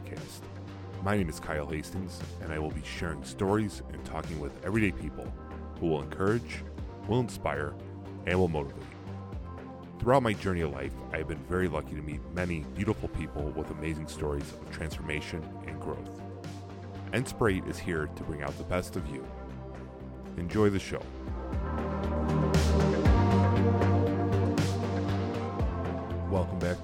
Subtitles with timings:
[0.00, 0.40] Podcast.
[1.02, 4.92] My name is Kyle Hastings, and I will be sharing stories and talking with everyday
[4.92, 5.26] people
[5.78, 6.62] who will encourage,
[7.08, 7.74] will inspire,
[8.26, 8.82] and will motivate.
[9.98, 13.42] Throughout my journey of life, I have been very lucky to meet many beautiful people
[13.56, 16.20] with amazing stories of transformation and growth.
[17.12, 19.26] Inspirate is here to bring out the best of you.
[20.36, 21.02] Enjoy the show.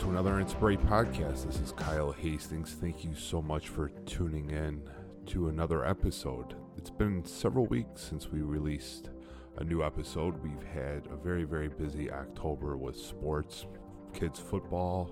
[0.07, 1.47] To another Inspirate podcast.
[1.47, 2.77] This is Kyle Hastings.
[2.81, 4.81] Thank you so much for tuning in
[5.27, 6.55] to another episode.
[6.77, 9.11] It's been several weeks since we released
[9.57, 10.41] a new episode.
[10.45, 13.67] We've had a very, very busy October with sports,
[14.13, 15.11] kids football,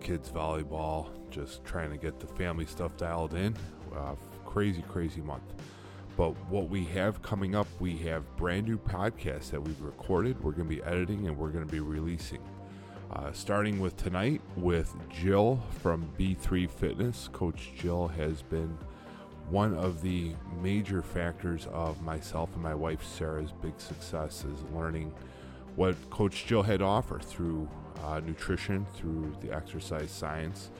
[0.00, 3.54] kids volleyball, just trying to get the family stuff dialed in.
[3.94, 4.14] Uh,
[4.46, 5.52] crazy, crazy month.
[6.16, 10.42] But what we have coming up, we have brand new podcasts that we've recorded.
[10.42, 12.40] We're going to be editing and we're going to be releasing.
[13.12, 17.28] Uh, starting with tonight with Jill from B3 Fitness.
[17.32, 18.76] Coach Jill has been
[19.48, 25.14] one of the major factors of myself and my wife Sarah's big success is learning
[25.76, 27.68] what Coach Jill had to offer through
[28.02, 30.70] uh, nutrition, through the exercise science.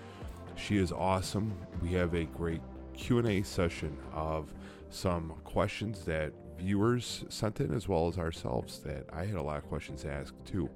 [0.56, 1.54] She is awesome.
[1.80, 2.60] We have a great
[2.92, 4.52] Q&A session of
[4.90, 9.58] some questions that viewers sent in as well as ourselves that I had a lot
[9.58, 10.68] of questions to ask too.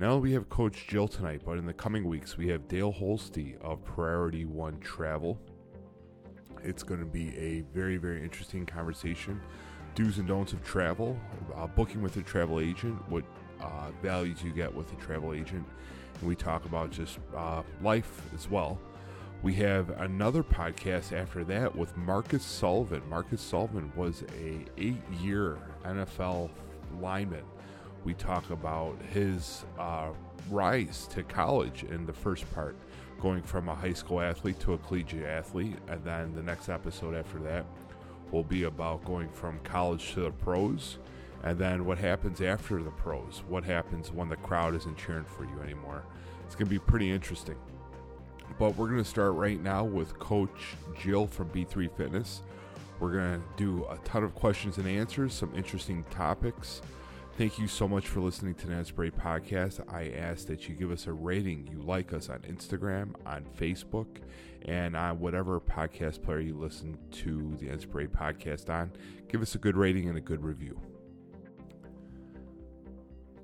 [0.00, 2.92] Not only we have Coach Jill tonight, but in the coming weeks we have Dale
[2.92, 5.38] Holste of Priority One Travel.
[6.64, 9.40] It's going to be a very, very interesting conversation.
[9.94, 11.16] Do's and don'ts of travel,
[11.54, 13.22] uh, booking with a travel agent, what
[13.60, 15.64] uh, values you get with a travel agent,
[16.18, 18.80] and we talk about just uh, life as well.
[19.44, 23.02] We have another podcast after that with Marcus Sullivan.
[23.08, 26.50] Marcus Sullivan was a eight-year NFL
[27.00, 27.44] lineman
[28.04, 30.10] we talk about his uh,
[30.50, 32.76] rise to college in the first part,
[33.20, 35.76] going from a high school athlete to a collegiate athlete.
[35.88, 37.64] And then the next episode after that
[38.30, 40.98] will be about going from college to the pros.
[41.42, 43.42] And then what happens after the pros?
[43.48, 46.02] What happens when the crowd isn't cheering for you anymore?
[46.46, 47.56] It's going to be pretty interesting.
[48.58, 52.42] But we're going to start right now with Coach Jill from B3 Fitness.
[53.00, 56.80] We're going to do a ton of questions and answers, some interesting topics.
[57.36, 59.80] Thank you so much for listening to the Inspirate Podcast.
[59.92, 61.66] I ask that you give us a rating.
[61.66, 64.06] You like us on Instagram, on Facebook,
[64.66, 68.92] and on whatever podcast player you listen to the Inspirate Podcast on.
[69.26, 70.80] Give us a good rating and a good review.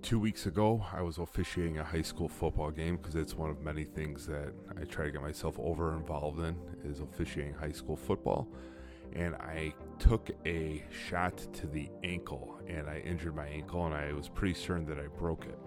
[0.02, 3.60] Two weeks ago, I was officiating a high school football game because it's one of
[3.60, 7.96] many things that I try to get myself over involved in is officiating high school
[7.96, 8.46] football
[9.14, 14.12] and I took a shot to the ankle and I injured my ankle and I
[14.12, 15.58] was pretty certain that I broke it.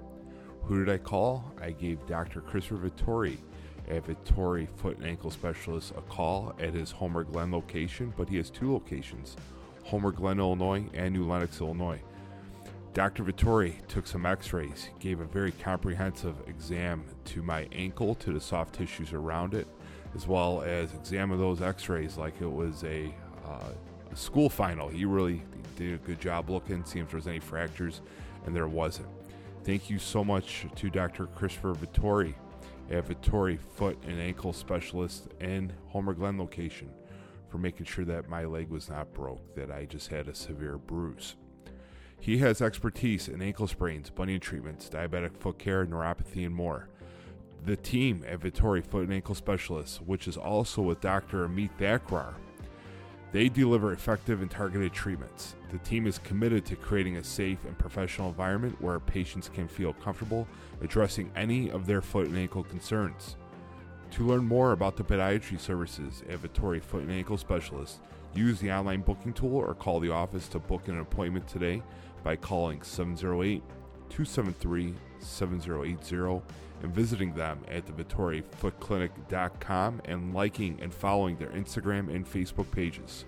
[0.64, 1.52] Who did I call?
[1.62, 2.42] I gave Dr.
[2.42, 3.38] Christopher Vittori,
[3.90, 8.38] a Vittori foot and ankle specialist, a call at his Homer Glen location, but he
[8.38, 9.36] has two locations
[9.84, 12.00] Homer Glen, Illinois, and New Lenox, Illinois.
[12.94, 13.24] Dr.
[13.24, 18.40] Vittori took some x rays, gave a very comprehensive exam to my ankle, to the
[18.40, 19.68] soft tissues around it,
[20.16, 23.14] as well as examined those x rays like it was a
[23.46, 24.90] uh, school final.
[24.90, 25.44] He really
[25.76, 28.02] did a good job looking, seeing if there was any fractures,
[28.46, 29.08] and there wasn't.
[29.64, 31.28] Thank you so much to Dr.
[31.28, 32.34] Christopher Vittori
[32.90, 36.90] at Vittori Foot and Ankle Specialist in Homer Glen location
[37.50, 40.78] for making sure that my leg was not broke, that I just had a severe
[40.78, 41.36] bruise.
[42.20, 46.88] He has expertise in ankle sprains, bunion treatments, diabetic foot care, neuropathy, and more.
[47.66, 51.48] The team at Vittori Foot and Ankle Specialists, which is also with Dr.
[51.48, 52.34] Amit Thakrar,
[53.33, 55.55] they deliver effective and targeted treatments.
[55.71, 59.91] The team is committed to creating a safe and professional environment where patients can feel
[59.94, 60.47] comfortable
[60.81, 63.35] addressing any of their foot and ankle concerns.
[64.12, 68.00] To learn more about the podiatry services at Vittori Foot and Ankle Specialist,
[68.35, 71.81] use the online booking tool or call the office to book an appointment today
[72.24, 73.63] by calling 708
[74.09, 76.41] 273 7080
[76.83, 83.24] and visiting them at the VittoriFootClinic.com and liking and following their Instagram and Facebook pages.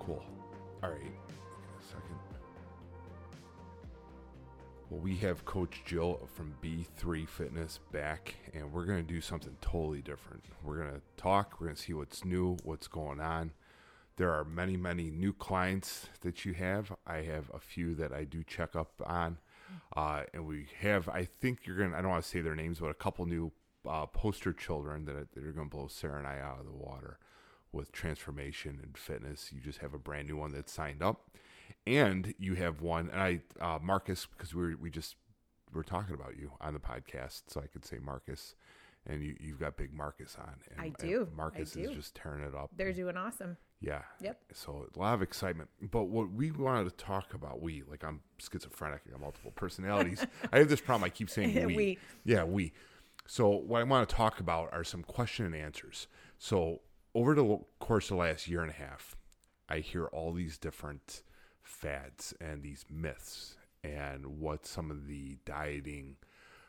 [0.00, 0.24] Cool.
[0.82, 1.00] All right.
[1.00, 2.16] A second.
[4.90, 9.56] Well, we have Coach Jill from B3 Fitness back, and we're going to do something
[9.60, 10.44] totally different.
[10.64, 13.52] We're going to talk, we're going to see what's new, what's going on.
[14.16, 16.92] There are many, many new clients that you have.
[17.06, 19.38] I have a few that I do check up on
[19.96, 22.54] uh, and we have, I think you're going to, I don't want to say their
[22.54, 23.52] names, but a couple new
[23.88, 26.72] uh, poster children that, that are going to blow Sarah and I out of the
[26.72, 27.18] water
[27.72, 29.52] with transformation and fitness.
[29.52, 31.30] You just have a brand new one that's signed up.
[31.86, 35.16] And you have one, and I, uh, Marcus, because we were, we just
[35.72, 38.54] were talking about you on the podcast, so I could say Marcus
[39.06, 40.54] and you, you've got big Marcus on.
[40.70, 41.28] And, I do.
[41.32, 41.80] I Marcus do.
[41.80, 42.70] is just tearing it up.
[42.76, 43.56] They're doing awesome.
[43.80, 44.02] Yeah.
[44.20, 44.38] Yep.
[44.52, 45.68] So a lot of excitement.
[45.82, 49.02] But what we wanted to talk about, we like I'm schizophrenic.
[49.06, 50.24] I got multiple personalities.
[50.52, 51.04] I have this problem.
[51.04, 51.76] I keep saying we.
[51.76, 51.98] We.
[52.24, 52.72] Yeah, we.
[53.26, 56.06] So what I want to talk about are some question and answers.
[56.38, 56.80] So
[57.14, 59.16] over the course of the last year and a half,
[59.68, 61.22] I hear all these different
[61.62, 66.16] fads and these myths and what some of the dieting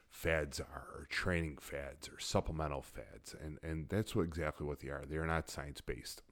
[0.10, 4.88] fads are or training fads or supplemental fads and and that's what exactly what they
[4.88, 6.24] are they're not science based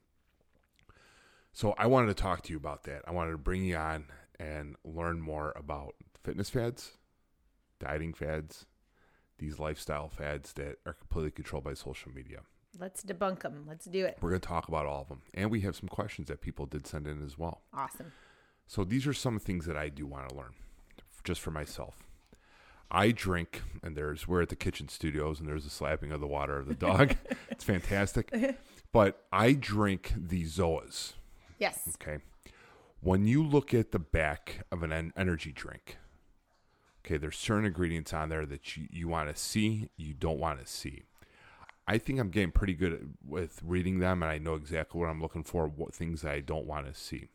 [1.56, 3.04] so I wanted to talk to you about that.
[3.08, 4.08] I wanted to bring you on
[4.38, 6.98] and learn more about fitness fads,
[7.80, 8.66] dieting fads,
[9.40, 12.40] these lifestyle fads that are completely controlled by social media.
[12.78, 13.64] Let's debunk them.
[13.66, 14.18] Let's do it.
[14.20, 15.22] We're going to talk about all of them.
[15.34, 17.62] And we have some questions that people did send in as well.
[17.74, 18.12] Awesome.
[18.68, 20.56] So these are some things that I do want to learn
[21.24, 22.04] just for myself.
[22.92, 26.28] I drink, and there's, we're at the kitchen studios, and there's a slapping of the
[26.28, 27.16] water of the dog.
[27.50, 28.34] it's fantastic.
[28.92, 31.16] But I drink the Zoas.
[31.58, 31.96] Yes.
[32.02, 32.24] Okay.
[33.02, 35.98] When you look at the back of an en- energy drink,
[37.06, 40.60] okay, there's certain ingredients on there that you, you want to see, you don't want
[40.60, 41.04] to see.
[41.88, 45.10] I think I'm getting pretty good at, with reading them, and I know exactly what
[45.10, 47.30] I'm looking for, what things I don't want to see.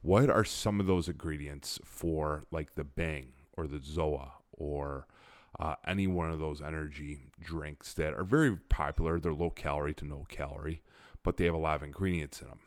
[0.00, 5.06] What are some of those ingredients for, like the Bang or the Zoa or
[5.58, 9.18] uh, any one of those energy drinks that are very popular?
[9.18, 10.82] They're low calorie to no calorie,
[11.22, 12.60] but they have a lot of ingredients in them.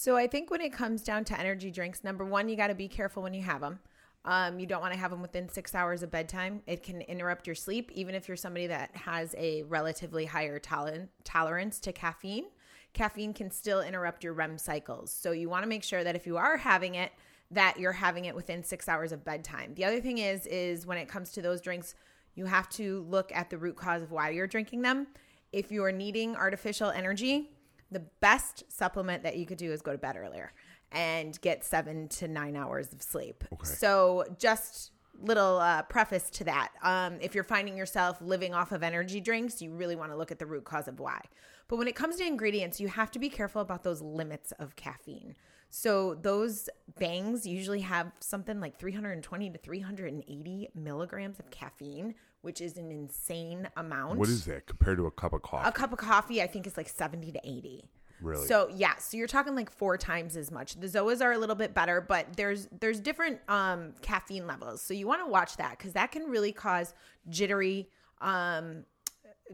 [0.00, 2.74] So I think when it comes down to energy drinks, number one, you got to
[2.76, 3.80] be careful when you have them.
[4.24, 6.62] Um, you don't want to have them within six hours of bedtime.
[6.68, 11.10] It can interrupt your sleep, even if you're somebody that has a relatively higher tolerance
[11.24, 12.44] tolerance to caffeine.
[12.92, 15.12] Caffeine can still interrupt your REM cycles.
[15.12, 17.10] So you want to make sure that if you are having it,
[17.50, 19.74] that you're having it within six hours of bedtime.
[19.74, 21.96] The other thing is, is when it comes to those drinks,
[22.36, 25.08] you have to look at the root cause of why you're drinking them.
[25.52, 27.50] If you are needing artificial energy,
[27.90, 30.52] the best supplement that you could do is go to bed earlier
[30.92, 33.44] and get seven to nine hours of sleep.
[33.52, 33.64] Okay.
[33.64, 36.70] So just little uh, preface to that.
[36.82, 40.30] Um, if you're finding yourself living off of energy drinks, you really want to look
[40.30, 41.20] at the root cause of why.
[41.68, 44.76] But when it comes to ingredients, you have to be careful about those limits of
[44.76, 45.34] caffeine.
[45.70, 52.76] So those bangs usually have something like 320 to 380 milligrams of caffeine, which is
[52.76, 54.18] an insane amount.
[54.18, 55.68] What is that compared to a cup of coffee?
[55.68, 56.42] a cup of coffee?
[56.42, 57.90] I think is like 70 to 80.
[58.20, 58.46] Really?
[58.46, 60.74] So yeah, so you're talking like four times as much.
[60.74, 64.82] The Zoas are a little bit better, but there's there's different um, caffeine levels.
[64.82, 66.94] So you want to watch that because that can really cause
[67.28, 67.88] jittery,
[68.20, 68.84] um,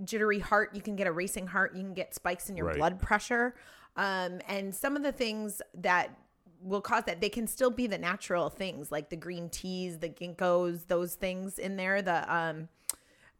[0.02, 0.74] jittery heart.
[0.74, 1.74] You can get a racing heart.
[1.76, 2.76] You can get spikes in your Right.
[2.76, 3.54] blood pressure,
[3.96, 6.16] um, and some of the things that
[6.64, 10.08] will cause that they can still be the natural things like the green teas, the
[10.08, 12.02] ginkgos, those things in there.
[12.02, 12.68] The um,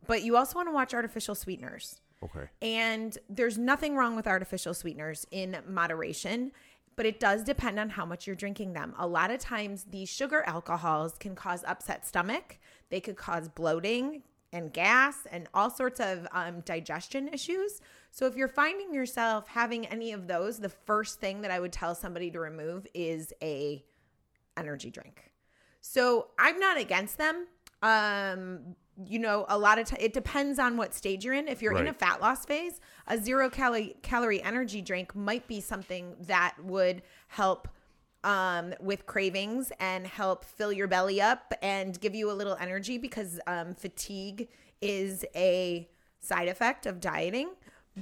[0.07, 2.01] but you also want to watch artificial sweeteners.
[2.23, 2.49] okay.
[2.61, 6.53] And there's nothing wrong with artificial sweeteners in moderation,
[6.97, 8.95] but it does depend on how much you're drinking them.
[8.99, 12.59] A lot of times, these sugar alcohols can cause upset stomach,
[12.91, 17.81] they could cause bloating and gas and all sorts of um, digestion issues.
[18.15, 21.73] So, if you're finding yourself having any of those, the first thing that I would
[21.73, 23.85] tell somebody to remove is a
[24.57, 25.33] energy drink.
[25.81, 27.47] So I'm not against them.
[27.83, 31.49] Um, you know, a lot of time it depends on what stage you're in.
[31.49, 35.61] If you're in a fat loss phase, a zero calorie calorie energy drink might be
[35.61, 37.67] something that would help
[38.23, 42.97] um, with cravings and help fill your belly up and give you a little energy
[42.97, 44.49] because um, fatigue
[44.81, 45.89] is a
[46.21, 47.51] side effect of dieting,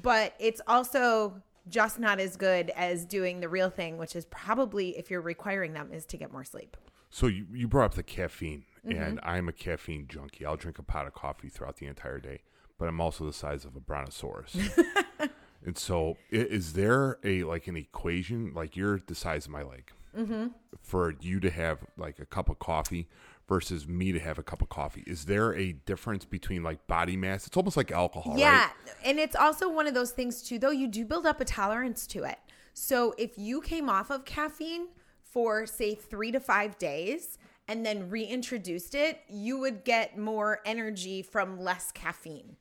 [0.00, 4.96] but it's also just not as good as doing the real thing, which is probably
[4.98, 6.76] if you're requiring them is to get more sleep.
[7.10, 9.00] So you, you brought up the caffeine, Mm-hmm.
[9.00, 10.44] and I'm a caffeine junkie.
[10.44, 12.40] I'll drink a pot of coffee throughout the entire day,
[12.78, 14.56] but I'm also the size of a brontosaurus.
[15.64, 18.52] and so, is there a like an equation?
[18.54, 19.92] Like you're the size of my leg.
[20.18, 20.48] Mm-hmm.
[20.82, 23.08] For you to have like a cup of coffee
[23.48, 27.16] versus me to have a cup of coffee, is there a difference between like body
[27.16, 27.46] mass?
[27.46, 28.66] It's almost like alcohol, Yeah.
[28.66, 28.70] right?
[29.04, 32.06] And it's also one of those things, too, though, you do build up a tolerance
[32.08, 32.38] to it.
[32.74, 34.88] So if you came off of caffeine
[35.22, 41.22] for, say, three to five days and then reintroduced it, you would get more energy
[41.22, 42.56] from less caffeine.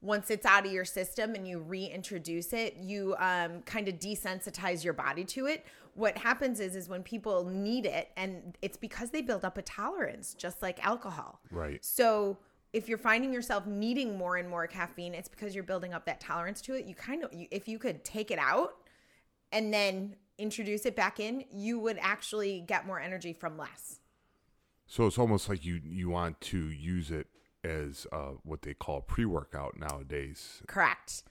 [0.00, 4.84] Once it's out of your system and you reintroduce it, you um, kind of desensitize
[4.84, 5.66] your body to it.
[5.98, 9.62] What happens is, is when people need it, and it's because they build up a
[9.62, 11.40] tolerance, just like alcohol.
[11.50, 11.84] Right.
[11.84, 12.38] So
[12.72, 16.20] if you're finding yourself needing more and more caffeine, it's because you're building up that
[16.20, 16.84] tolerance to it.
[16.84, 18.74] You kind of, you, if you could take it out
[19.50, 23.98] and then introduce it back in, you would actually get more energy from less.
[24.86, 27.26] So it's almost like you you want to use it
[27.64, 30.62] as uh, what they call pre workout nowadays.
[30.68, 31.24] Correct.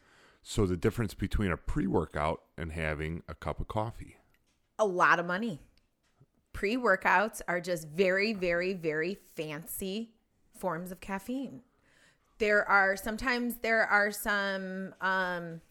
[0.44, 4.17] So the difference between a pre workout and having a cup of coffee.
[4.80, 5.60] A lot of money.
[6.54, 10.12] Pre workouts are just very, very, very fancy
[10.56, 11.62] forms of caffeine.
[12.40, 15.62] There are sometimes there are some um,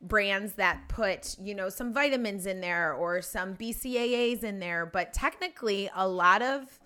[0.00, 5.12] brands that put, you know, some vitamins in there or some BCAAs in there, but
[5.12, 6.78] technically a lot of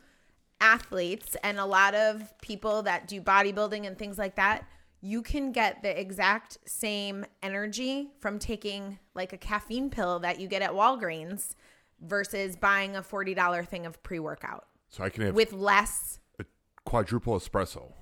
[0.61, 4.67] athletes and a lot of people that do bodybuilding and things like that,
[5.01, 10.49] you can get the exact same energy from taking like a caffeine pill that you
[10.49, 11.55] get at Walgreens
[12.01, 16.45] versus buying a $40 thing of pre-workout So I can have with less a
[16.85, 17.93] quadruple espresso.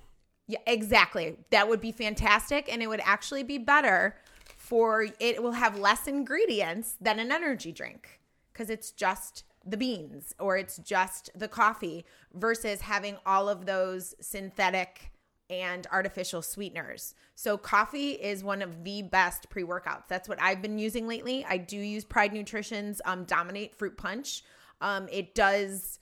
[0.47, 1.37] yeah, exactly.
[1.51, 2.71] That would be fantastic.
[2.71, 4.15] And it would actually be better
[4.57, 8.19] for it will have less ingredients than an energy drink
[8.51, 14.15] because it's just the beans or it's just the coffee versus having all of those
[14.21, 15.11] synthetic
[15.49, 17.15] and artificial sweeteners.
[17.35, 20.07] So coffee is one of the best pre-workouts.
[20.07, 21.45] That's what I've been using lately.
[21.47, 24.43] I do use Pride Nutrition's um, Dominate Fruit Punch.
[24.81, 25.99] Um, it does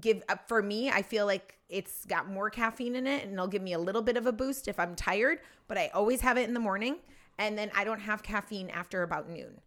[0.00, 3.62] give for me i feel like it's got more caffeine in it and it'll give
[3.62, 5.38] me a little bit of a boost if i'm tired
[5.68, 6.96] but i always have it in the morning
[7.38, 9.60] and then i don't have caffeine after about noon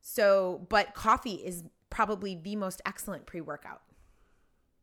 [0.00, 3.82] so but coffee is probably the most excellent pre-workout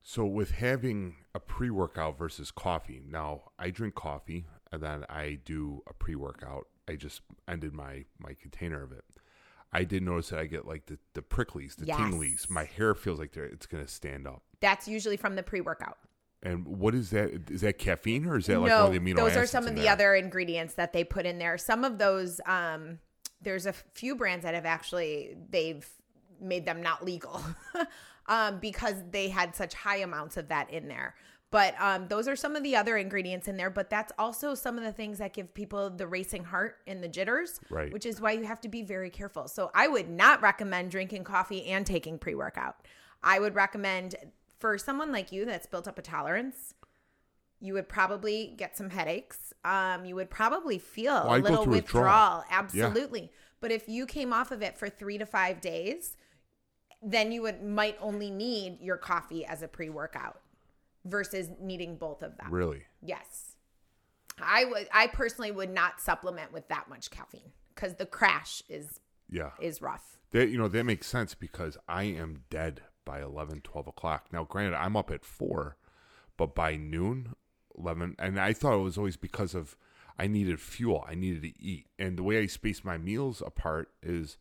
[0.05, 5.39] So with having a pre workout versus coffee, now I drink coffee and then I
[5.45, 6.67] do a pre workout.
[6.87, 9.05] I just ended my my container of it.
[9.71, 11.97] I did notice that I get like the, the pricklies, the Yes.
[11.99, 12.49] tinglies.
[12.49, 14.43] My hair feels like they're, it's going to stand up.
[14.59, 15.97] that's usually from the pre-workout
[16.43, 17.49] And what is that?
[17.49, 19.65] Is that caffeine or is that like no, one of the amino those are some
[19.67, 19.91] of the there?
[19.93, 21.57] other ingredients that they put in there.
[21.57, 22.99] Some of those, um,
[23.41, 25.87] there's a few brands that have actually they've
[26.39, 27.41] made them not legal
[28.27, 31.15] um, because they had such high amounts of that in there.
[31.51, 33.69] But um, those are some of the other ingredients in there.
[33.69, 37.07] But that's also some of the things that give people the racing heart and the
[37.07, 37.93] jitters, Right.
[37.93, 39.47] which is why you have to be very careful.
[39.47, 42.77] So I would not recommend drinking coffee and taking pre workout.
[43.21, 44.15] I would recommend
[44.59, 46.73] for someone like you that's built up a tolerance,
[47.59, 49.53] you would probably get some headaches.
[49.63, 52.39] Um, you would probably feel I a little withdrawal.
[52.39, 52.43] withdrawal.
[52.49, 53.31] Absolutely.
[53.61, 56.17] But if you came off of it for three to five days,
[57.03, 60.39] then you would might only need your coffee as a pre workout
[61.05, 62.47] versus needing both of them.
[62.51, 62.83] Really?
[63.01, 63.55] Yes.
[64.41, 68.99] I would I personally would not supplement with that much caffeine because the crash is
[69.29, 69.51] Yeah.
[69.59, 70.17] is rough.
[70.31, 74.27] That you know that makes sense because I am dead by 11, 12 o'clock.
[74.31, 75.75] Now, granted, I'm up at four,
[76.37, 77.33] but by noon,
[77.77, 79.75] eleven, and I thought it was always because of
[80.17, 81.03] I needed fuel.
[81.07, 84.37] I needed to eat, and the way I space my meals apart is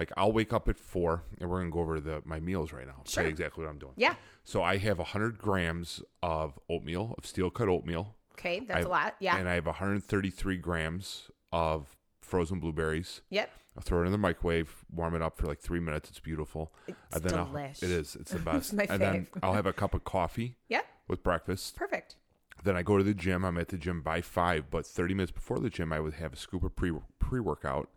[0.00, 2.86] like I'll wake up at four, and we're gonna go over the my meals right
[2.86, 3.02] now.
[3.04, 3.92] Tell you exactly what I'm doing.
[3.96, 4.14] Yeah.
[4.44, 8.16] So I have 100 grams of oatmeal, of steel cut oatmeal.
[8.38, 9.14] Okay, that's a lot.
[9.20, 9.36] Yeah.
[9.36, 13.20] And I have 133 grams of frozen blueberries.
[13.28, 13.50] yep.
[13.76, 16.08] I'll throw it in the microwave, warm it up for like three minutes.
[16.10, 16.72] It's beautiful.
[16.88, 17.82] It's and then I'll- delish.
[17.82, 18.16] it is.
[18.16, 18.72] It's the best.
[18.72, 19.26] my and then.
[19.42, 20.84] I'll have a cup of coffee Yep.
[21.06, 21.76] with breakfast.
[21.76, 22.16] Perfect.
[22.64, 23.44] Then I go to the gym.
[23.44, 26.32] I'm at the gym by five, but 30 minutes before the gym, I would have
[26.32, 27.88] a scoop of pre pre workout.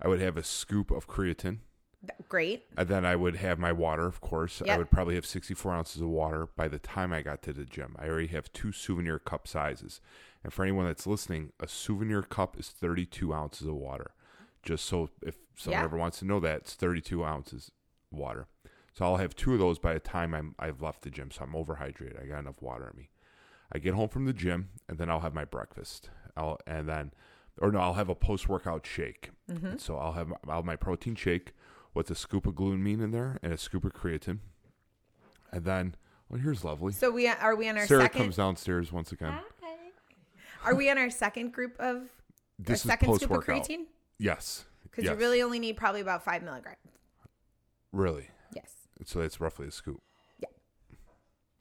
[0.00, 1.58] I would have a scoop of creatine.
[2.28, 2.64] Great.
[2.76, 4.60] And then I would have my water, of course.
[4.68, 7.64] I would probably have 64 ounces of water by the time I got to the
[7.64, 7.94] gym.
[7.98, 10.00] I already have two souvenir cup sizes.
[10.42, 14.10] And for anyone that's listening, a souvenir cup is 32 ounces of water.
[14.64, 15.84] Just so if someone Yeah.
[15.84, 17.70] ever wants to know that, it's 32 ounces
[18.10, 18.48] water.
[18.94, 21.30] So I'll have two of those by the time I'm, I've left the gym.
[21.30, 22.20] So I'm overhydrated.
[22.20, 23.10] I got enough water in me.
[23.72, 26.10] I get home from the gym and then I'll have my breakfast.
[26.36, 27.12] I'll and then,
[27.60, 29.30] or no, I'll have a post workout shake.
[29.50, 29.76] Mm-hmm.
[29.78, 31.52] So I'll have, I'll have my protein shake
[31.94, 34.38] with a scoop of glutamine in there and a scoop of creatine.
[35.52, 35.94] And then,
[36.28, 36.92] well, here's lovely.
[36.92, 38.20] So we are we on our Sarah second?
[38.22, 39.34] comes downstairs once again.
[39.62, 39.74] Okay.
[40.64, 42.04] Are we on our second group of
[42.58, 43.86] This is second scoop of creatine?
[44.18, 44.64] Yes.
[44.84, 45.12] Because yes.
[45.12, 46.78] you really only need probably about five milligrams.
[47.92, 48.28] really.
[48.54, 48.70] Yes,
[49.06, 50.00] So that's roughly a scoop.
[50.38, 50.48] Yeah.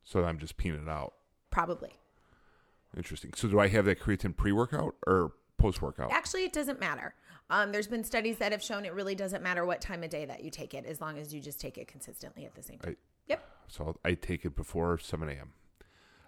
[0.04, 1.14] So I'm just peeing it out.
[1.50, 1.92] probably.
[2.96, 3.32] Interesting.
[3.36, 6.12] So do I have that creatine pre workout or post workout?
[6.12, 7.14] Actually, it doesn't matter.
[7.50, 10.26] Um, there's been studies that have shown it really doesn't matter what time of day
[10.26, 12.80] that you take it, as long as you just take it consistently at the same
[12.80, 12.96] time.
[12.98, 13.46] I- yep.
[13.68, 15.54] So I'll, I take it before 7 a.m.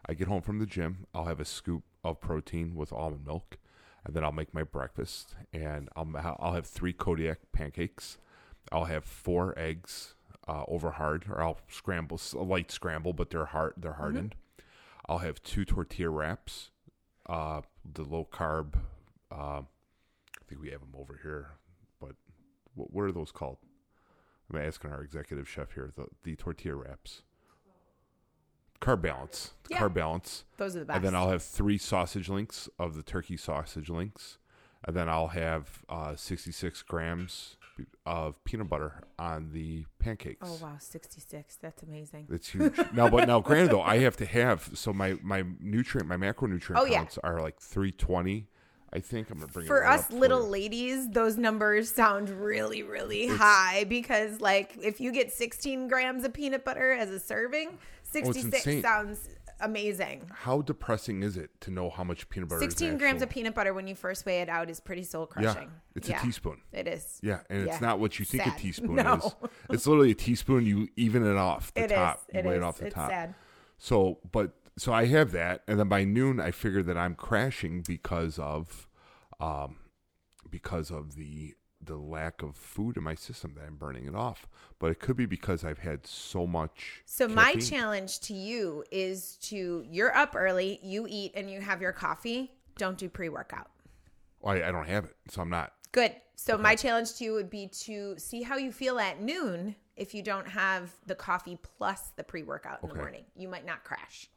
[0.06, 1.08] I get home from the gym.
[1.14, 3.58] I'll have a scoop of protein with almond milk,
[4.06, 5.36] and then I'll make my breakfast.
[5.54, 6.10] And I'll
[6.40, 8.18] I'll have three Kodiak pancakes.
[8.72, 10.16] I'll have four eggs
[10.48, 13.74] uh, over hard, or I'll scramble a light scramble, but they're hard.
[13.78, 14.36] They're hardened.
[15.08, 16.70] I'll have two tortilla wraps,
[17.28, 18.74] uh, the low carb.
[19.34, 21.52] Uh, I think we have them over here,
[22.00, 22.12] but
[22.76, 23.58] what, what are those called?
[24.54, 25.92] I'm asking our executive chef here.
[25.96, 27.24] The the tortilla wraps
[28.82, 29.52] carb balance.
[29.70, 29.80] Yeah.
[29.80, 30.44] Carb balance.
[30.58, 30.98] Those are the best.
[30.98, 34.38] And then I'll have three sausage links of the turkey sausage links.
[34.86, 37.56] And then I'll have uh, 66 grams
[38.06, 40.46] of peanut butter on the pancakes.
[40.48, 41.56] oh wow, 66.
[41.62, 42.28] That's amazing.
[42.30, 42.76] That's huge.
[42.94, 46.76] now, but now, granted, though, I have to have so my my nutrient, my macronutrient
[46.78, 46.98] Oh, yeah.
[46.98, 48.48] counts are like 320.
[48.94, 53.86] I think I'm gonna bring For us little ladies, those numbers sound really, really high
[53.86, 58.82] because, like, if you get 16 grams of peanut butter as a serving, 66 Oh,
[58.82, 59.30] sounds
[59.62, 60.30] amazing.
[60.32, 62.62] How depressing is it to know how much peanut butter?
[62.62, 65.26] 16 is grams of peanut butter when you first weigh it out is pretty soul
[65.26, 65.64] crushing.
[65.64, 66.62] Yeah, it's a teaspoon.
[66.72, 67.20] It is.
[67.24, 67.72] Yeah, and Yeah.
[67.74, 68.54] it's not what you think Sad.
[68.56, 69.16] a teaspoon No.
[69.16, 69.34] is.
[69.72, 70.66] It's literally a teaspoon.
[70.66, 71.96] You even it off the It is.
[71.98, 72.24] top.
[72.32, 72.58] You It weigh is.
[72.58, 73.10] it off the it's top.
[73.10, 73.34] sad.
[73.80, 77.82] So, but so I have that, and then by noon I figure that I'm crashing
[77.82, 78.88] because of,
[79.40, 79.78] um,
[80.50, 84.48] because of the the lack of food in my system that I'm burning it off.
[84.80, 87.02] But it could be because I've had so much.
[87.06, 91.82] So my challenge to you is to you're up early, you eat and you have
[91.82, 92.52] your coffee.
[92.78, 93.70] Don't do pre-workout.
[94.40, 95.74] Well, I, I don't have it, so I'm not.
[95.92, 96.16] Good.
[96.36, 100.14] So my challenge to you would be to see how you feel at noon if
[100.14, 103.26] you don't have the coffee plus the pre-workout in the morning.
[103.36, 104.28] You might not crash.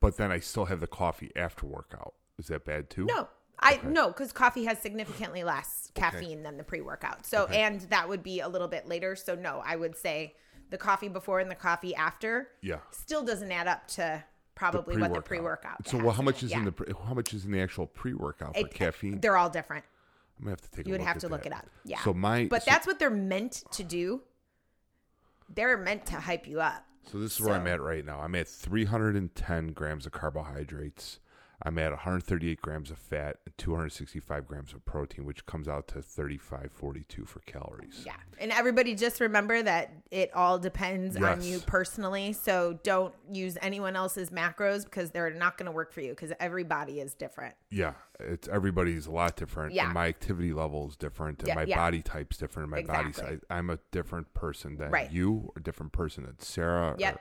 [0.00, 2.14] But then I still have the coffee after workout.
[2.38, 3.04] Is that bad too?
[3.06, 3.28] No.
[3.58, 7.24] I no, because coffee has significantly less caffeine than the pre-workout.
[7.24, 7.62] So Okay.
[7.62, 9.16] and that would be a little bit later.
[9.16, 10.34] So no, I would say
[10.68, 12.80] the coffee before and the coffee after Yeah.
[12.90, 14.22] still doesn't add up to
[14.54, 15.88] probably what the pre-workout.
[15.88, 16.58] So, well, how much is Yeah.
[16.58, 19.20] in the pre- how much is in the actual pre-workout for It- caffeine?
[19.20, 19.86] They're all different.
[20.38, 20.86] I'm gonna have to take.
[20.86, 21.66] You would have to look it up.
[21.84, 22.00] Yeah.
[22.00, 24.22] So my But so, that's what they're meant to do.
[25.48, 26.84] They're meant to hype you up.
[27.10, 28.20] So this is where I'm at right now.
[28.20, 31.20] I'm at 310 grams of carbohydrates.
[31.62, 36.02] I'm at 138 grams of fat and 265 grams of protein, which comes out to
[36.02, 38.02] 3542 for calories.
[38.04, 38.12] Yeah.
[38.38, 42.34] And everybody just remember that it all depends on you personally.
[42.34, 46.32] So don't use anyone else's macros because they're not going to work for you because
[46.40, 47.54] everybody is different.
[47.70, 49.72] Yeah, it's everybody's a lot different.
[49.72, 49.86] Yeah.
[49.86, 51.76] And my activity level is different, and Yeah, my yeah.
[51.76, 52.72] body type's different.
[52.72, 53.40] And my body size.
[53.48, 55.10] I'm a different person than Right.
[55.10, 57.14] you, a different person than Sarah, Yep.
[57.14, 57.20] or,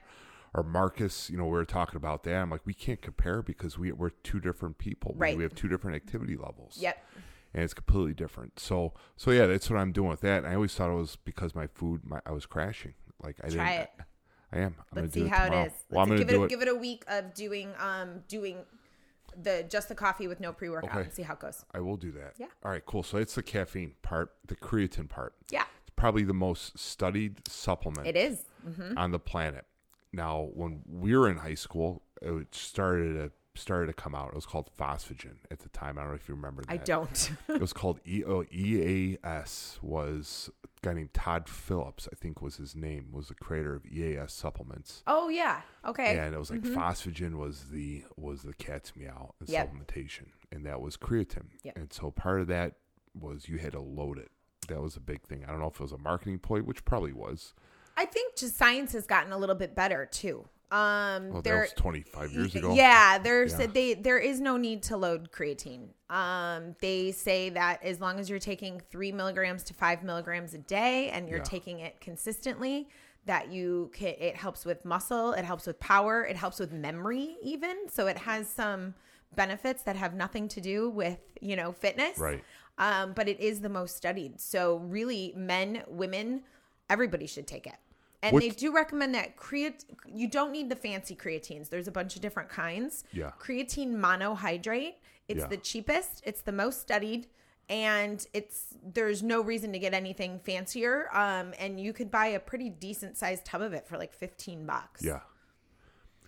[0.56, 1.30] or Marcus.
[1.30, 2.36] You know, we were talking about that.
[2.36, 5.14] I'm like, we can't compare because we we're two different people.
[5.18, 5.36] Right.
[5.38, 6.78] We have two different activity levels.
[6.80, 6.98] Yep.
[7.54, 8.60] And it's completely different.
[8.60, 10.40] So, so yeah, that's what I'm doing with that.
[10.44, 12.94] And I always thought it was because my food, my I was crashing.
[13.22, 13.82] Like I Try didn't.
[13.84, 13.90] it.
[14.54, 14.66] I am.
[14.66, 15.64] I'm Let's gonna do see how tomorrow.
[15.64, 15.74] it is.
[15.90, 16.50] Well, I'm Let's gonna give do it, it.
[16.50, 18.58] give it a week of doing um doing
[19.42, 21.02] the just the coffee with no pre-workout Okay.
[21.02, 21.66] and see how it goes.
[21.74, 22.34] I will do that.
[22.38, 22.48] Yeah.
[22.64, 22.86] All right.
[22.86, 23.04] Cool.
[23.04, 25.34] So it's the caffeine part, the creatine part.
[25.50, 25.64] Yeah.
[25.82, 28.44] It's probably the most studied supplement It is.
[28.68, 28.98] Mm-hmm.
[28.98, 29.66] on the planet.
[30.16, 34.30] Now, when we were in high school, it started to started to come out.
[34.30, 35.98] It was called phosphagen at the time.
[35.98, 36.72] I don't know if you remember that.
[36.72, 37.32] I don't.
[37.50, 39.80] It was called E- oh, EAS.
[39.82, 43.86] Was a guy named Todd Phillips, I think was his name, was the creator of
[43.86, 45.04] EAS supplements.
[45.08, 45.62] oh yeah.
[45.86, 46.18] Okay.
[46.18, 46.78] And it was like mm-hmm.
[46.78, 49.72] phosphagen was the was the cat's meow in Yep.
[49.72, 51.50] supplementation, and that was creatine.
[51.64, 51.78] Yep.
[51.78, 52.76] And so part of that
[53.14, 54.32] was you had to load it.
[54.68, 55.44] That was a big thing.
[55.46, 57.54] I don't know if it was a marketing ploy, which probably was.
[57.98, 60.46] I think just science has gotten a little bit better too.
[60.72, 62.74] Um, Well, that was 25 years ago.
[62.74, 63.68] Yeah, there's Yeah.
[63.68, 65.90] they there is no need to load creatine.
[66.10, 70.58] Um, they say that as long as you're taking three milligrams to five milligrams a
[70.58, 71.44] day and you're Yeah.
[71.46, 72.90] taking it consistently,
[73.26, 77.38] that you can it helps with muscle, it helps with power, it helps with memory
[77.42, 77.88] even.
[77.90, 78.96] So it has some
[79.36, 82.18] benefits that have nothing to do with you know fitness.
[82.18, 82.44] Right.
[82.78, 84.42] Um, but it is the most studied.
[84.42, 86.44] So really, men, women,
[86.90, 87.76] everybody should take it.
[88.34, 91.70] And they do recommend that creat you don't need the fancy creatines.
[91.70, 93.04] There's a bunch of different kinds.
[93.12, 93.32] Yeah.
[93.40, 94.96] Creatine monohydrate.
[95.28, 95.48] It's Yeah.
[95.48, 96.22] the cheapest.
[96.26, 97.28] It's the most studied.
[97.68, 101.08] And it's there's no reason to get anything fancier.
[101.14, 104.66] Um, and you could buy a pretty decent sized tub of it for like 15
[104.66, 105.04] bucks.
[105.04, 105.22] Yeah.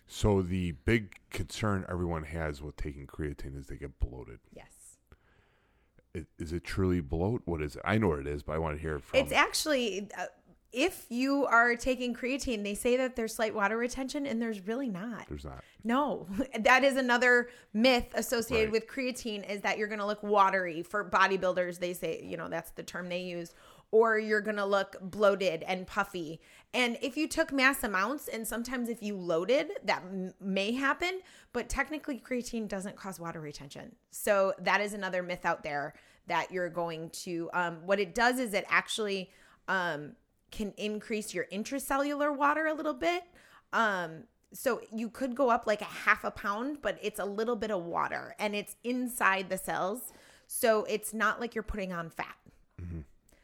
[0.08, 4.40] So the big concern everyone has with taking creatine is they get bloated.
[4.54, 4.98] Yes.
[6.40, 7.44] Is it truly bloat?
[7.46, 7.82] What is it?
[7.86, 9.20] I know what it is, but I want to hear it from.
[9.20, 10.26] It's actually, uh,
[10.74, 14.90] if you are taking creatine, they say that there's slight water retention, and there's really
[14.90, 15.28] not.
[15.30, 15.64] There's not.
[15.84, 16.28] No,
[16.60, 18.72] that is another myth associated Right.
[18.74, 21.80] with creatine is that you're going to look watery for bodybuilders.
[21.80, 23.54] They say, you know, that's the term they use,
[23.92, 26.42] or you're going to look bloated and puffy.
[26.74, 31.22] And if you took mass amounts, and sometimes if you loaded, that m- may happen,
[31.54, 33.96] but technically creatine doesn't cause water retention.
[34.12, 35.94] So that is another myth out there
[36.28, 39.32] that you're going to, um, what it does is it actually,
[39.70, 40.12] um,
[40.52, 43.24] can increase your intracellular water a little bit.
[43.74, 47.56] Um, so you could go up like a half a pound, but it's a little
[47.56, 50.14] bit of water and it's inside the cells.
[50.48, 52.36] So it's not like you're putting on fat.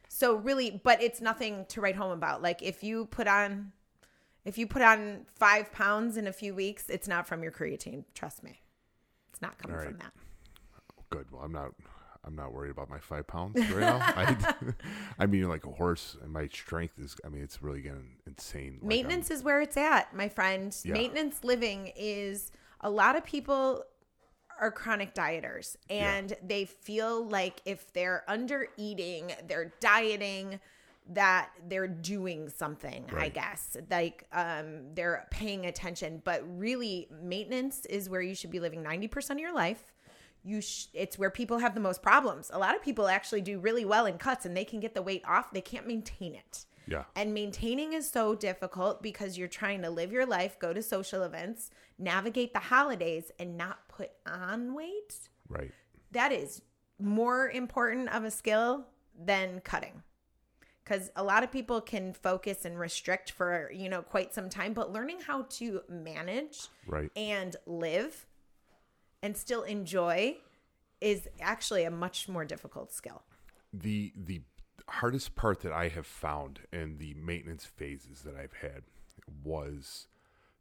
[0.07, 2.41] So really, but it's nothing to write home about.
[2.41, 3.73] Like if you put on,
[4.45, 8.03] If you put on five pounds in a few weeks, it's not from your creatine.
[8.13, 8.61] Trust me,
[9.31, 10.13] it's not coming All from that.
[11.09, 11.31] Good.
[11.31, 11.71] Well, I'm not.
[12.25, 13.97] I'm not worried about my five pounds right now.
[14.01, 14.53] I,
[15.19, 17.15] I mean, like a horse, and my strength is.
[17.25, 18.79] I mean, it's really getting insane.
[18.81, 20.75] Like, I'm- Maintenance is where it's at, my friend.
[20.83, 20.93] Yeah.
[20.93, 23.83] Maintenance living is a lot of people
[24.59, 30.59] are chronic dieters and they feel like if they're under eating, they're dieting,
[31.09, 33.75] that they're doing something, I guess.
[33.89, 36.21] Like um, they're paying attention.
[36.23, 39.92] But really, maintenance is where you should be living 90% of your life.
[40.43, 42.51] You sh- it's where people have the most problems.
[42.53, 45.01] A lot of people actually do really well in cuts and they can get the
[45.01, 45.51] weight off.
[45.51, 46.65] They can't maintain it.
[46.85, 47.03] Yeah.
[47.15, 51.23] And maintaining is so difficult because you're trying to live your life, go to social
[51.23, 55.15] events, navigate the holidays, and not put on weight.
[55.47, 55.71] Right.
[56.11, 56.61] That is
[56.99, 58.85] more important of a skill
[59.17, 60.03] than cutting.
[60.83, 64.73] Because a lot of people can focus and restrict for, you know, quite some time,
[64.73, 67.09] but learning how to manage Right.
[67.15, 68.25] and live
[69.23, 70.37] and still enjoy
[71.01, 73.23] is actually a much more difficult skill.
[73.73, 74.41] the the
[74.89, 78.83] hardest part that I have found in the maintenance phases that I've had
[79.43, 80.07] was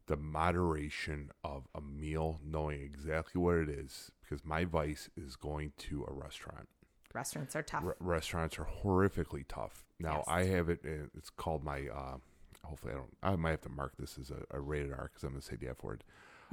[0.07, 5.73] the moderation of a meal, knowing exactly what it is, because my vice is going
[5.79, 6.67] to a restaurant.
[7.13, 7.83] Restaurants are tough.
[7.83, 9.83] Re- restaurants are horrifically tough.
[9.99, 10.25] Now Yes.
[10.27, 10.79] I have it.
[11.17, 11.87] It's called my.
[11.93, 12.17] Uh,
[12.63, 13.17] hopefully, I don't.
[13.21, 15.47] I might have to mark this as a, a rated R because I'm going to
[15.47, 16.03] say the F word.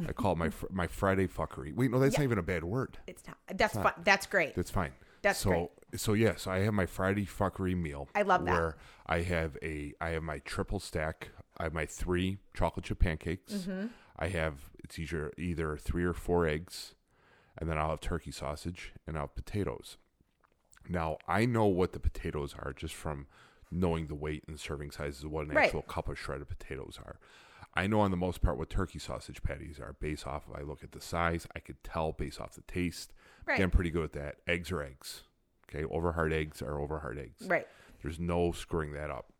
[0.08, 1.74] I call it my fr- my Friday fuckery.
[1.74, 2.98] Wait, no, that's not even a bad word.
[3.06, 3.36] It's not.
[3.56, 3.92] That's fun.
[4.04, 4.54] That's great.
[4.54, 4.92] That's fine.
[5.22, 6.00] That's so, great.
[6.00, 8.08] So yeah, so I have my Friday fuckery meal.
[8.14, 8.52] I love that.
[8.52, 11.28] Where I have a I have my triple stack.
[11.58, 13.52] I have my three chocolate chip pancakes.
[13.52, 13.86] Mm-hmm.
[14.18, 16.94] I have it's either either three or four eggs,
[17.58, 19.96] and then I'll have turkey sausage and I'll have potatoes.
[20.88, 23.26] Now I know what the potatoes are just from
[23.70, 25.66] knowing the weight and serving sizes of what an Right.
[25.66, 27.18] actual cup of shredded potatoes are.
[27.74, 30.62] I know on the most part what turkey sausage patties are based off of I
[30.62, 33.12] look at the size, I could tell based off the taste.
[33.46, 33.54] Right.
[33.54, 34.36] Again, pretty good at that.
[34.46, 35.22] Eggs are eggs.
[35.68, 37.46] Okay, over hard eggs are over hard eggs.
[37.46, 37.66] Right.
[38.02, 39.32] There's no screwing that up.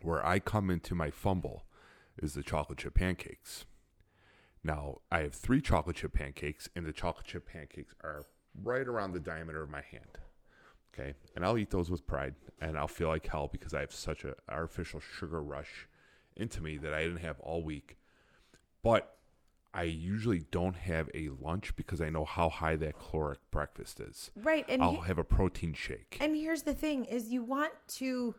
[0.00, 1.64] Where I come into my fumble
[2.18, 3.66] is the chocolate chip pancakes.
[4.64, 8.26] Now, I have three chocolate chip pancakes, and the chocolate chip pancakes are
[8.62, 10.18] right around the diameter of my hand.
[10.94, 13.92] Okay, and I'll eat those with pride, and I'll feel like hell because I have
[13.92, 15.88] such an artificial sugar rush
[16.36, 17.96] into me that I didn't have all week.
[18.82, 19.16] But
[19.74, 24.30] I usually don't have a lunch because I know how high that caloric breakfast is.
[24.36, 24.66] Right.
[24.68, 26.18] And I'll he- have a protein shake.
[26.20, 28.34] and here's the thing is you want to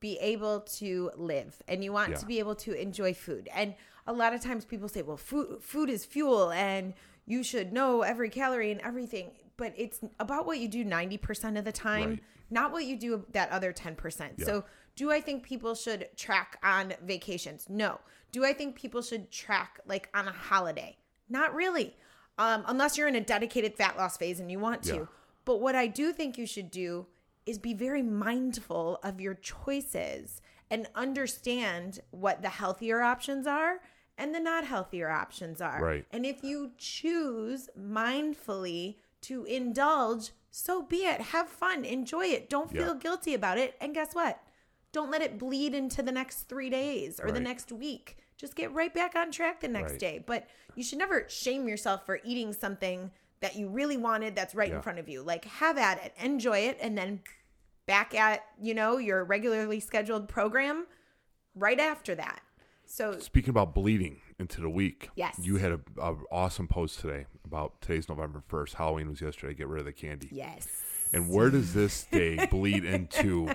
[0.00, 2.16] be able to live and you want Yeah.
[2.18, 3.48] to be able to enjoy food.
[3.52, 3.74] And
[4.06, 6.94] a lot of times people say, well, food food is fuel and
[7.26, 11.64] you should know every calorie and everything, but it's about what you do 90% of
[11.64, 12.22] the time, Right.
[12.48, 14.40] not what you do that other 10%.
[14.44, 14.64] So,
[14.98, 17.66] do I think people should track on vacations?
[17.68, 18.00] No.
[18.32, 20.96] Do I think people should track like on a holiday?
[21.28, 21.94] Not really.
[22.36, 24.94] Um, unless you're in a dedicated fat loss phase and you want to.
[24.94, 25.04] Yeah.
[25.44, 27.06] But what I do think you should do
[27.46, 33.80] is be very mindful of your choices and understand what the healthier options are
[34.18, 35.80] and the not healthier options are.
[35.80, 36.04] Right.
[36.10, 41.20] And if you choose mindfully to indulge, so be it.
[41.20, 42.50] Have fun, enjoy it.
[42.50, 42.82] Don't Yeah.
[42.86, 43.76] feel guilty about it.
[43.80, 44.42] And guess what?
[44.92, 48.16] Don't let it bleed into the next three days or the next week.
[48.36, 50.00] Just get right back on track the next Right.
[50.00, 50.24] day.
[50.24, 54.70] But you should never shame yourself for eating something that you really wanted that's right
[54.70, 54.76] Yeah.
[54.76, 55.22] in front of you.
[55.22, 57.20] Like have at it, enjoy it, and then
[57.86, 60.86] back at, you know, your regularly scheduled program
[61.54, 62.40] right after that.
[62.86, 65.38] So Speaking about bleeding into the week, Yes.
[65.42, 68.74] you had a, a awesome post today about today's November first.
[68.74, 69.52] Halloween was yesterday.
[69.54, 70.28] Get rid of the candy.
[70.32, 70.66] yes.
[71.12, 73.50] And where does this day bleed into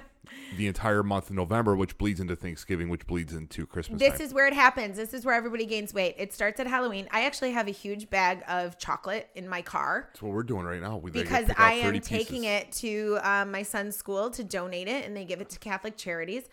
[0.58, 4.22] the entire month of November, which bleeds into Thanksgiving, which bleeds into Christmas This time?
[4.22, 4.98] is where it happens.
[4.98, 6.16] This is where everybody gains weight.
[6.18, 7.08] It starts at Halloween.
[7.12, 10.10] I actually have a huge bag of chocolate in my car.
[10.14, 10.98] That's what we're doing right now.
[10.98, 12.46] We because I am 30 taking pieces.
[12.68, 15.98] it to um, my son's school to donate it, and they give it to Catholic
[15.98, 16.44] Charities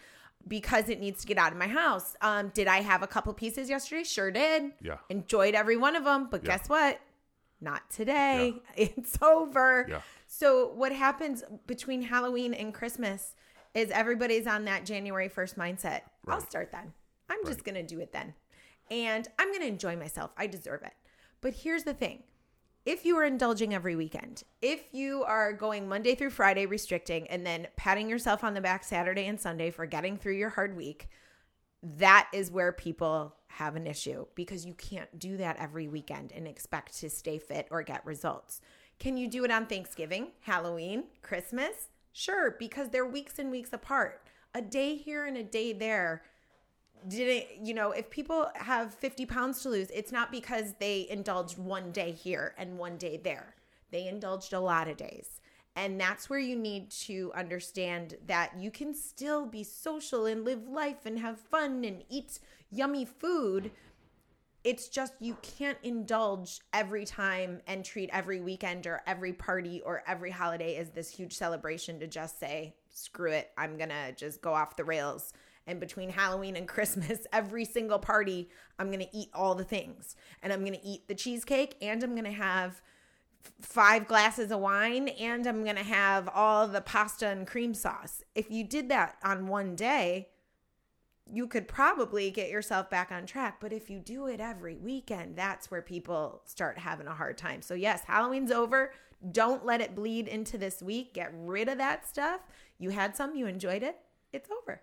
[0.49, 2.17] because it needs to get out of my house.
[2.23, 4.05] Um, did I have a couple pieces yesterday?
[4.05, 4.73] Sure did.
[4.81, 4.97] Yeah.
[5.11, 6.57] Enjoyed every one of them, but Yeah.
[6.57, 6.99] guess what?
[7.61, 8.55] Not today.
[8.77, 9.87] It's over.
[9.89, 10.01] Yeah.
[10.27, 13.35] So what happens between Halloween and Christmas
[13.75, 16.01] is everybody's on that January 1st mindset.
[16.27, 16.93] I'll start then.
[17.29, 18.35] I'm just going to do it then.
[18.91, 20.33] And I'm going to enjoy myself.
[20.37, 20.95] I deserve it.
[21.41, 22.25] But here's the thing.
[22.87, 27.47] If you are indulging every weekend, if you are going Monday through Friday restricting and
[27.47, 31.09] then patting yourself on the back Saturday and Sunday for getting through your hard week,
[31.83, 36.47] that is where people have an issue because you can't do that every weekend and
[36.47, 38.61] expect to stay fit or get results.
[38.99, 41.89] Can you do it on Thanksgiving, Halloween, Christmas?
[42.13, 44.23] Sure, because they're weeks and weeks apart.
[44.55, 46.23] A day here and a day there
[47.09, 51.57] didn't, you know, if people have 50 pounds to lose, it's not because they indulged
[51.57, 53.55] one day here and one day there.
[53.91, 55.40] They indulged a lot of days.
[55.81, 60.69] And that's where you need to understand that you can still be social and live
[60.69, 62.39] life and have fun and eat
[62.71, 63.71] yummy food.
[64.63, 70.03] It's just you can't indulge every time and treat every weekend or every party or
[70.07, 74.53] every holiday as this huge celebration to just say, screw it, I'm to just go
[74.53, 75.33] off the rails.
[75.67, 80.15] And between Halloween and Christmas, every single party, I'm to eat all the things.
[80.43, 82.83] And I'm to eat the cheesecake and I'm to have
[83.61, 88.23] five glasses of wine and I'm going to have all the pasta and cream sauce.
[88.35, 90.29] If you did that on one day,
[91.33, 93.59] you could probably get yourself back on track.
[93.61, 97.63] But if you do it every weekend, that's where people start having a hard time.
[97.63, 98.93] So, yes, Halloween's over.
[99.31, 101.15] Don't let it bleed into this week.
[101.15, 102.41] Get rid of that stuff.
[102.79, 103.99] You had some, you enjoyed it.
[104.33, 104.81] It's over.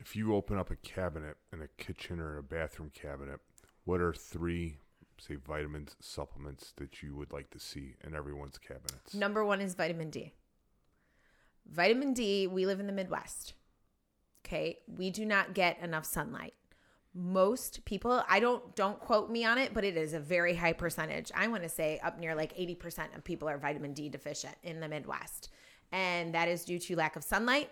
[0.00, 3.40] If you open up a cabinet in a kitchen or a bathroom cabinet,
[3.84, 4.78] what are three
[5.22, 9.14] say vitamins, supplements that you would like to see in everyone's cabinets?
[9.14, 10.32] Number one is vitamin D.
[11.70, 13.54] Vitamin D, we live in the Midwest.
[14.44, 14.78] Okay.
[14.86, 16.54] We do not get enough sunlight.
[17.14, 20.72] Most people, I don't don't quote me on it, but it is a very high
[20.72, 21.30] percentage.
[21.34, 24.80] I want to say up near like 80% of people are vitamin D deficient in
[24.80, 25.50] the Midwest.
[25.92, 27.70] And that is due to lack of sunlight,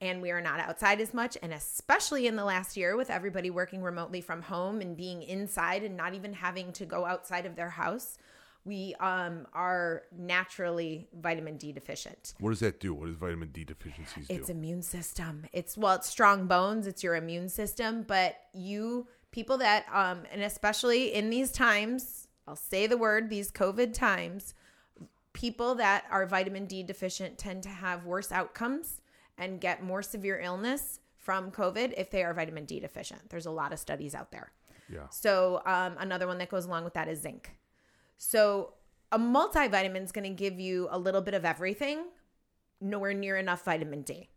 [0.00, 1.38] and we are not outside as much.
[1.42, 5.82] And especially in the last year, with everybody working remotely from home and being inside
[5.82, 8.18] and not even having to go outside of their house,
[8.64, 12.34] we um, are naturally vitamin D deficient.
[12.40, 12.92] What does that do?
[12.92, 14.34] What does vitamin D deficiencies do?
[14.34, 15.46] It's immune system.
[15.52, 16.86] It's well, it's strong bones.
[16.86, 18.02] It's your immune system.
[18.02, 23.52] But you people that um, and especially in these times, I'll say the word these
[23.52, 24.52] COVID times.
[25.32, 29.00] People that are vitamin D deficient tend to have worse outcomes
[29.38, 33.28] and get more severe illness from COVID if they are vitamin D deficient.
[33.30, 34.52] There's a lot of studies out there.
[34.88, 35.08] Yeah.
[35.10, 37.50] So, um, another one that goes along with that is zinc.
[38.18, 38.74] So,
[39.12, 42.04] a multivitamin is going to give you a little bit of everything,
[42.80, 44.28] nowhere near enough vitamin D.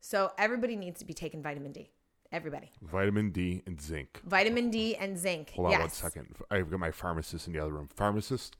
[0.00, 1.90] So, everybody needs to be taking vitamin D.
[2.32, 2.70] Everybody.
[2.80, 4.20] Vitamin D and zinc.
[4.24, 5.50] Vitamin D and zinc.
[5.56, 5.80] Hold on yes.
[5.80, 6.36] one second.
[6.50, 7.88] I've got my pharmacist in the other room.
[7.92, 8.56] Pharmacist,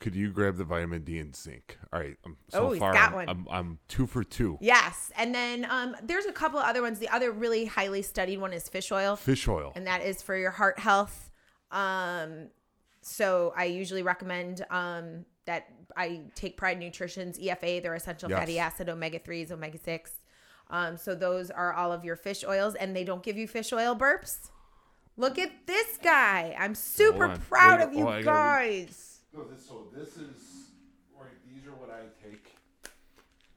[0.00, 1.76] could you grab the vitamin D and zinc?
[1.92, 2.16] All right.
[2.24, 3.28] Um, so Oh, he's far, got I'm, one.
[3.28, 4.58] I'm, I'm two for two.
[4.60, 5.10] Yes.
[5.16, 6.98] And then um, there's a couple of other ones.
[6.98, 9.16] The other really highly studied one is fish oil.
[9.16, 9.72] Fish oil.
[9.74, 11.30] and that is for your heart health.
[11.70, 12.48] Um,
[13.00, 18.38] so I usually recommend um, that I take Pride Nutrition's EFA, their essential Yes.
[18.38, 20.12] fatty acid, omega threes, omega six.
[20.70, 23.72] Um, so those are all of your fish oils, and they don't give you fish
[23.72, 24.50] oil burps.
[25.16, 26.54] Look at this guy!
[26.58, 29.17] I'm super proud Wait, of you oh, guys.
[29.38, 30.70] No, this, so this is
[31.16, 31.28] right.
[31.46, 32.44] These are what I take.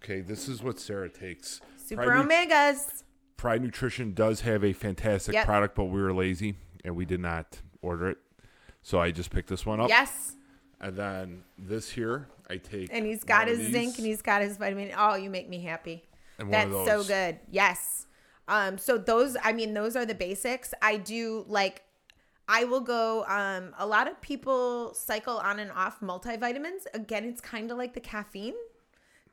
[0.03, 1.59] Okay, this is what Sarah takes.
[1.77, 3.03] Super Pride, Nu- omegas.
[3.37, 5.45] Pride Nutrition does have a fantastic Yep.
[5.45, 8.17] product, but we were lazy and we did not order it.
[8.83, 9.89] So I just picked this one up.
[9.89, 10.35] Yes,
[10.79, 12.89] And then this here, I take.
[12.91, 14.91] and he's got one his zinc and he's got his vitamin.
[14.95, 16.03] Oh, you make me happy.
[16.37, 17.39] and one That's of so good.
[17.49, 18.05] Yes.
[18.47, 20.73] Um, so those, I mean, those are the basics.
[20.81, 21.83] I do like,
[22.47, 26.85] I will go, um, a lot of people cycle on and off multivitamins.
[26.93, 28.55] Again, it's kind of like the caffeine,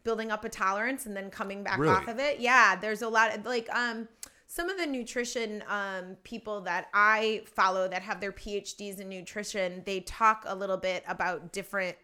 [0.05, 1.95] building up a tolerance and then coming back Really?
[1.95, 2.41] off of it.
[2.41, 2.77] Yeah.
[2.77, 4.09] There's a lot of like, um,
[4.47, 9.83] some of the nutrition um, people that I follow that have their PhDs in nutrition,
[9.85, 11.97] they talk a little bit about different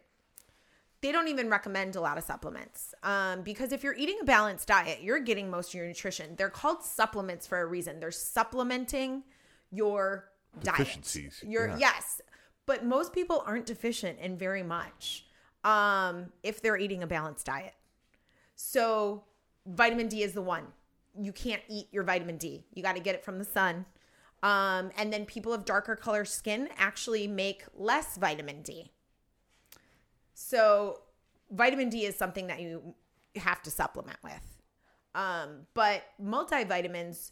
[1.04, 4.68] they don't even recommend a lot of supplements um, because if you're eating a balanced
[4.68, 6.34] diet, you're getting most of your nutrition.
[6.36, 8.00] They're called supplements for a reason.
[8.00, 9.24] They're supplementing
[9.70, 10.30] your
[10.62, 11.52] Deficiencies, diet.
[11.52, 11.76] Your yeah.
[11.78, 12.20] yes,
[12.66, 15.26] but most people aren't deficient in very much
[15.64, 17.74] um, if they're eating a balanced diet.
[18.54, 19.24] So
[19.66, 20.66] vitamin D is the one.
[21.20, 22.64] You can't eat your vitamin D.
[22.72, 23.86] You got to get it from the sun.
[24.42, 28.92] Um, and then people of darker color skin actually make less vitamin D.
[30.34, 31.00] So
[31.50, 32.94] vitamin D is something that you
[33.36, 34.62] have to supplement with.
[35.14, 37.30] Um, but multivitamins,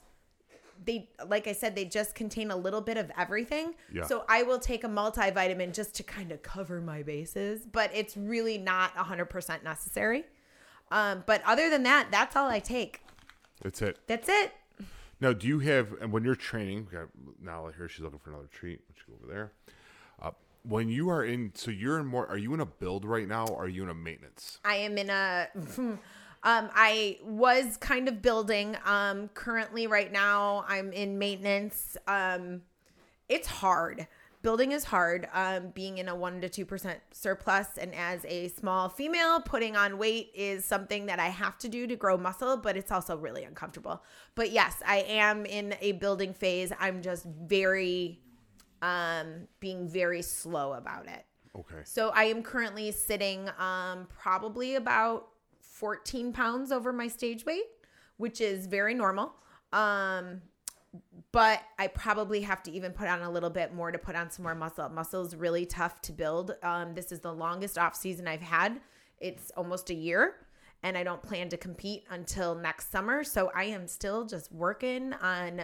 [0.85, 3.75] they like I said, they just contain a little bit of everything.
[3.93, 4.05] Yeah.
[4.05, 8.17] So I will take a multivitamin just to kind of cover my bases, but it's
[8.17, 10.25] really not 100% necessary.
[10.91, 13.03] Um, but other than that, that's all I take.
[13.63, 13.99] That's it.
[14.07, 14.53] That's it.
[15.21, 17.09] Now, do you have, and when you're training, got
[17.41, 18.81] Nala here, she's looking for another treat.
[18.91, 19.53] Let's go over there.
[20.21, 20.33] Uh,
[20.65, 23.47] when you are in, so you're in more, are you in a build right now
[23.47, 24.59] or are you in a maintenance?
[24.65, 25.49] I am in a.
[26.45, 28.77] Um, I was kind of building.
[28.85, 31.97] Um, currently, right now, I'm in maintenance.
[32.07, 32.63] Um,
[33.29, 34.07] it's hard.
[34.43, 35.29] building is hard.
[35.33, 39.77] Um, being in a one to two percent surplus, and as a small female, putting
[39.77, 43.17] on weight is something that I have to do to grow muscle, but it's also
[43.17, 44.03] really uncomfortable.
[44.35, 46.73] But yes, I am in a building phase.
[46.79, 48.21] I'm just very,
[48.83, 51.25] um, being very slow about it.
[51.57, 51.83] Okay.
[51.85, 55.29] So I am currently sitting um, probably about
[55.83, 57.65] 14 pounds over my stage weight,
[58.17, 59.35] which is very normal.
[59.73, 60.41] Um,
[61.33, 64.31] but I probably have to even put on a little bit more to put on
[64.31, 64.89] some more muscle.
[64.91, 66.55] Muscle is really tough to build.
[66.63, 68.81] Um, this is the longest off season I've had.
[69.19, 70.37] It's almost a year,
[70.85, 73.25] and I don't plan to compete until next summer.
[73.25, 75.63] So I am still just working on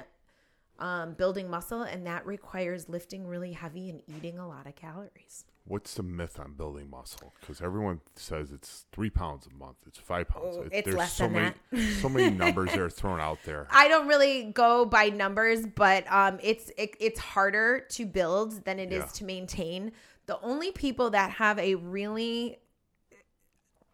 [0.81, 5.45] um, building muscle, and that requires lifting really heavy and eating a lot of calories.
[5.69, 7.35] What's the myth on building muscle?
[7.41, 9.77] Because everyone says it's three pounds a month.
[9.87, 10.57] It's five pounds.
[10.59, 13.39] Oh, It- it's There's less so than many, so many numbers that are thrown out
[13.45, 13.69] there.
[13.71, 18.79] I don't really go by numbers, but um, it's it, it's harder to build than
[18.79, 19.07] it is Yeah.
[19.07, 19.93] to maintain.
[20.27, 22.59] The only people that have a really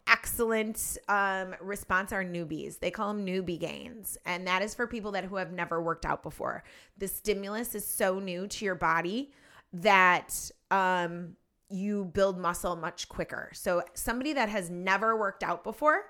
[0.07, 2.79] excellent um, response are newbies.
[2.79, 6.05] They call them newbie gains, and that is for people that who have never worked
[6.05, 6.63] out before.
[6.97, 9.31] The stimulus is so new to your body
[9.73, 11.35] that um,
[11.69, 13.49] you build muscle much quicker.
[13.53, 16.03] So somebody that has never worked out before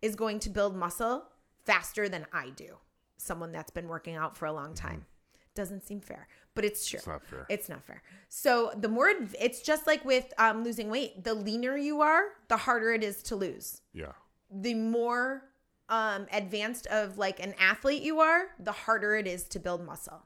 [0.00, 1.24] is going to build muscle
[1.64, 2.76] faster than I do.
[3.16, 5.06] Someone that's been working out for a long time.
[5.54, 6.96] Doesn't seem fair, but it's true.
[6.98, 7.46] It's not fair.
[7.50, 8.02] It's not fair.
[8.30, 11.24] So the more it's just like with um, losing weight.
[11.24, 13.82] The leaner you are, the harder it is to lose.
[13.92, 14.12] yeah.
[14.54, 15.44] The more
[15.88, 20.22] um, advanced of like an athlete you are, the harder it is to build muscle.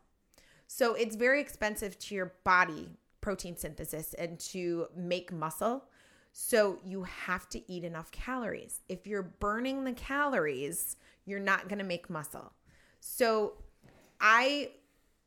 [0.69, 2.89] So it's very expensive to your body
[3.27, 5.83] protein synthesis and to make muscle.
[6.33, 8.83] So you have to eat enough calories.
[8.89, 12.53] If you're burning the calories, you're not going to make muscle.
[13.01, 13.55] So
[14.21, 14.71] I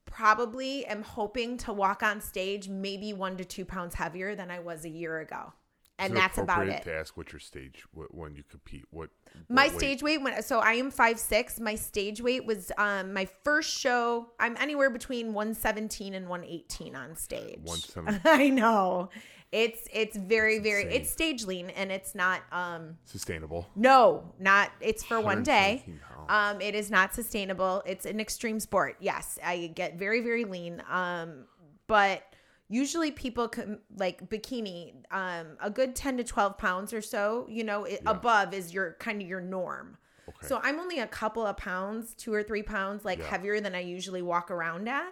[0.06, 4.60] probably am hoping to walk on stage maybe one to two pounds heavier than I
[4.60, 5.52] was a year ago.
[6.00, 6.84] And that's about it.
[6.84, 9.10] To ask what your stage wh- when you compete, what
[9.50, 9.78] My weight?
[9.78, 11.60] stage weight when so I am five six.
[11.60, 14.30] My stage weight was um my first show.
[14.40, 17.60] I'm anywhere between one seventeen and one eighteen on stage.
[17.64, 18.22] 117.
[18.26, 19.10] I know.
[19.52, 21.02] It's it's very very insane.
[21.02, 23.68] it's stage lean and it's not um sustainable.
[23.76, 25.84] no not it's for one day.
[26.30, 27.82] Um it is not sustainable.
[27.88, 28.98] It's an extreme sport.
[29.00, 30.84] Yes, I get very very lean.
[30.88, 31.46] Um
[31.88, 32.22] but
[32.70, 37.64] usually people can like bikini um a good 10 to 12 pounds or so you
[37.64, 38.12] know it, Yeah.
[38.12, 39.98] above is your kind of your norm
[40.30, 40.48] Okay.
[40.48, 43.26] so i'm only a couple of pounds two or three pounds like Yeah.
[43.26, 45.12] heavier than i usually walk around at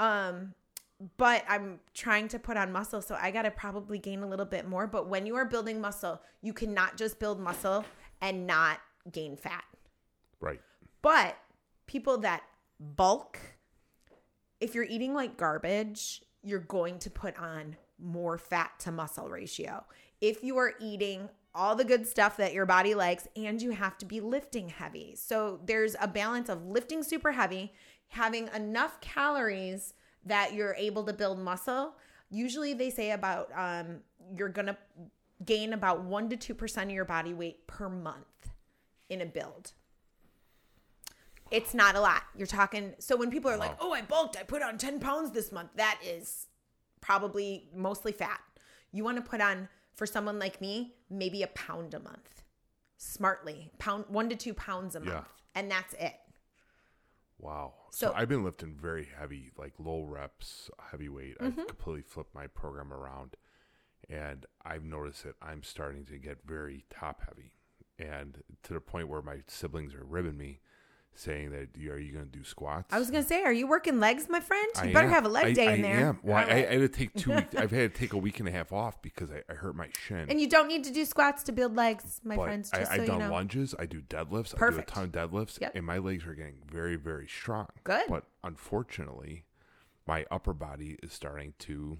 [0.00, 0.54] um
[1.16, 4.66] but i'm trying to put on muscle so i gotta probably gain a little bit
[4.66, 7.84] more but when you are building muscle you cannot just build muscle
[8.20, 8.80] and not
[9.12, 9.62] gain fat
[10.40, 10.60] right.
[11.02, 11.36] but
[11.86, 12.42] people that
[12.80, 13.38] bulk,
[14.60, 19.84] if you're eating like garbage, you're going to put on more fat to muscle ratio.
[20.20, 23.98] If you are eating all the good stuff that your body likes and you have
[23.98, 25.14] to be lifting heavy.
[25.16, 27.72] So there's a balance of lifting super heavy,
[28.08, 31.94] having enough calories that you're able to build muscle.
[32.30, 34.00] Usually they say about um,
[34.36, 34.76] you're going to
[35.44, 38.50] gain about 1 to 2% of your body weight per month
[39.08, 39.72] in a build
[41.50, 42.22] it's not a lot.
[42.36, 42.94] You're talking.
[42.98, 44.36] So when people are like, "Oh, I bulked.
[44.36, 46.46] I put on 10 pounds this month," that is
[47.00, 48.40] probably mostly fat.
[48.92, 52.42] You want to put on for someone like me, maybe a pound a month,
[52.96, 55.24] smartly, pound one to two pounds a month, Yeah.
[55.60, 56.14] and that's it.
[57.38, 57.74] Wow.
[57.90, 61.38] So, So- I've been lifting very heavy, like low reps, heavyweight.
[61.38, 61.60] Mm-hmm.
[61.60, 63.36] I've completely flipped my program around,
[64.08, 67.52] and I've noticed that I'm starting to get very top heavy,
[67.98, 70.60] and to the point where my siblings are ribbing me,
[71.14, 73.66] saying that "You- "Are you going to do squats?" I was gonna say, are you
[73.66, 74.66] working legs, my friend?
[74.76, 75.12] You I better am.
[75.12, 76.00] have a leg I- day I in there.
[76.08, 76.18] Am.
[76.22, 77.54] Well, I, I had to take two weeks.
[77.56, 79.88] I've had to take a week and a half off because I, I hurt my
[79.98, 80.26] shin.
[80.28, 82.70] and you don't need to do squats to build legs, my but friends.
[82.72, 83.32] I, Just I've so done you know.
[83.32, 83.74] lunges.
[83.78, 84.54] I do deadlifts.
[84.54, 84.92] Perfect.
[84.92, 85.72] I do a ton of deadlifts, Yep.
[85.74, 87.66] and my legs are getting very, very strong.
[87.84, 88.04] Good.
[88.08, 89.44] But unfortunately,
[90.06, 91.98] my upper body is starting to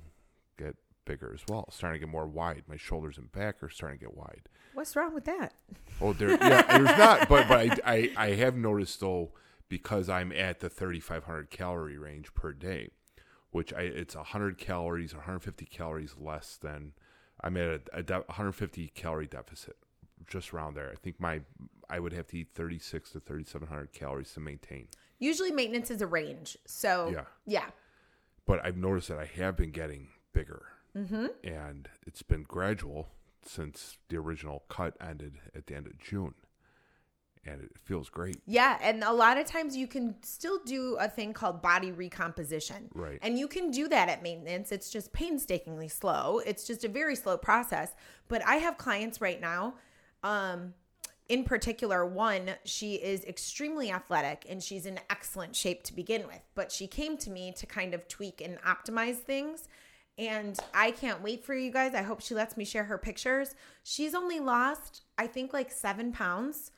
[1.08, 1.68] bigger as well.
[1.70, 2.64] Starting to get more wide.
[2.68, 4.42] My shoulders and back are starting to get wide.
[4.74, 5.54] What's wrong with that?
[6.00, 7.18] Oh, there, yeah, there's not.
[7.28, 9.32] But but I, I I have noticed though
[9.68, 12.90] because I'm at the 3,500 calorie range per day,
[13.50, 16.92] which I it's 100 calories, 150 calories less than
[17.42, 19.76] I'm at a, a de- 150 calorie deficit,
[20.26, 20.90] just around there.
[20.90, 21.40] I think my
[21.90, 24.88] I would have to eat 36 to 3,700 calories to maintain.
[25.18, 26.56] Usually, maintenance is a range.
[26.66, 27.24] So Yeah.
[27.46, 27.66] yeah.
[28.46, 30.62] But I've noticed that I have been getting bigger,
[30.98, 31.26] mm-hmm.
[31.44, 33.08] and it's been gradual
[33.44, 36.34] since the original cut ended at the end of June.
[37.46, 38.36] and it feels great.
[38.46, 42.88] Yeah, and a lot of times you can still do a thing called body recomposition.
[42.94, 43.18] Right.
[43.22, 44.70] And you can do that at maintenance.
[44.72, 46.40] It's just painstakingly slow.
[46.44, 47.94] It's just a very slow process.
[48.28, 49.74] But I have clients right now,
[50.22, 50.74] um,
[51.28, 56.40] in particular, one, she is extremely athletic and she's in excellent shape to begin with.
[56.54, 59.68] But she came to me to kind of tweak and optimize things.
[60.18, 61.94] And I can't wait for you guys.
[61.94, 63.54] I hope she lets me share her pictures.
[63.84, 66.72] She's only lost, I think, like seven pounds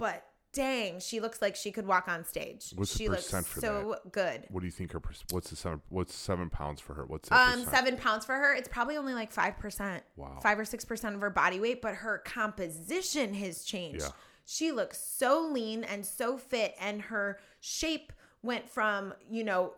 [0.00, 0.24] but
[0.54, 2.72] dang, she looks like she could walk on stage.
[2.74, 4.46] What's the she looks percent for so good.
[4.48, 5.02] What do you think her?
[5.30, 5.82] What's the seven?
[5.90, 7.04] What's seven pounds for her?
[7.04, 7.68] What's the Um, percent?
[7.68, 8.54] seven pounds for her.
[8.54, 10.02] It's probably only like five percent.
[10.16, 10.38] Wow.
[10.42, 14.00] Five or six percent of her body weight, but her composition has changed.
[14.00, 14.08] Yeah.
[14.46, 18.10] She looks so lean and so fit, and her shape
[18.42, 19.74] went from you know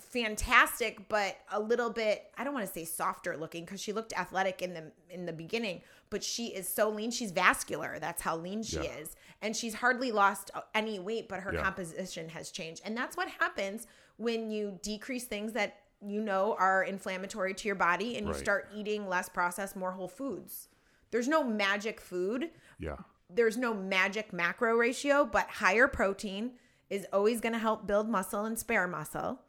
[0.00, 4.12] fantastic but a little bit i don't want to say softer looking because she looked
[4.18, 5.80] athletic in the in the beginning
[6.10, 8.96] but she is so lean she's vascular that's how lean she Yeah.
[8.98, 11.62] is and she's hardly lost uh, any weight but her Yeah.
[11.62, 13.86] composition has changed and that's what happens
[14.16, 18.40] when you decrease things that you know are inflammatory to your body and you Right.
[18.40, 20.68] start eating less processed more whole foods
[21.10, 22.96] there's no magic food yeah.
[23.30, 26.52] there's no magic macro ratio, but higher protein
[26.90, 29.40] is always going to help build muscle and spare muscle.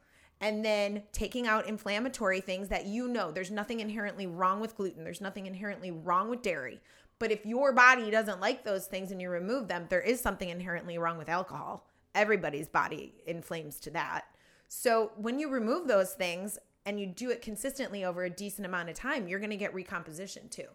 [0.42, 5.04] And then taking out inflammatory things that you know there's nothing inherently wrong with gluten,
[5.04, 6.80] there's nothing inherently wrong with dairy.
[7.20, 10.48] But if your body doesn't like those things and you remove them, there is something
[10.48, 11.86] inherently wrong with alcohol.
[12.16, 14.26] Everybody's body inflames to that.
[14.70, 18.88] So when you remove those things and you do it consistently over a decent amount
[18.88, 20.68] of time, you're going to get recomposition too.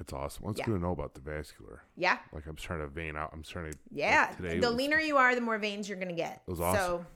[0.00, 0.46] It's awesome.
[0.48, 0.64] It's Yeah.
[0.66, 1.82] good to know about the vascular.
[1.96, 2.18] Yeah.
[2.32, 3.30] Like I'm trying to vein out.
[3.32, 3.78] I'm trying to.
[3.92, 4.26] Yeah.
[4.30, 6.42] like, today the was- leaner you are, the more veins you're going to get.
[6.46, 6.80] It was awesome.
[6.80, 7.06] So,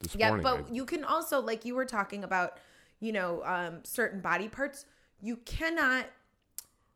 [0.00, 2.58] This yeah, morning, but I- you can also, like you were talking about,
[3.00, 4.86] you know, um, certain body parts,
[5.20, 6.06] you cannot,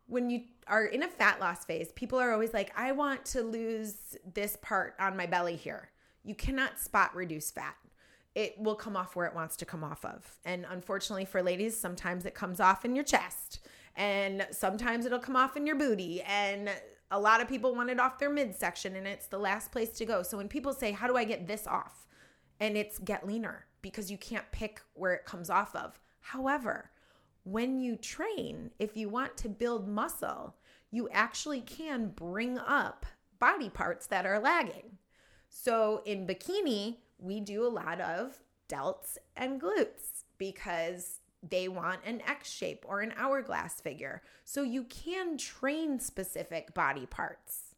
[0.07, 3.43] when you are in a fat loss phase, people are always like, I want to
[3.43, 5.91] lose this part on my belly here.
[6.25, 7.77] You cannot spot reduce fat.
[8.35, 10.39] It will come off where it wants to come off of.
[10.45, 13.61] And unfortunately for ladies, sometimes it comes off in your chest
[13.97, 16.23] and sometimes it'll come off in your booty.
[16.23, 16.71] And
[17.11, 20.05] a lot of people want it off their midsection and it's the last place to
[20.05, 20.23] go.
[20.23, 22.07] So when people say, How do I get this off?
[22.61, 25.99] And it's get leaner because you can't pick where it comes off of.
[26.21, 26.91] However,
[27.45, 30.55] when you train, if you want to build muscle,
[30.91, 33.07] you actually can bring up
[33.39, 34.99] body parts that are lagging.
[35.49, 38.39] So in bikini, we do a lot of
[38.69, 44.23] delts and glutes because they want an X shape or an hourglass figure.
[44.45, 47.70] So you can train specific body parts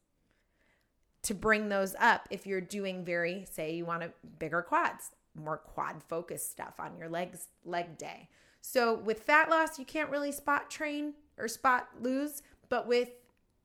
[1.22, 5.56] to bring those up if you're doing very say you want a bigger quads more
[5.56, 8.28] quad focused stuff on your legs leg day.
[8.60, 13.10] So with fat loss you can't really spot train or spot lose but with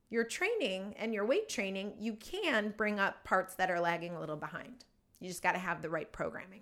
[0.10, 4.20] your training and your weight training you can bring up parts that are lagging a
[4.20, 4.86] little behind.
[5.20, 6.62] You just got to have the right programming.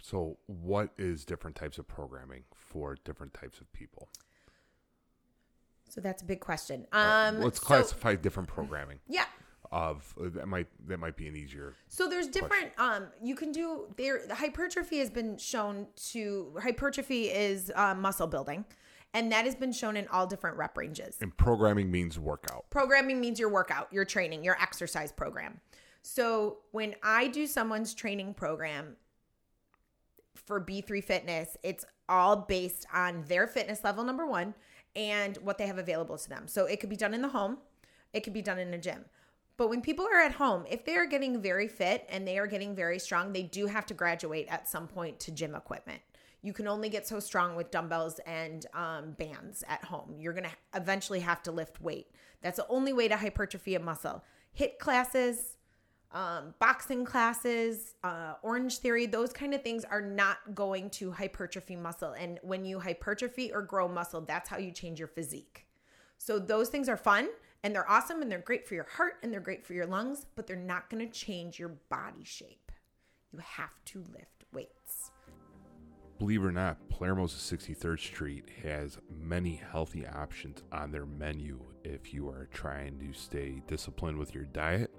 [0.00, 4.08] So, what is different types of programming for different types of people?
[5.88, 6.86] so that's a big question.
[6.92, 8.98] Uh, um Let's so- classify different programming.
[9.06, 9.26] Yeah
[9.74, 11.74] of uh, that might that might be an easier.
[11.88, 17.24] So there's different um you can do there the hypertrophy has been shown to hypertrophy
[17.24, 18.64] is um, muscle building
[19.12, 21.18] and that has been shown in all different rep ranges.
[21.20, 22.70] And programming means workout.
[22.70, 25.60] Programming means your workout, your training, your exercise program.
[26.02, 28.96] So when I do someone's training program
[30.34, 34.54] for B3 Fitness, it's all based on their fitness level number 1
[34.94, 36.46] and what they have available to them.
[36.46, 37.58] So it could be done in the home,
[38.12, 39.04] it could be done in a gym.
[39.56, 42.46] But when people are at home, if they are getting very fit and they are
[42.46, 46.00] getting very strong, they do have to graduate at some point to gym equipment.
[46.42, 50.16] You can only get so strong with dumbbells and um, bands at home.
[50.18, 52.08] You're going to eventually have to lift weight.
[52.42, 54.22] That's the only way to hypertrophy a muscle.
[54.58, 55.56] HIIT classes,
[56.12, 61.76] um, boxing classes, uh, Orange Theory, those kind of things are not going to hypertrophy
[61.76, 62.12] muscle.
[62.12, 65.66] And when you hypertrophy or grow muscle, that's how you change your physique.
[66.18, 67.28] So those things are fun
[67.64, 70.26] and they're awesome and they're great for your heart and they're great for your lungs,
[70.36, 72.70] but they're not going to change your body shape.
[73.32, 75.10] You have to lift weights.
[76.18, 82.12] Believe it or not, Palermo's 63rd Street has many healthy options on their menu if
[82.12, 84.94] you are trying to stay disciplined with your diet.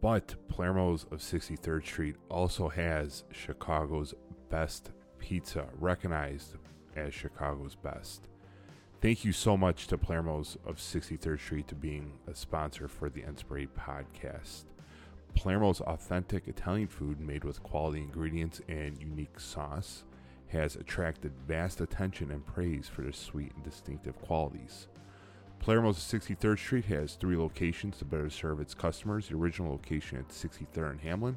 [0.00, 4.14] But Palermo's of 63rd Street also has Chicago's
[4.48, 6.54] best pizza, recognized
[6.94, 8.28] as Chicago's best.
[9.04, 13.22] Thank you so much to Palermo's of 63rd Street to being a sponsor for the
[13.22, 14.64] Inspirate podcast.
[15.36, 20.04] Palermo's authentic Italian food made with quality ingredients and unique sauce
[20.48, 24.88] has attracted vast attention and praise for their sweet and distinctive qualities.
[25.62, 29.28] Palermo's 63rd Street has three locations to better serve its customers.
[29.28, 31.36] The original location at 63rd and Hamlin.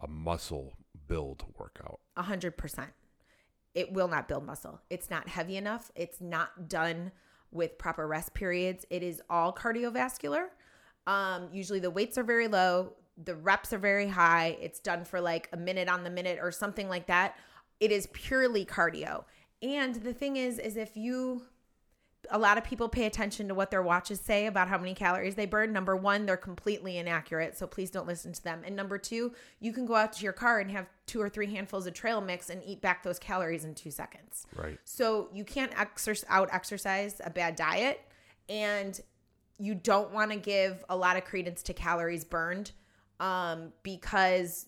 [0.00, 0.74] a muscle
[1.08, 1.98] build workout?
[2.16, 2.90] A hundred percent.
[3.74, 4.80] It will not build muscle.
[4.88, 5.90] It's not heavy enough.
[5.96, 7.10] It's not done
[7.52, 8.84] with proper rest periods.
[8.90, 10.46] It is all cardiovascular.
[11.06, 12.92] Um, usually the weights are very low,
[13.24, 14.56] the reps are very high.
[14.60, 17.36] It's done for like a minute on the minute or something like that.
[17.80, 19.24] It is purely cardio.
[19.62, 21.42] And the thing is, is if you
[22.28, 25.34] a lot of people pay attention to what their watches say about how many calories
[25.34, 25.72] they burn.
[25.72, 28.62] Number one, they're completely inaccurate, so please don't listen to them.
[28.64, 31.46] And number two, you can go out to your car and have two or three
[31.46, 34.46] handfuls of trail mix and eat back those calories in two seconds.
[34.54, 34.78] Right.
[34.84, 38.00] So you can't exercise out exercise a bad diet,
[38.48, 39.00] and
[39.58, 42.72] you don't want to give a lot of credence to calories burned,
[43.18, 44.66] um, because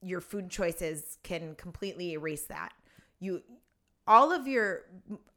[0.00, 2.72] your food choices can completely erase that.
[3.20, 3.42] You,
[4.06, 4.82] all of your,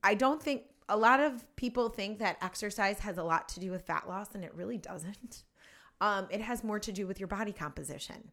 [0.03, 3.72] I don't think a lot of people think that exercise has a lot to do
[3.72, 5.44] with fat loss, and it really doesn't.
[6.00, 8.30] Um, it has more to do with your body composition.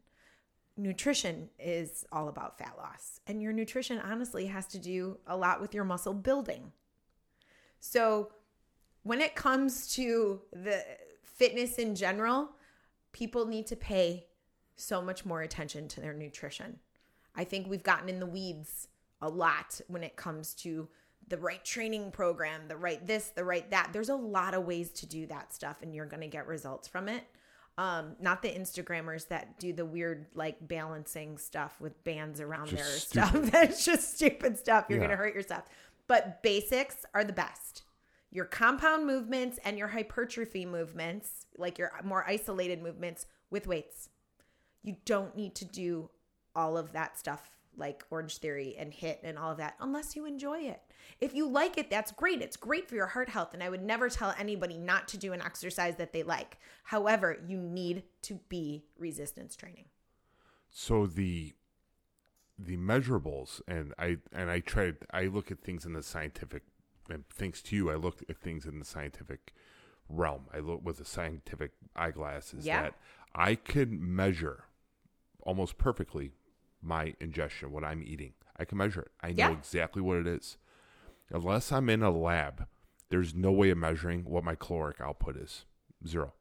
[0.77, 5.59] Nutrition is all about fat loss, and your nutrition honestly has to do a lot
[5.59, 6.71] with your muscle building.
[7.79, 8.33] So,
[9.01, 10.85] when it comes to the
[11.23, 12.51] fitness in general,
[13.13, 14.27] people need to pay
[14.75, 16.77] so much more attention to their nutrition.
[17.35, 18.89] I think we've gotten in the weeds
[19.21, 20.87] a lot when it comes to
[21.27, 23.89] the right training program, the right this, the right that.
[23.93, 26.87] There's a lot of ways to do that stuff and you're going to get results
[26.87, 27.23] from it.
[27.77, 33.13] Um, not the Instagrammers that do the weird like balancing stuff with bands around Just
[33.13, 33.29] their stupid.
[33.43, 33.51] stuff.
[33.51, 34.85] That's just stupid stuff.
[34.87, 35.07] You're Yeah.
[35.07, 35.63] going to hurt yourself.
[36.07, 37.83] But basics are the best.
[38.31, 44.09] Your compound movements and your hypertrophy movements, like your more isolated movements with weights.
[44.83, 46.09] You don't need to do
[46.55, 50.25] all of that stuff like Orange Theory and HIIT and all of that unless you
[50.25, 50.81] enjoy it.
[51.21, 52.41] If you like it, that's great.
[52.41, 53.53] It's great for your heart health.
[53.53, 56.57] And I would never tell anybody not to do an exercise that they like.
[56.83, 59.85] However, you need to be resistance training.
[60.69, 61.53] So the
[62.57, 66.63] the measurables and I and I tried I look at things in the scientific
[67.09, 69.53] and thanks to you I look at things in the scientific
[70.09, 70.45] realm.
[70.53, 72.83] I look with the scientific eyeglasses Yeah.
[72.83, 72.95] that
[73.33, 74.65] I can measure
[75.41, 76.31] almost perfectly
[76.85, 78.33] my ingestion, what I'm eating.
[78.57, 79.11] I can measure it.
[79.21, 79.51] I know Yeah.
[79.51, 80.57] exactly what it is.
[81.31, 82.67] Unless I'm in a lab,
[83.09, 85.65] there's no way of measuring what my caloric output is.
[86.07, 86.33] Zero.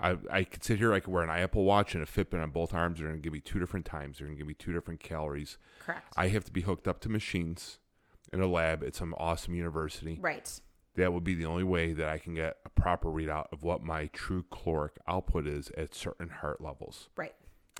[0.00, 2.50] I, I could sit here, I could wear an Apple Watch and a Fitbit on
[2.50, 2.98] both arms.
[2.98, 4.18] They're going to give me two different times.
[4.18, 5.58] They're going to give me two different calories.
[5.84, 6.12] Correct.
[6.16, 7.78] I have to be hooked up to machines
[8.32, 10.18] in a lab at some awesome university.
[10.20, 10.60] right.
[10.94, 13.84] That would be the only way that I can get a proper readout of what
[13.84, 17.08] my true caloric output is at certain heart levels.
[17.16, 17.34] Right.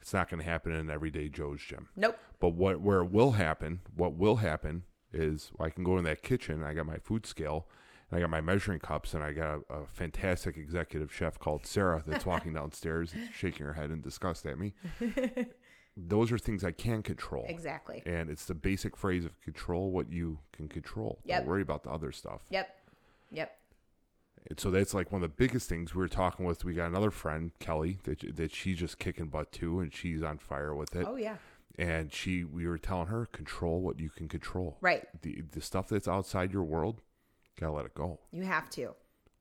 [0.08, 1.90] It's not going to happen in an everyday Joe's gym.
[1.94, 2.16] Nope.
[2.40, 6.22] But what where it will happen, what will happen is I can go in that
[6.22, 6.64] kitchen.
[6.64, 7.68] I got my food scale,
[8.10, 11.66] and I got my measuring cups, and I got a, a fantastic executive chef called
[11.66, 14.72] Sarah that's walking downstairs, shaking her head in disgust at me.
[15.94, 17.44] Those are things I can control.
[17.46, 18.02] Exactly.
[18.06, 21.18] And it's the basic phrase of control what you can control.
[21.26, 21.40] Yep.
[21.40, 22.40] Don't worry about the other stuff.
[22.48, 22.74] Yep.
[23.30, 23.57] Yep.
[24.48, 26.64] And so that's like one of the biggest things we were talking with.
[26.64, 30.38] We got another friend, Kelly, that that she's just kicking butt too, and she's on
[30.38, 31.06] fire with it.
[31.08, 31.36] Oh, yeah.
[31.78, 34.78] And she, we were telling her, control what you can control.
[34.80, 35.06] Right.
[35.22, 37.02] The the stuff that's outside your world,
[37.60, 38.18] gotta let it go.
[38.32, 38.94] You have to.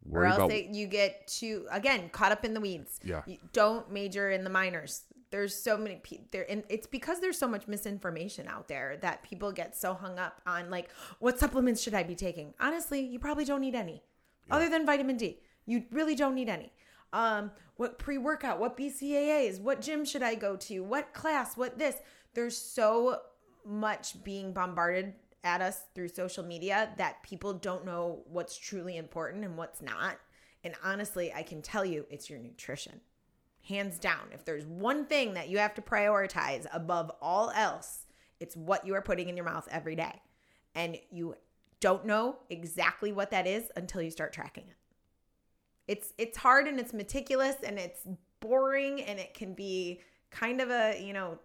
[0.04, 3.00] Worry or else about they, you get too, again, caught up in the weeds.
[3.04, 3.24] Yeah.
[3.26, 5.04] You don't major in the minors.
[5.32, 9.24] there's so many people there and it's because there's so much misinformation out there that
[9.24, 10.90] people get so hung up on like
[11.20, 14.02] what supplements should i be taking honestly you probably don't need any
[14.48, 14.56] yeah.
[14.56, 16.72] other than vitamin d you really don't need any
[17.14, 21.96] um what pre-workout what bcaas what gym should i go to what class what this
[22.34, 23.20] there's so
[23.66, 29.44] much being bombarded at us through social media that people don't know what's truly important
[29.44, 30.18] and what's not
[30.64, 33.00] and honestly i can tell you it's your nutrition
[33.68, 34.30] hands down.
[34.32, 38.06] If there's one thing that you have to prioritize above all else,
[38.40, 40.22] it's what you are putting in your mouth every day.
[40.76, 41.36] And you
[41.80, 44.76] don't know exactly what that is until you start tracking it.
[45.88, 48.02] It's it's hard and it's meticulous and it's
[48.40, 50.02] boring and it can be
[50.32, 51.40] kind of a, you know,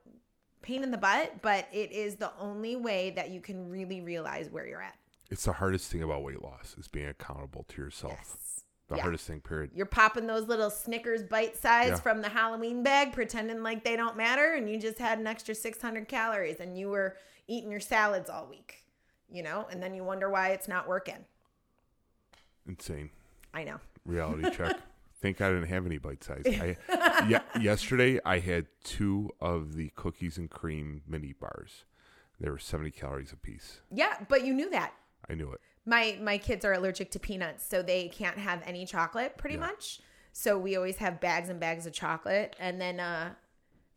[0.63, 4.51] pain in the butt, but it is the only way that you can really realize
[4.51, 4.97] where you're at.
[5.31, 8.19] It's the hardest thing about weight loss is being accountable to yourself.
[8.19, 8.53] Yes
[8.93, 9.03] the yeah.
[9.03, 9.71] hardest thing, period.
[9.75, 11.97] You're popping those little Snickers bite size yeah.
[11.97, 15.55] from the Halloween bag, pretending like they don't matter, and you just had an extra
[15.55, 17.17] 600 calories and you were
[17.49, 18.82] eating your salads all week,
[19.33, 21.25] you know, and then you wonder why it's not working.
[22.67, 23.11] Insane.
[23.55, 23.81] I know.
[24.05, 24.79] Reality check.
[25.21, 26.43] Thank God I didn't have any bite size.
[26.47, 26.77] I,
[27.29, 31.85] yeah, yesterday I had two of the cookies and cream mini bars.
[32.41, 33.81] They were 70 calories a piece.
[33.91, 34.95] Yeah, but you knew that.
[35.31, 38.87] I knew it my my kids are allergic to peanuts, so they can't have any
[38.87, 39.63] chocolate pretty yeah.
[39.63, 40.01] much.
[40.33, 43.35] So we always have bags and bags of chocolate, and then uh,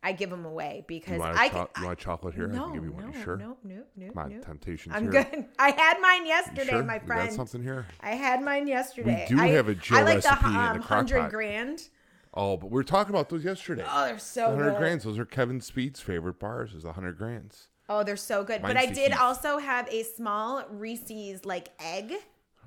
[0.05, 1.81] I give them away because I cho- can.
[1.81, 2.45] You want chocolate here?
[2.45, 3.11] No, I can give you one.
[3.11, 3.37] No, sure.
[3.37, 4.11] No, no, no.
[4.15, 4.39] On, no.
[4.39, 4.93] temptations.
[4.95, 5.23] I'm here.
[5.23, 5.45] good.
[5.59, 6.83] I had mine yesterday, sure?
[6.83, 7.23] my friend.
[7.23, 7.87] You got something here?
[8.01, 9.25] I had mine yesterday.
[9.27, 11.89] We do I, have a Joe I like recipe the, um, in the hundred grand.
[12.35, 13.83] Oh, but we were talking about those yesterday.
[13.89, 14.77] Oh, they're so the hundred good.
[14.77, 15.03] grands.
[15.05, 16.75] Those are Kevin Speed's favorite bars.
[16.75, 17.69] Is the hundred grands.
[17.89, 18.61] Oh, they're so good.
[18.61, 19.19] Mine's but I did Heath.
[19.19, 22.13] also have a small Reese's like egg.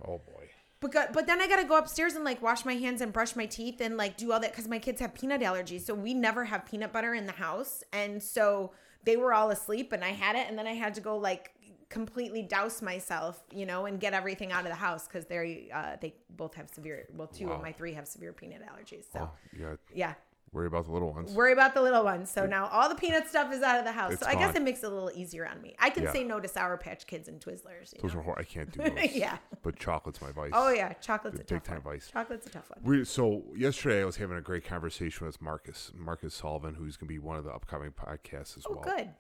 [0.04, 0.37] Oh boy.
[0.80, 3.34] But go, but then I gotta go upstairs and like wash my hands and brush
[3.34, 5.80] my teeth and like do all that because my kids have peanut allergies.
[5.82, 8.72] So we never have peanut butter in the house, and so
[9.04, 11.52] they were all asleep and I had it, and then I had to go like
[11.88, 15.96] completely douse myself, you know, and get everything out of the house because they uh,
[16.00, 17.06] they both have severe.
[17.16, 17.54] Well, two Wow.
[17.54, 19.04] of my three have severe peanut allergies.
[19.12, 20.14] So Oh, got yeah,
[20.52, 21.32] worry about the little ones.
[21.32, 22.30] worry about the little ones.
[22.30, 24.12] So now all the peanut stuff is out of the house.
[24.14, 25.74] It's so I guess it makes it a little easier on me.
[25.78, 26.12] I can Yeah.
[26.12, 27.92] say no to Sour Patch Kids and Twizzlers.
[27.94, 28.20] You Those know?
[28.20, 29.12] are hor- I can't do those.
[29.14, 29.38] yeah.
[29.62, 30.52] But chocolate's my vice.
[30.54, 31.94] Oh yeah, chocolate's a Big tough time one.
[31.96, 32.10] vice.
[32.10, 32.80] Chocolate's a tough one.
[32.82, 37.08] We, so yesterday I was having a great conversation with Marcus, Marcus Sullivan, who's going
[37.08, 38.96] to be one of the upcoming podcasts as Oh, well.
[38.96, 39.10] good.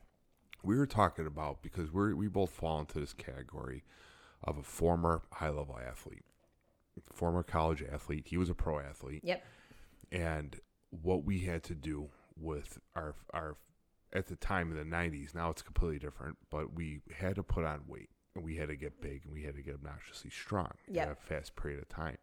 [0.62, 3.84] We were talking about because we are we both fall into this category
[4.42, 6.24] of a former high level athlete,
[7.12, 8.26] former college athlete.
[8.28, 9.44] He was a pro athlete, Yep.
[10.10, 10.60] and
[10.90, 13.56] what we had to do with our our
[14.12, 17.64] at the time in the 90s now it's completely different but we had to put
[17.64, 18.08] on weight
[18.38, 21.06] and we had to get big and we had to get obnoxiously strong Yep.
[21.06, 22.18] in a fast period of time.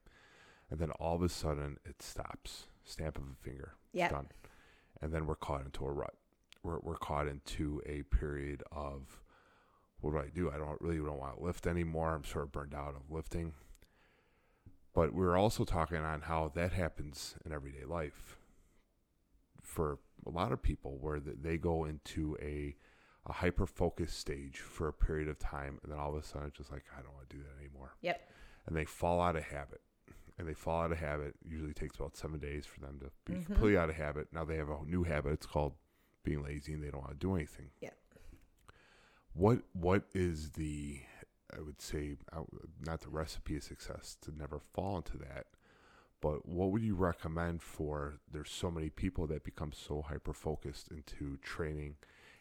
[0.71, 2.67] And then all of a sudden it stops.
[2.85, 3.73] Stamp of a finger.
[3.93, 4.11] Yep.
[4.11, 4.27] done.
[5.01, 6.13] And then we're caught into a rut.
[6.63, 9.19] We're, we're caught into a period of
[9.99, 10.51] what do i do?
[10.51, 12.13] I don't really don't want to lift anymore.
[12.15, 13.53] I'm sort of burned out of lifting.
[14.93, 18.37] But we we're also talking on how that happens in everyday life
[19.75, 22.75] for a lot of people where they go into a
[23.27, 26.47] a hyper focused stage for a period of time and then all of a sudden
[26.47, 27.95] it's just like I don't want to do that anymore.
[28.01, 28.29] Yep.
[28.67, 29.81] And they fall out of habit.
[30.37, 31.33] And they fall out of habit.
[31.47, 33.45] Usually takes about seven days for them to be Mhm.
[33.47, 34.27] completely out of habit.
[34.31, 35.31] Now they have a new habit.
[35.33, 35.73] It's called
[36.23, 37.71] being lazy and they don't want to do anything.
[37.81, 37.97] Yep.
[39.33, 41.01] What what is the
[41.55, 42.41] I would say uh,
[42.85, 45.47] not the recipe of success to never fall into that,
[46.21, 50.89] but what would you recommend for there's so many people that become so hyper focused
[50.89, 51.95] into training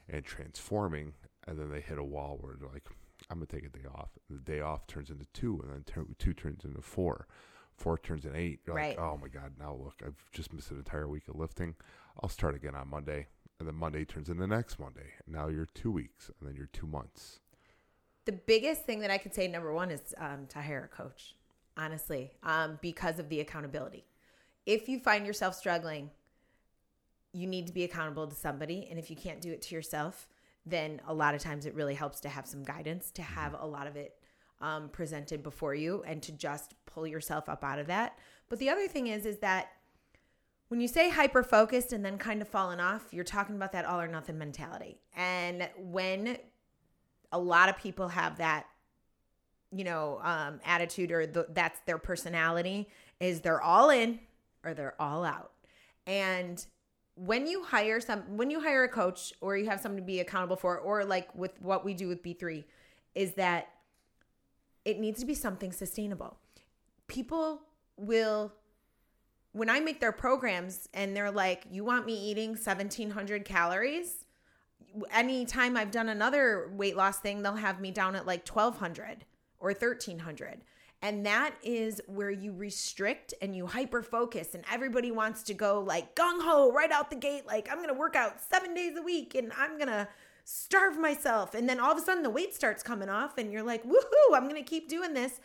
[0.08, 1.14] and transforming
[1.46, 2.86] and then they hit a wall where they're like
[3.30, 4.10] i'm gonna take a day off.
[4.28, 7.26] The day off turns into two and then two turns into four.
[7.76, 8.60] Four turns into eight.
[8.66, 8.96] You're Right.
[8.96, 11.74] like oh my god now look i've just missed an entire week of lifting.
[12.22, 13.28] I'll start again on monday.
[13.58, 15.12] And then monday turns into next monday.
[15.24, 17.40] And now you're two weeks and then you're two months.
[18.26, 21.34] The biggest thing that I could say, number one, is um, to hire a coach,
[21.76, 24.04] honestly, um, because of the accountability.
[24.66, 26.10] If you find yourself struggling,
[27.32, 28.86] you need to be accountable to somebody.
[28.88, 30.28] And if you can't do it to yourself,
[30.64, 33.66] then a lot of times it really helps to have some guidance, to have a
[33.66, 34.14] lot of it
[34.60, 38.18] um, presented before you and to just pull yourself up out of that.
[38.48, 39.68] But the other thing is, is that
[40.68, 43.84] when you say hyper focused and then kind of falling off, you're talking about that
[43.84, 44.98] all or nothing mentality.
[45.14, 46.38] And when
[47.32, 48.66] a lot of people have that,
[49.74, 52.88] you know, um, attitude or the, that's their personality,
[53.20, 54.18] is they're all in
[54.64, 55.52] or they're all out.
[56.06, 56.64] And
[57.16, 60.20] when you hire some, when you hire a coach or you have someone to be
[60.20, 62.64] accountable for, or like with what we do with B3,
[63.14, 63.68] is that
[64.84, 66.36] it needs to be something sustainable.
[67.06, 67.62] People
[67.96, 68.52] will
[69.52, 74.26] when I make their programs and they're like, you want me eating 1700 calories?
[75.12, 79.24] Anytime I've done another weight loss thing, they'll have me down at like 1200
[79.64, 80.60] or 1300.
[81.02, 85.80] And that is where you restrict and you hyper focus, and everybody wants to go
[85.80, 87.46] like gung ho right out the gate.
[87.46, 90.08] Like, I'm to work out seven days a week and I'm to
[90.44, 91.54] starve myself.
[91.54, 94.34] And then all of a sudden the weight starts coming off, and you're like, woohoo,
[94.34, 95.40] I'm to keep doing this.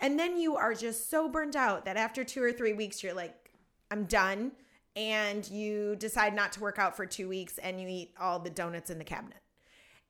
[0.00, 3.14] And then you are just so burnt out that after two or three weeks, you're
[3.14, 3.52] like,
[3.90, 4.52] I'm done.
[4.96, 8.50] And you decide not to work out for two weeks and you eat all the
[8.50, 9.43] donuts in the cabinet.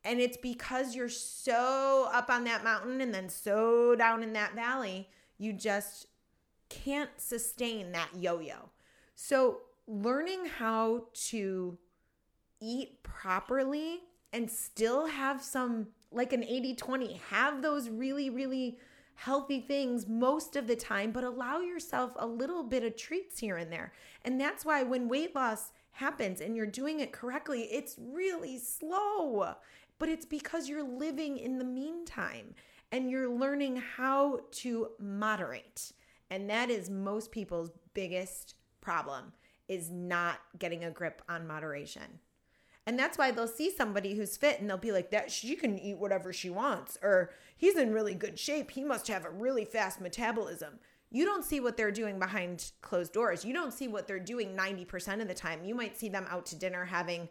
[0.04, 4.54] And it's because you're so up on that mountain and then so down in that
[4.54, 6.06] valley, you just
[6.68, 8.70] can't sustain that yo yo.
[9.14, 11.78] So, learning how to
[12.60, 14.00] eat properly
[14.32, 18.78] and still have some, like an 80 20, have those really, really
[19.16, 23.56] healthy things most of the time, but allow yourself a little bit of treats here
[23.56, 23.92] and there.
[24.24, 29.54] And that's why when weight loss happens and you're doing it correctly, it's really slow.
[30.04, 32.54] But it's because you're living in the meantime
[32.92, 35.92] and you're learning how to moderate.
[36.28, 39.32] And that is most people's biggest problem
[39.66, 42.20] is not getting a grip on moderation.
[42.86, 45.78] And that's why they'll see somebody who's fit and they'll be like, that she can
[45.78, 48.72] eat whatever she wants, or he's in really good shape.
[48.72, 50.80] He must have a really fast metabolism.
[51.10, 53.42] You don't see what they're doing behind closed doors.
[53.42, 55.64] You don't see what they're doing 90% of the time.
[55.64, 57.30] You might see them out to dinner having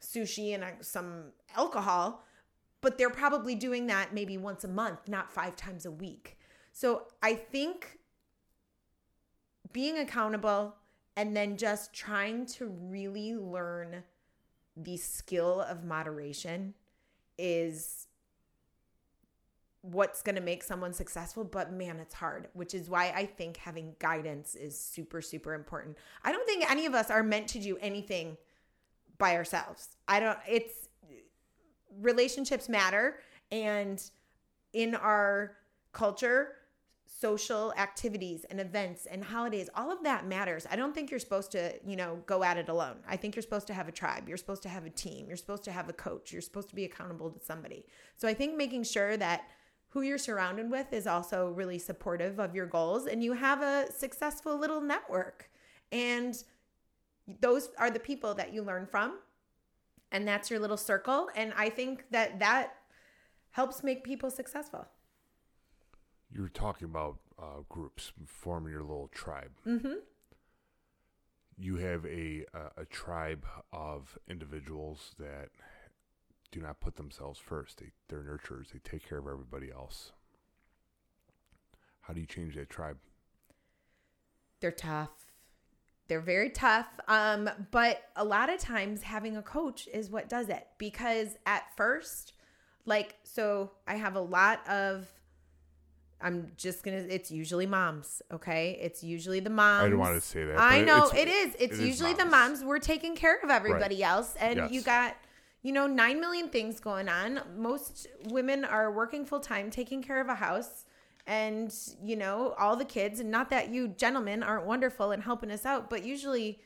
[0.00, 2.24] sushi and uh, some alcohol,
[2.80, 6.38] but they're probably doing that maybe once a month, not five times a week.
[6.72, 7.98] So I think
[9.72, 10.76] being accountable
[11.16, 14.04] and then just trying to really learn
[14.76, 16.74] the skill of moderation
[17.38, 18.06] is
[19.80, 23.56] what's going to make someone successful but man it's hard which is why i think
[23.56, 27.60] having guidance is super super important i don't think any of us are meant to
[27.60, 28.36] do anything
[29.18, 29.96] by ourselves.
[30.08, 30.88] I don't it's
[32.00, 33.18] relationships matter.
[33.50, 34.02] And
[34.72, 35.56] in our
[35.92, 36.52] culture
[37.08, 40.66] social activities and events and holidays all of that matters.
[40.70, 42.96] I don't think you're supposed to you know go at it alone.
[43.08, 44.28] I think you're supposed to have a tribe.
[44.28, 45.26] You're supposed to have a team.
[45.28, 46.32] You're supposed to have a coach.
[46.32, 47.86] You're supposed to be accountable to somebody.
[48.16, 49.44] So i think making sure that
[49.96, 53.06] who you're surrounded with is also really supportive of your goals.
[53.06, 55.48] And you have a successful little network.
[55.90, 56.36] And
[57.40, 59.18] those are the people that you learn from
[60.12, 62.74] and that's your little circle and i think that that
[63.50, 64.86] helps make people successful
[66.32, 69.52] you're talking about uh, groups forming your little tribe.
[69.66, 69.94] mm-hmm
[71.58, 75.48] You have a, a a tribe of individuals that
[76.50, 77.78] do not put themselves first.
[77.78, 78.72] They they're nurturers.
[78.72, 80.12] They take care of everybody else.
[82.02, 82.98] How do you change that tribe?
[84.60, 85.25] they're tough
[86.08, 90.48] they're very tough um but a lot of times having a coach is what does
[90.48, 90.66] it.
[90.78, 92.32] Because at first
[92.84, 95.08] like so i have a lot of
[96.20, 98.78] i'm just gonna it's usually moms okay?
[98.80, 100.58] It's usually the moms I didn't want to say that.
[100.58, 101.54] i know it is.
[101.54, 102.62] It's it is usually the moms.
[102.64, 104.70] we're taking care of everybody else and Yes.
[104.72, 105.16] you got
[105.62, 107.40] you know 9 million things going on.
[107.56, 110.84] Most women are working full time taking care of a house
[111.26, 115.50] and you know all the kids and not that you gentlemen aren't wonderful and helping
[115.50, 116.60] us out but usually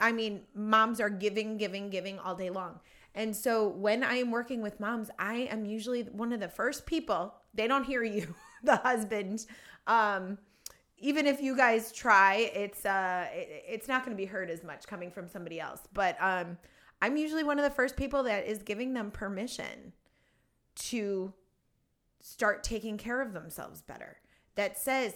[0.00, 2.80] i mean moms are giving giving giving all day long.
[3.14, 6.86] And so when i am working with moms i am usually one of the first
[6.86, 9.46] people they don't hear you the husband
[9.86, 10.38] um
[10.98, 14.62] even if you guys try it's uh it, it's not going to be heard as
[14.62, 15.80] much coming from somebody else.
[15.92, 16.58] But um
[17.02, 19.92] i'm usually one of the first people that is giving them permission
[20.76, 21.32] to
[22.26, 24.16] start taking care of themselves better.
[24.56, 25.14] That says,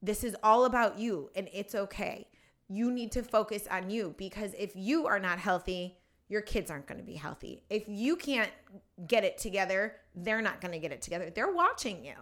[0.00, 2.28] this is all about you and it's okay.
[2.68, 5.98] You need to focus on you because if you are not healthy,
[6.28, 7.62] your kids aren't going to be healthy.
[7.68, 8.50] If you can't
[9.06, 11.30] get it together, they're not going to get it together.
[11.30, 12.14] They're watching you.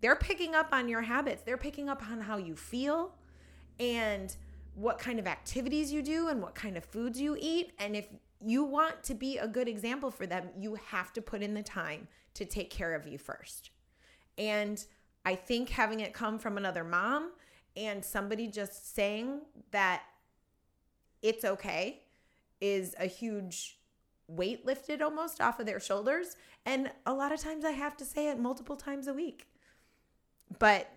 [0.00, 1.42] They're picking up on your habits.
[1.42, 3.14] They're picking up on how you feel
[3.80, 4.34] and
[4.74, 7.72] what kind of activities you do and what kind of foods you eat.
[7.78, 8.06] And if
[8.40, 11.62] you want to be a good example for them, you have to put in the
[11.62, 13.70] time to take care of you first.
[14.38, 14.84] And
[15.24, 17.32] I think having it come from another mom
[17.76, 20.02] and somebody just saying that
[21.22, 22.02] it's okay
[22.60, 23.78] is a huge
[24.28, 26.36] weight lifted almost off of their shoulders.
[26.64, 29.48] And a lot of times I have to say it multiple times a week.
[30.58, 30.90] But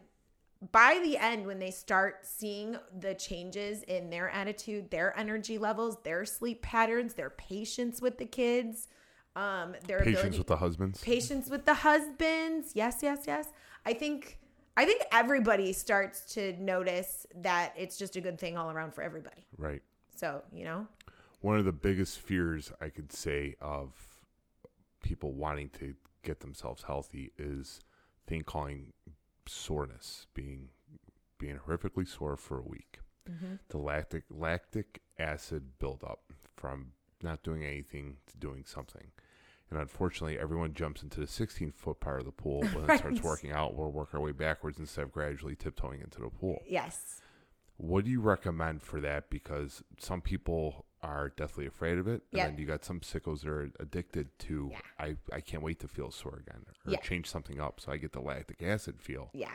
[0.71, 5.97] by the end, when they start seeing the changes in their attitude, their energy levels,
[6.03, 8.87] their sleep patterns, their patience with the kids,
[9.35, 11.01] um, their Patience ability, with the husbands.
[11.01, 12.71] patience with the husbands.
[12.73, 13.47] Yes, yes, yes.
[13.85, 14.39] I think
[14.77, 19.01] I think everybody starts to notice that it's just a good thing all around for
[19.03, 19.45] everybody.
[19.57, 19.81] Right.
[20.15, 20.87] So, you know,
[21.41, 23.93] One of the biggest fears I could say of
[25.03, 27.79] people wanting to get themselves healthy is
[28.27, 28.93] thing calling
[29.47, 30.69] soreness, being
[31.37, 32.99] being horrifically sore for a week.
[33.69, 36.19] The lactic lactic acid buildup
[36.55, 36.91] from
[37.23, 39.07] not doing anything to doing something.
[39.71, 43.21] And unfortunately, everyone jumps into the 16 foot part of the pool when it starts
[43.23, 43.75] working out.
[43.75, 46.61] We'll work our way backwards instead of gradually tiptoeing into the pool.
[46.67, 47.21] yes.
[47.77, 49.29] What do you recommend for that?
[49.29, 52.47] Because some people are deathly afraid of it, and Yep.
[52.51, 54.69] then you got some sickos that are addicted to.
[54.71, 54.79] Yeah.
[54.97, 57.01] I I can't wait to feel sore again, or Yeah.
[57.01, 59.29] change something up so I get the lactic acid feel.
[59.33, 59.51] Yeah.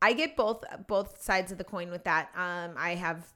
[0.00, 2.30] I get both both sides of the coin with that.
[2.34, 3.34] Um, I have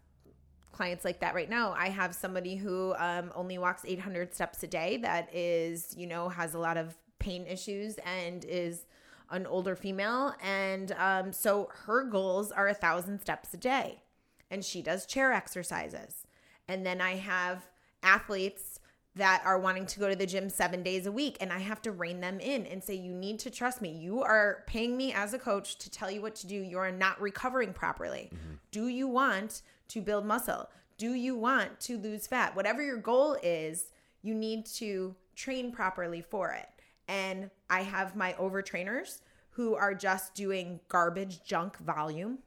[0.77, 1.75] clients like that right now.
[1.77, 6.29] I have somebody who um, only walks 800 steps a day that is, you know,
[6.29, 8.85] has a lot of pain issues and is
[9.31, 10.35] an older female.
[10.43, 14.03] And um, so her goals are a thousand steps a day.
[14.51, 16.27] And she does chair exercises.
[16.69, 17.67] And then I have
[18.03, 18.79] athletes
[19.15, 21.81] that are wanting to go to the gym seven days a week and I have
[21.83, 23.91] to rein them in and say, you need to trust me.
[23.97, 26.55] You are paying me as a coach to tell you what to do.
[26.55, 28.31] You're not recovering properly.
[28.71, 30.69] Do you want to build muscle?
[30.99, 32.57] Do you want to lose fat?
[32.57, 33.91] Whatever your goal is,
[34.23, 36.69] you need to train properly for it.
[37.09, 39.21] And I have my overtrainers
[39.51, 42.39] who are just doing garbage junk volume.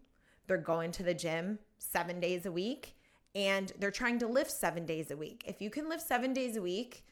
[0.48, 2.96] They're going to the gym seven days a week
[3.36, 5.44] and they're trying to lift seven days a week.
[5.46, 7.06] If you can lift seven days a week,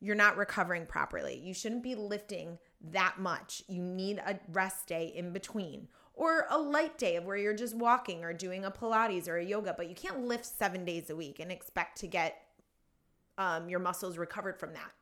[0.00, 1.40] you're not recovering properly.
[1.42, 2.58] You shouldn't be lifting
[2.90, 3.62] that much.
[3.68, 7.76] You need a rest day in between or a light day of where you're just
[7.76, 11.16] walking or doing a Pilates or a yoga, but you can't lift seven days a
[11.16, 12.42] week and expect to get
[13.38, 14.92] um, your muscles recovered from that.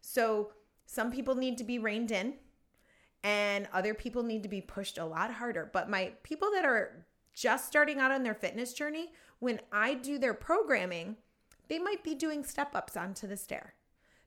[0.00, 0.52] So
[0.86, 2.34] some people need to be reined in
[3.24, 5.68] and other people need to be pushed a lot harder.
[5.72, 10.18] But my people that are just starting out on their fitness journey, when I do
[10.18, 11.16] their programming,
[11.68, 13.74] they might be doing step ups onto the stair.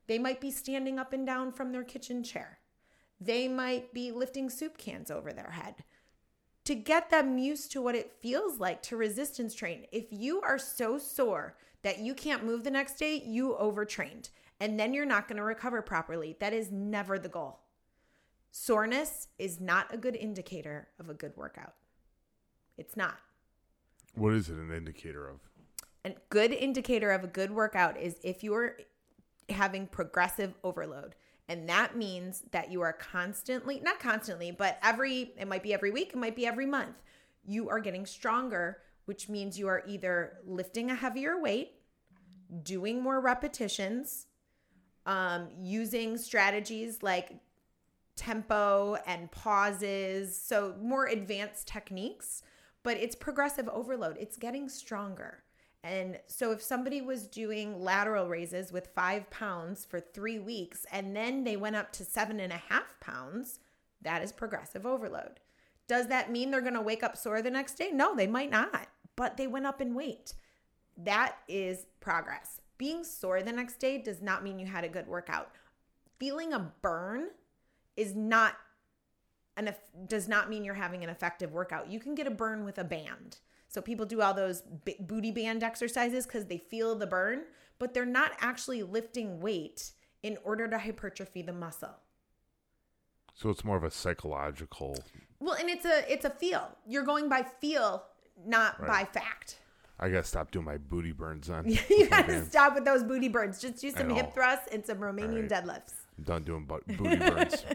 [0.08, 2.60] They might be standing up and down from their kitchen chair.
[3.20, 5.76] They might be lifting soup cans over their head
[6.66, 9.86] to get them used to what it feels like to resistance train.
[9.92, 14.80] If you are so sore that you can't move the next day, you overtrained and
[14.80, 16.38] then you're not going to recover properly.
[16.40, 17.60] That is never the goal.
[18.52, 21.74] Soreness is not a good indicator of a good workout.
[22.78, 23.18] It's not.
[24.14, 25.40] What is it an indicator of?
[26.06, 28.78] A good indicator of a good workout is if you're
[29.50, 31.16] having progressive overload.
[31.52, 35.92] And that means that you are constantly, not constantly, but every, it might be every
[35.92, 36.96] week, it might be every month,
[37.44, 41.74] you are getting stronger, which means you are either lifting a heavier weight,
[42.64, 44.28] doing more repetitions,
[45.06, 47.34] um, using strategies like
[48.16, 50.34] tempo and pauses.
[50.42, 52.44] So, more advanced techniques,
[52.82, 54.16] but it's progressive overload.
[54.22, 55.44] It's getting stronger.
[55.84, 61.16] And so, if somebody was doing lateral raises with five pounds for three weeks and
[61.16, 63.60] then they went up to seven and a half pounds,
[64.02, 65.40] that is progressive overload.
[65.88, 67.90] Does that mean they're going to wake up sore the next day?
[67.92, 70.36] No, they might not, but they went up in weight.
[70.98, 72.62] That is progress.
[72.78, 75.52] Being sore the next day does not mean you had a good workout.
[76.20, 77.30] Feeling a burn
[77.98, 78.56] is not
[79.58, 79.74] an
[80.08, 81.92] does not mean you're having an effective workout.
[81.92, 83.40] You can get a burn with a band.
[83.72, 87.46] So people do all those b- booty band exercises cuz they feel the burn,
[87.80, 91.96] but they're not actually lifting weight in order to hypertrophy the muscle.
[93.34, 94.98] So it's more of a psychological.
[95.40, 96.78] Well, and it's a it's a feel.
[96.86, 98.04] You're going by feel,
[98.46, 99.58] not by fact.
[100.00, 101.66] I gotta stop doing my booty burns on.
[101.90, 103.62] you gotta stop with those booty burns.
[103.62, 105.64] Just do some hip thrusts and some Romanian right.
[105.64, 105.94] deadlifts.
[106.18, 107.66] I'm done doing bu- booty burns.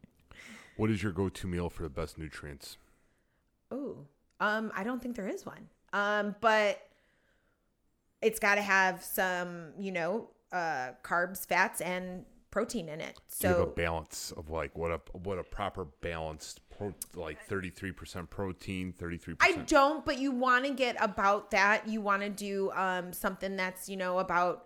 [0.76, 2.76] what is your go-to meal for the best nutrients?
[3.72, 4.06] Ooh,
[4.40, 5.68] um, I don't think there is one.
[5.92, 6.80] Um, but
[8.22, 13.18] it's got to have some, you know, uh, carbs, fats, and protein in it.
[13.28, 17.46] So you have a balance of like what a what a proper balanced pro, like
[17.48, 21.88] 33% protein, 33% I don't, but you want to get about that.
[21.88, 24.64] You want to do um, something that's, you know, about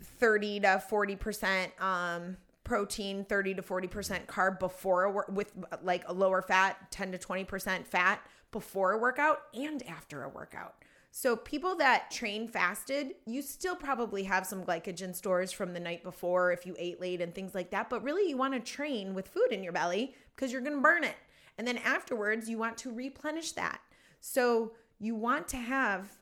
[0.00, 6.40] 30 to 40% um, protein, 30 to 40% carb before a with like a lower
[6.42, 8.20] fat, 10 to 20% fat
[8.54, 10.76] before a workout and after a workout.
[11.10, 16.04] So people that train fasted, you still probably have some glycogen stores from the night
[16.04, 19.12] before if you ate late and things like that, but really you want to train
[19.12, 21.16] with food in your belly because you're going to burn it.
[21.58, 23.80] And then afterwards you want to replenish that.
[24.20, 26.12] So you want to have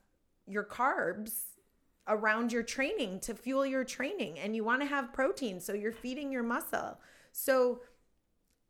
[0.47, 1.33] your carbs
[2.07, 5.91] around your training to fuel your training and you want to have protein so you're
[5.91, 6.99] feeding your muscle.
[7.31, 7.81] So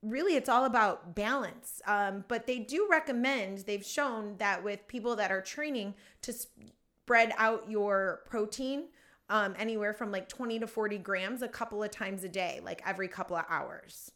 [0.03, 1.81] really it's all about balance.
[1.87, 7.33] Um, but they do recommend, they've shown that with people that are training to spread
[7.37, 8.85] out your protein
[9.29, 12.81] um, anywhere from like 20 to 40 grams a couple of times a day, like
[12.85, 14.11] every couple of hours.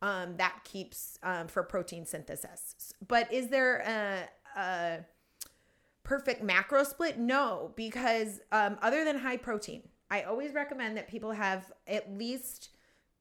[0.00, 2.92] Um, that keeps um, for protein synthesis.
[3.06, 3.78] But is there
[4.56, 4.98] a, a
[6.02, 7.18] perfect macro split?
[7.18, 12.70] No, because um, other than high protein, I always recommend that people have at least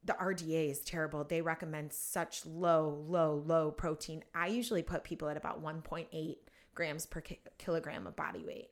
[0.03, 1.23] the RDA is terrible.
[1.23, 4.23] They recommend such low, low, low protein.
[4.33, 6.35] I usually put people at about 1.8
[6.73, 8.69] grams per ki- kilogram of body weight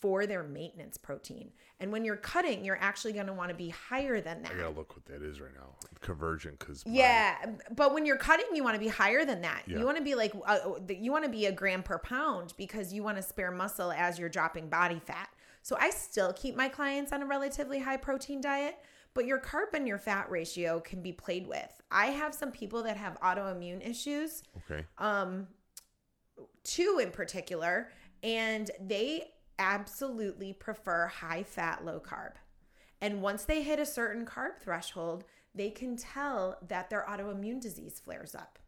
[0.00, 1.50] for their maintenance protein.
[1.78, 4.52] And when you're cutting, you're actually going to want to be higher than that.
[4.52, 5.74] I gotta look what that is right now.
[6.00, 7.36] Conversion, because Yeah,
[7.74, 9.64] but when you're cutting, you want to be higher than that.
[9.66, 9.78] Yeah.
[9.78, 10.58] You want to be like uh,
[10.88, 14.18] you want to be a gram per pound because you want to spare muscle as
[14.18, 15.28] you're dropping body fat.
[15.62, 18.78] So I still keep my clients on a relatively high protein diet,
[19.14, 21.80] but your carb and your fat ratio can be played with.
[21.90, 25.48] I have some people that have autoimmune issues, okay, um,
[26.64, 27.90] two in particular,
[28.22, 32.32] and they absolutely prefer high fat, low carb.
[33.00, 38.00] And once they hit a certain carb threshold, they can tell that their autoimmune disease
[38.02, 38.58] flares up.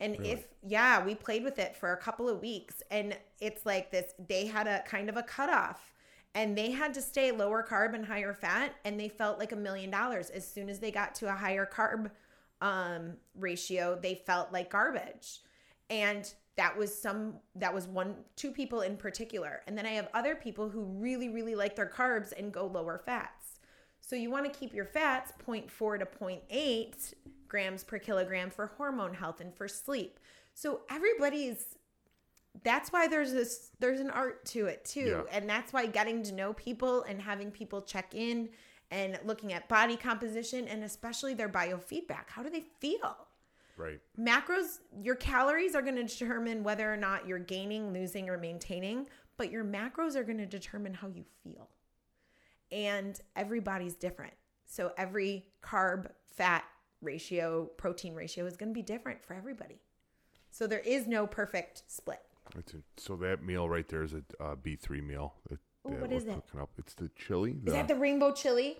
[0.00, 0.32] And Really?
[0.32, 4.12] if, yeah, we played with it for a couple of weeks and it's like this,
[4.28, 5.94] they had a kind of a cutoff
[6.36, 9.56] and they had to stay lower carb and higher fat and they felt like a
[9.56, 10.28] million dollars.
[10.28, 12.10] As soon as they got to a higher carb
[12.60, 15.40] um, ratio, they felt like garbage.
[15.88, 19.62] And that was some, that was one, two people in particular.
[19.66, 22.98] And then I have other people who really, really like their carbs and go lower
[22.98, 23.58] fats.
[24.02, 27.14] So you want to keep your fats 0.4 to 0.8
[27.48, 30.20] grams per kilogram for hormone health and for sleep.
[30.52, 31.76] So everybody's
[32.64, 35.24] that's why there's this there's an art to it too.
[35.28, 35.36] Yeah.
[35.36, 38.48] And that's why getting to know people and having people check in
[38.90, 42.28] and looking at body composition and especially their biofeedback.
[42.28, 43.16] How do they feel?
[43.76, 44.00] right.
[44.18, 49.06] Macros, your calories are going to determine whether or not you're gaining, losing, or maintaining,
[49.36, 51.68] but your macros are going to determine how you feel.
[52.72, 54.34] And everybody's different.
[54.66, 56.64] So every carb, fat
[57.00, 59.80] ratio, protein ratio is going to be different for everybody.
[60.50, 62.22] So there is no perfect split.
[62.58, 65.34] It's a, so that meal right there is a uh, B three meal.
[65.48, 66.34] That, Ooh, that what we're is it?
[66.34, 66.70] cooking up.
[66.78, 67.56] It's the chili.
[67.66, 68.78] Is that the rainbow chili?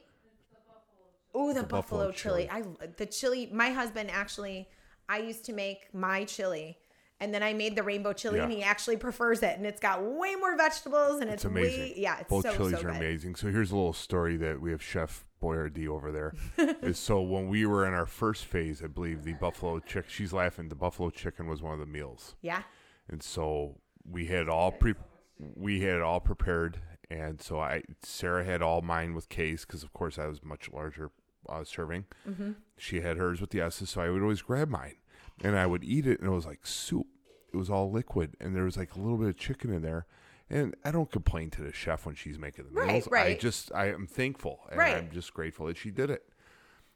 [1.35, 2.49] Oh, the, The buffalo, buffalo chili.
[2.49, 2.65] chili.
[2.81, 3.51] I the chili.
[3.53, 4.69] My husband actually,
[5.09, 6.79] I used to make my chili,
[7.21, 8.45] and then I made the rainbow chili, Yeah.
[8.45, 11.81] and he actually prefers it, and it's got way more vegetables, and it's, It's amazing.
[11.81, 12.97] way yeah, it's Both so chilies so are good.
[12.97, 13.35] amazing.
[13.35, 16.33] So here's a little story that we have Chef Boyardee over there.
[16.83, 20.07] is so when we were in our first phase, I believe the buffalo chick.
[20.09, 20.71] She's laughing.
[20.71, 22.63] The buffalo chicken was one of the meals, Yeah,
[23.09, 23.79] and so
[24.09, 24.95] we had all pre.
[25.39, 26.81] We had all prepared,
[27.11, 30.71] and so I Sarah had all mine with case because of course I was much
[30.73, 31.11] larger
[31.49, 32.07] uh, serving.
[32.29, 32.53] Mm-hmm.
[32.79, 34.97] She had hers with the S's, so I would always grab mine,
[35.45, 37.07] and I would eat it, and it was like soup.
[37.53, 40.07] It was all liquid, and there was like a little bit of chicken in there.
[40.49, 43.09] And I don't complain to the chef when she's making the Right, meals.
[43.13, 44.97] I just I am thankful, and Right.
[44.97, 46.23] I'm just grateful that she did it.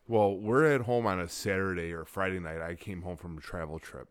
[0.07, 2.61] Well, we're at home on a Saturday or Friday night.
[2.61, 4.09] I came home from a travel trip,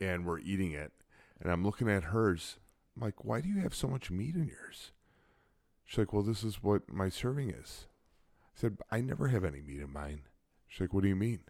[0.00, 0.92] and we're eating it,
[1.40, 2.58] and I'm looking at hers.
[2.96, 4.92] I'm like, "Why do you have so much meat in yours?"
[5.84, 7.86] She's like, "Well, this is what my serving is."
[8.56, 10.22] I said, "I never have any meat in mine."
[10.66, 11.40] She's like, "What do you mean?"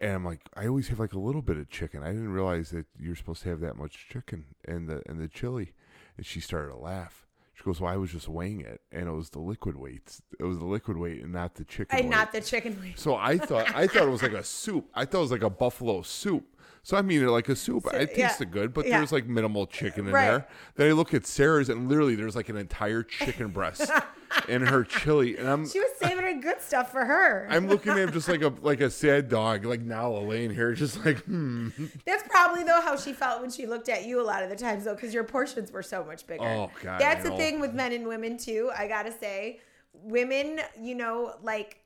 [0.00, 2.02] And I'm like, "I always have like a little bit of chicken.
[2.02, 5.28] I didn't realize that you're supposed to have that much chicken and the in the
[5.28, 5.72] chili."
[6.16, 7.26] And she started to laugh.
[7.54, 10.20] She goes, "Well, I was just weighing it, and it was the liquid weight.
[10.38, 12.16] It was the liquid weight, and not the chicken." and weight.
[12.16, 12.94] not the chicken wing.
[12.96, 14.88] So I thought I thought it was like a soup.
[14.94, 16.56] I thought it was like a buffalo soup.
[16.82, 17.86] So I mean it like a soup.
[17.92, 18.28] It yeah.
[18.28, 18.98] tasted good, but Yeah.
[18.98, 20.26] there's like minimal chicken in Right.
[20.30, 20.48] there.
[20.76, 23.90] Then I look at Sarah's and literally there's like an entire chicken breast
[24.48, 27.46] in her chili, and I'm She was saving her good stuff for her.
[27.50, 30.72] I'm looking at him just like a like a sad dog, like now laying here,
[30.72, 31.68] just like hmm.
[32.06, 34.56] That's probably though how she felt when she looked at you a lot of the
[34.56, 36.44] times though, because your portions were so much bigger.
[36.44, 38.70] Oh, God, That's the thing with men and women too.
[38.76, 39.60] I gotta say,
[39.92, 41.78] women, you know, like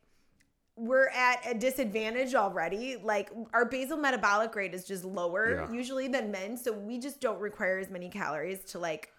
[0.77, 2.97] we're at a disadvantage already.
[3.03, 5.73] Like our basal metabolic rate is just lower Yeah.
[5.73, 9.11] usually than men, so we just don't require as many calories to like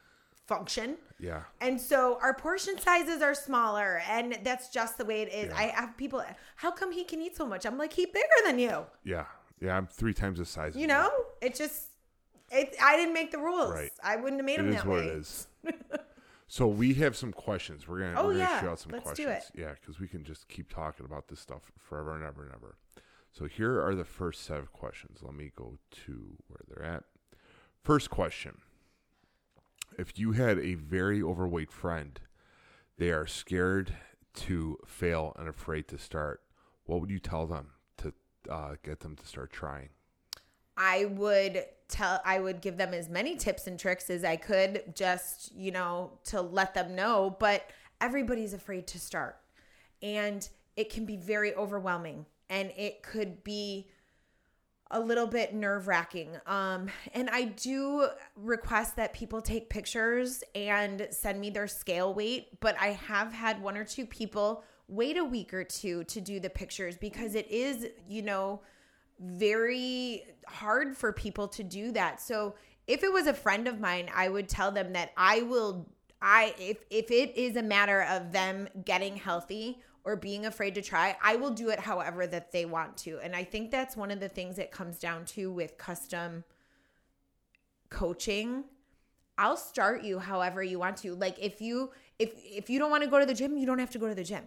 [0.48, 0.98] function.
[1.20, 1.44] Yeah.
[1.62, 5.48] And so our portion sizes are smaller, and that's just the way it is.
[5.50, 5.58] Yeah.
[5.58, 6.22] I have people,
[6.58, 7.66] how come he can eat so much?
[7.66, 8.86] I'm like, he bigger than you.
[9.04, 9.26] Yeah.
[9.62, 9.78] Yeah.
[9.78, 10.76] I'm three times the size.
[10.76, 11.10] You know,
[11.42, 11.88] it just
[12.52, 12.76] it.
[12.84, 13.72] I didn't make the rules.
[13.72, 13.92] Right.
[14.04, 15.08] I wouldn't have made It them is that what way.
[15.08, 15.48] it is.
[16.48, 17.88] so we have some questions.
[17.88, 19.52] We're gonna Oh, we're gonna shoot out some Let's questions.
[19.56, 22.78] Yeah, because we can just keep talking about this stuff forever and ever and ever.
[23.32, 25.20] So here are the first set of questions.
[25.22, 27.04] Let me go to where they're at.
[27.84, 28.60] First question:
[29.98, 32.20] If you had a very overweight friend,
[32.98, 33.94] they are scared
[34.36, 36.42] to fail and afraid to start.
[36.86, 38.14] What would you tell them to
[38.50, 39.90] uh, get them to start trying?
[40.78, 44.96] I would tell I would give them as many tips and tricks as I could
[44.96, 47.70] just, you know, to let them know, but
[48.02, 49.38] everybody's afraid to start.
[50.02, 53.88] And it can be very overwhelming and it could be
[54.92, 56.30] a little bit nerve wracking.
[56.46, 62.60] Um, and I do request that people take pictures and send me their scale weight,
[62.60, 66.40] but I have had one or two people wait a week or two to do
[66.40, 68.62] the pictures because it is, you know,
[69.20, 72.22] very hard for people to do that.
[72.22, 72.56] So
[72.88, 75.88] if it was a friend of mine, I would tell them that I will
[76.22, 80.82] I if if it is a matter of them getting healthy or being afraid to
[80.82, 83.20] try, I will do it however that they want to.
[83.24, 86.44] And I think that's one of the things that comes down to with custom
[87.90, 88.66] coaching.
[89.38, 91.16] I'll start you however you want to.
[91.16, 93.80] Like if you if if you don't want to go to the gym, you don't
[93.80, 94.44] have to go to the gym.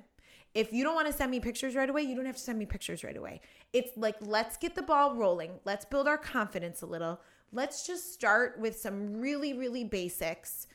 [0.54, 2.58] If you don't want to send me pictures right away, you don't have to send
[2.58, 3.40] me pictures right away.
[3.72, 5.52] It's like, let's get the ball rolling.
[5.64, 7.20] Let's build our confidence a little.
[7.52, 10.66] Let's just start with some really, really basics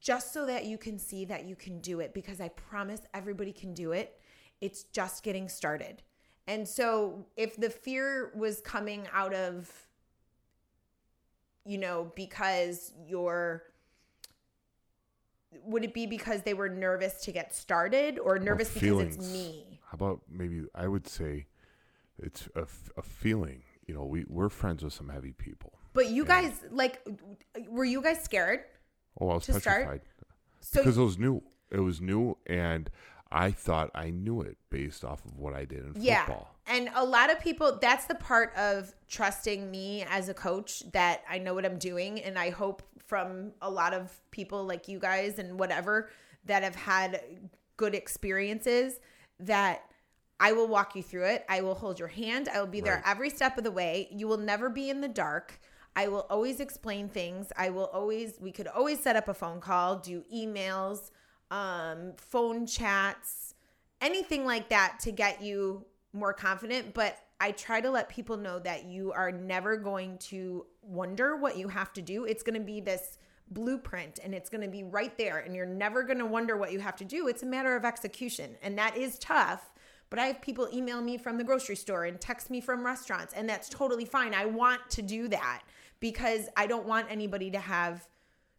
[0.00, 3.52] just so that you can see that you can do it because I promise everybody
[3.52, 4.20] can do it.
[4.60, 6.02] It's just getting started.
[6.46, 9.70] And so if the fear was coming out of,
[11.64, 13.64] you know, because you're
[15.64, 19.80] would it be because they were nervous to get started or nervous because it's me?
[19.86, 21.46] How about maybe I would say
[22.18, 22.62] it's a,
[22.96, 23.62] a feeling.
[23.86, 25.72] You know, we we're friends with some heavy people.
[25.92, 27.06] But you guys, like,
[27.68, 28.60] were you guys scared?
[29.20, 29.82] Oh, I was To start?
[29.82, 30.00] petrified
[30.60, 31.42] So because it was new.
[31.70, 32.90] It was new, and
[33.30, 36.54] I thought I knew it based off of what I did in yeah, football.
[36.66, 37.78] and a lot of people.
[37.80, 42.20] That's the part of trusting me as a coach that I know what I'm doing,
[42.20, 46.10] and I hope from a lot of people like you guys and whatever
[46.46, 47.20] that have had
[47.76, 49.00] good experiences
[49.40, 49.82] that
[50.40, 51.44] I will walk you through it.
[51.48, 52.48] I will hold your hand.
[52.48, 54.08] I will be there every step of the way.
[54.10, 55.60] You will never be in the dark.
[55.96, 57.52] I will always explain things.
[57.56, 61.10] I will always, we could always set up a phone call, do emails,
[61.50, 63.54] um, phone chats,
[64.00, 66.94] anything like that to get you more confident.
[66.94, 71.56] But I try to let people know that you are never going to wonder what
[71.56, 72.24] you have to do.
[72.24, 73.18] It's going to be this
[73.50, 76.72] blueprint and it's going to be right there and you're never going to wonder what
[76.72, 77.28] you have to do.
[77.28, 79.70] It's a matter of execution and that is tough.
[80.10, 83.34] But I have people email me from the grocery store and text me from restaurants
[83.34, 84.34] and that's totally fine.
[84.34, 85.62] I want to do that
[86.00, 88.06] because I don't want anybody to have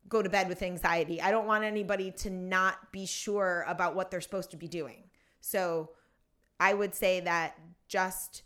[0.07, 1.21] go to bed with anxiety.
[1.21, 5.03] I don't want anybody to not be sure about what they're supposed to be doing.
[5.41, 5.91] So
[6.59, 7.57] I would say that
[7.87, 8.43] just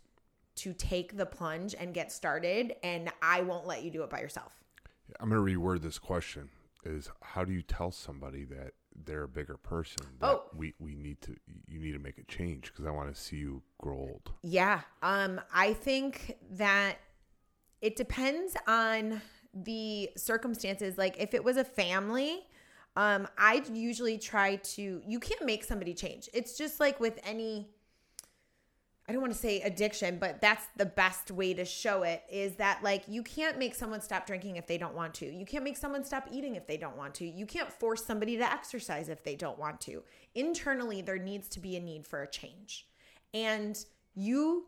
[0.61, 4.19] to take the plunge and get started, and I won't let you do it by
[4.21, 4.53] yourself.
[5.19, 6.49] I'm going to reword this question:
[6.85, 8.73] Is how do you tell somebody that
[9.05, 10.05] they're a bigger person?
[10.19, 10.43] That Oh.
[10.55, 11.35] we we need to
[11.67, 14.31] you need to make a change because I want to see you grow old.
[14.43, 14.81] Yeah.
[15.01, 16.97] Um, I think that
[17.81, 19.21] it depends on
[19.53, 20.97] the circumstances.
[20.97, 22.41] Like if it was a family,
[22.95, 26.29] um, I usually try to you can't make somebody change.
[26.33, 27.69] It's just like with any
[29.09, 32.57] I don't want to say addiction, but that's the best way to show it is
[32.57, 35.25] that like you can't make someone stop drinking if they don't want to.
[35.25, 37.25] You can't make someone stop eating if they don't want to.
[37.25, 40.03] You can't force somebody to exercise if they don't want to.
[40.35, 42.85] Internally there needs to be a need for a change.
[43.33, 43.83] And
[44.13, 44.67] you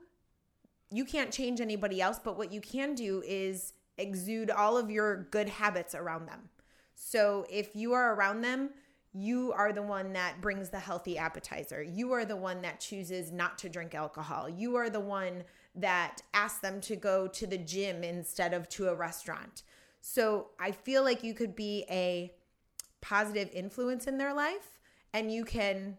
[0.89, 5.27] you can't change anybody else, but what you can do is exude all of your
[5.29, 6.49] good habits around them.
[6.95, 8.71] So if you are around them,
[9.13, 11.83] you are the one that brings the healthy appetizer.
[11.83, 14.47] You are the one that chooses not to drink alcohol.
[14.47, 15.43] You are the one
[15.75, 19.63] that asks them to go to the gym instead of to a restaurant.
[19.99, 22.33] So I feel like you could be a
[23.01, 24.79] positive influence in their life
[25.13, 25.97] and you can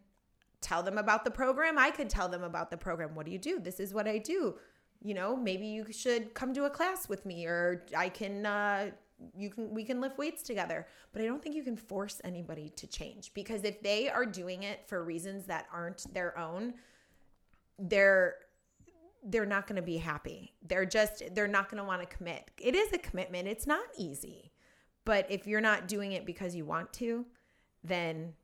[0.63, 1.77] tell them about the program.
[1.77, 3.15] I could tell them about the program.
[3.15, 3.59] What do you do?
[3.59, 4.55] This is what I do.
[5.03, 8.91] You know, maybe you should come to a class with me or I can uh
[9.35, 10.87] you can we can lift weights together.
[11.13, 14.63] But I don't think you can force anybody to change because if they are doing
[14.63, 16.75] it for reasons that aren't their own,
[17.79, 18.37] they're
[19.25, 20.53] they're not going to be happy.
[20.67, 22.51] They're just they're not going to want to commit.
[22.61, 23.47] It is a commitment.
[23.49, 24.51] It's not easy.
[25.05, 27.27] But if you're not doing it because you want to,
[27.83, 28.35] then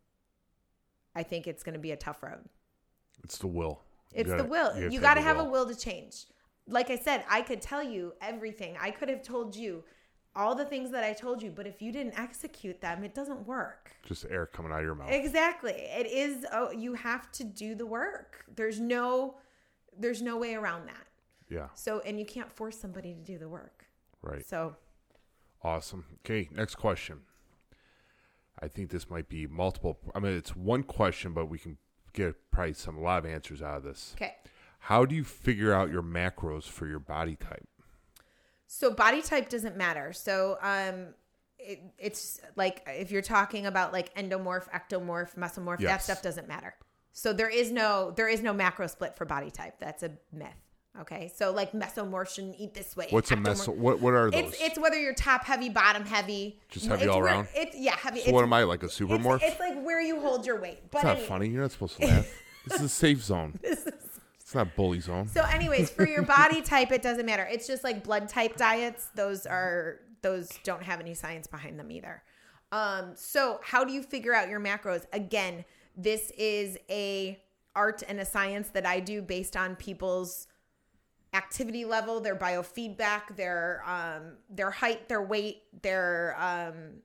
[1.14, 2.44] I think it's going to be a tough road.
[3.24, 3.80] It's the will.
[4.12, 4.90] You It's gotta- the will.
[4.90, 6.26] You, got to have a will to change.
[6.66, 8.76] Like I said, I could tell you everything.
[8.80, 9.84] I could have told you
[10.38, 13.46] all the things that I told you, but if you didn't execute them, it doesn't
[13.46, 13.90] work.
[14.06, 15.10] Just air coming out of your mouth.
[15.10, 15.72] Exactly.
[15.72, 18.44] It is oh, you have to do the work.
[18.54, 19.34] There's no
[19.98, 21.06] there's no way around that.
[21.50, 23.84] yeah, So and you can't force somebody to do the work.
[24.22, 24.46] right.
[24.46, 24.76] So
[25.62, 26.04] Awesome.
[26.24, 27.22] Okay, next question.
[28.62, 29.98] I think this might be multiple.
[30.14, 31.78] I mean, it's one question, but we can
[32.12, 34.14] get probably some a lot of answers out of this.
[34.16, 34.36] okay.
[34.82, 37.66] How do you figure out your macros for your body type?
[38.70, 40.12] So body type doesn't matter.
[40.12, 41.14] So um
[41.58, 46.04] it, it's like if you're talking about like endomorph, ectomorph, mesomorph, that Yes.
[46.04, 46.74] stuff doesn't matter.
[47.12, 49.74] So there is no there is no macro split for body type.
[49.80, 50.48] That's a myth.
[51.00, 51.32] Okay.
[51.34, 53.06] So like mesomorph shouldn't eat this way.
[53.10, 53.68] What's a ectomorph- mess?
[53.68, 54.44] What what are those?
[54.52, 56.60] It's it's whether you're top heavy, bottom heavy.
[56.68, 57.48] Just heavy It's all where- around?
[57.54, 58.20] It's yeah, heavy.
[58.20, 59.40] so it's, what am I like a it's, supermorph?
[59.42, 60.90] it's like where you hold your weight.
[60.90, 61.48] But It's not anyway, funny.
[61.48, 62.28] You're not supposed to laugh.
[62.66, 63.58] this is a safe zone.
[64.48, 65.28] It's not bully zone.
[65.28, 67.46] So, anyways, for your body type, it doesn't matter.
[67.52, 69.10] It's just like blood type diets.
[69.14, 72.22] Those are those don't have any science behind them either.
[72.72, 75.04] Um, so how do you figure out your macros?
[75.12, 75.66] Again,
[75.98, 77.38] this is a
[77.76, 80.46] art and a science that I do based on people's
[81.34, 87.02] activity level, their biofeedback, their um, their height, their weight, their um,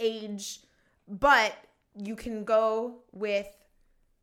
[0.00, 0.62] age.
[1.06, 1.54] But
[1.94, 3.46] you can go with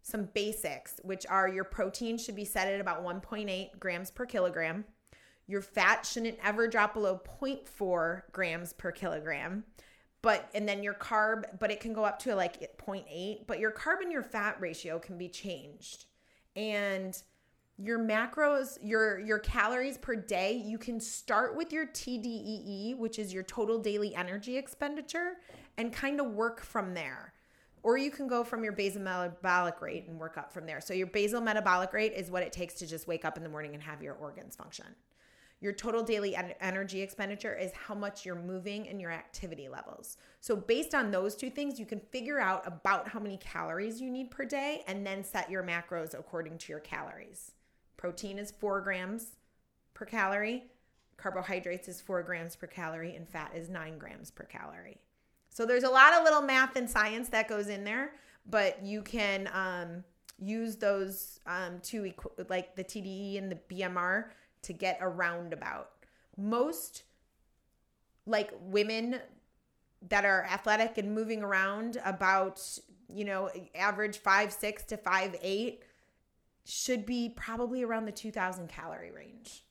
[0.06, 4.86] some basics, which are your protein should be set at about 1.8 grams per kilogram.
[5.48, 9.64] Your fat shouldn't ever drop below 0.4 grams per kilogram.
[10.22, 13.72] But, and then your carb, but it can go up to like 0.8, but your
[13.72, 16.06] carb and your fat ratio can be changed.
[16.56, 17.20] And
[17.78, 23.34] your macros, your your calories per day, you can start with your TDEE, which is
[23.34, 25.40] your total daily energy expenditure,
[25.78, 27.34] and kind of work from there.
[27.86, 30.82] Or you can go from your basal metabolic rate and work up from there.
[30.82, 33.50] So your basal metabolic rate is what it takes to just wake up in the
[33.50, 34.88] morning and have your organs function.
[35.62, 40.18] Your total daily en- energy expenditure is how much you're moving and your activity levels.
[40.42, 44.10] So, based on those two things, you can figure out about how many calories you
[44.10, 47.52] need per day and then set your macros according to your calories.
[47.98, 49.36] Protein is four grams
[49.94, 50.64] per calorie,
[51.18, 55.05] carbohydrates is four grams per calorie, and fat is nine grams per calorie.
[55.56, 58.12] So, there's a lot of little math and science that goes in there,
[58.46, 60.04] but you can um,
[60.38, 64.26] use those um, to equ- like the TDE and the BMR
[64.64, 65.92] to get a roundabout.
[66.36, 67.04] Most
[68.26, 69.22] like women
[70.10, 72.62] that are athletic and moving around about,
[73.08, 75.84] you know, average five, six to five, eight
[76.66, 79.65] should be probably around the 2000 calorie range.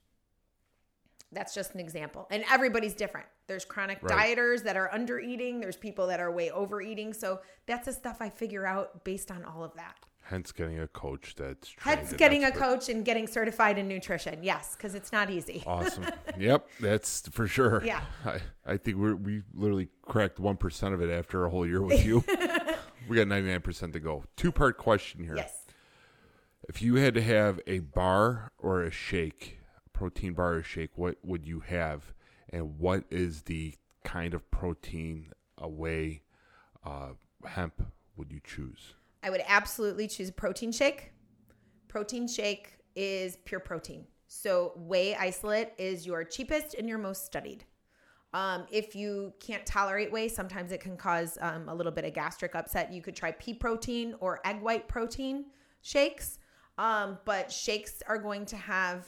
[1.35, 2.27] That's just an example.
[2.31, 3.27] And everybody's different.
[3.47, 4.36] There's chronic Right.
[4.36, 7.12] dieters that are under eating, there's people that are way overeating.
[7.12, 9.97] So that's the stuff I figure out based on all of that.
[10.27, 14.43] Hence, getting a coach that's Hence, getting a coach and getting certified in nutrition.
[14.43, 15.62] Yes, because it's not easy.
[15.66, 16.06] Awesome.
[16.39, 17.82] yep, that's for sure.
[17.85, 18.01] Yeah.
[18.24, 21.82] I, I think we we literally cracked one percent of it after a whole year
[21.82, 22.24] with you.
[23.09, 24.24] we got ninety nine percent to go.
[24.35, 25.36] Two part question here.
[25.36, 25.52] Yes.
[26.70, 29.59] If you had to have a bar or a shake,
[29.94, 32.12] protein bar or shake, what would you have?
[32.50, 36.22] And what is the kind of protein whey
[36.84, 37.12] uh,
[37.46, 37.82] hemp
[38.16, 38.94] would you choose?
[39.22, 41.12] I would absolutely choose a protein shake.
[41.88, 44.06] Protein shake is pure protein.
[44.26, 47.64] So, whey isolate is your cheapest and your most studied.
[48.34, 52.12] Um, if you can't tolerate whey, sometimes it can cause um, a little bit of
[52.12, 52.92] gastric upset.
[52.92, 55.46] You could try pea protein or egg white protein
[55.82, 56.38] shakes.
[56.76, 59.06] Um, but shakes are going to have,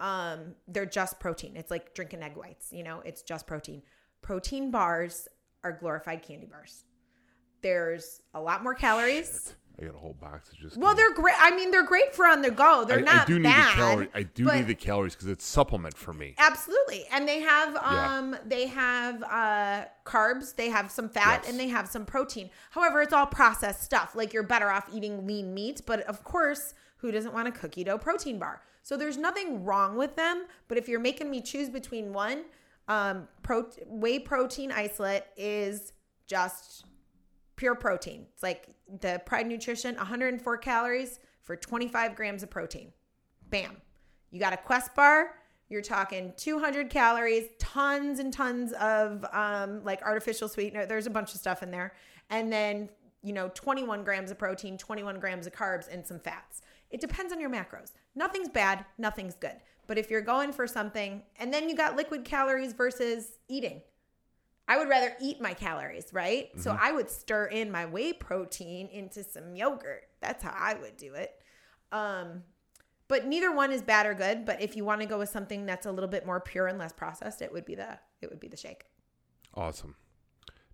[0.00, 1.56] um, they're just protein.
[1.56, 3.82] It's like drinking egg whites, you know, it's just protein.
[4.22, 5.28] Protein bars
[5.64, 6.84] are glorified candy bars.
[7.62, 9.54] There's a lot more calories.
[9.80, 10.76] I got a whole box of just.
[10.76, 11.02] Well, candy.
[11.02, 11.34] they're great.
[11.38, 12.84] I mean, they're great for on the go.
[12.84, 13.68] They're I, not I do need bad.
[13.70, 14.08] the calories.
[14.14, 16.34] I do need the calories because it's supplement for me.
[16.38, 17.04] Absolutely.
[17.12, 18.16] And they have Yeah.
[18.18, 21.50] um they have uh carbs, they have some fat Yes.
[21.50, 22.50] and they have some protein.
[22.70, 24.16] However, it's all processed stuff.
[24.16, 27.84] Like you're better off eating lean meat, but of course, who doesn't want a cookie
[27.84, 28.62] dough protein bar?
[28.82, 32.44] So there's nothing wrong with them, but if you're making me choose between one,
[32.86, 35.92] um pro- whey protein isolate is
[36.26, 36.84] just
[37.56, 38.26] pure protein.
[38.32, 38.68] It's like
[39.00, 42.92] the Pride Nutrition 104 calories for 25 grams of protein.
[43.50, 43.76] Bam.
[44.30, 45.34] You got a Quest bar.
[45.68, 50.86] You're talking 200 calories, tons and tons of um, like artificial sweetener.
[50.86, 51.92] There's a bunch of stuff in there.
[52.30, 52.88] And then,
[53.22, 56.62] you know, 21 grams of protein, 21 grams of carbs, and some fats.
[56.90, 57.92] It depends on your macros.
[58.14, 59.56] Nothing's bad, nothing's good.
[59.86, 63.82] But if you're going for something, and then you got liquid calories versus eating.
[64.68, 66.50] I would rather eat my calories, right?
[66.56, 70.04] So I would stir in my whey protein into some yogurt.
[70.20, 71.32] That's how I would do it.
[71.90, 72.42] Um,
[73.08, 74.44] but neither one is bad or good.
[74.44, 76.78] But if you want to go with something that's a little bit more pure and
[76.78, 78.84] less processed, it would be the it would be the shake.
[79.54, 79.96] Awesome.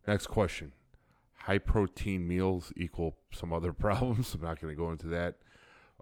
[0.08, 0.72] Next question.
[1.34, 4.34] High protein meals equal some other problems.
[4.34, 5.36] I'm not going to go into that.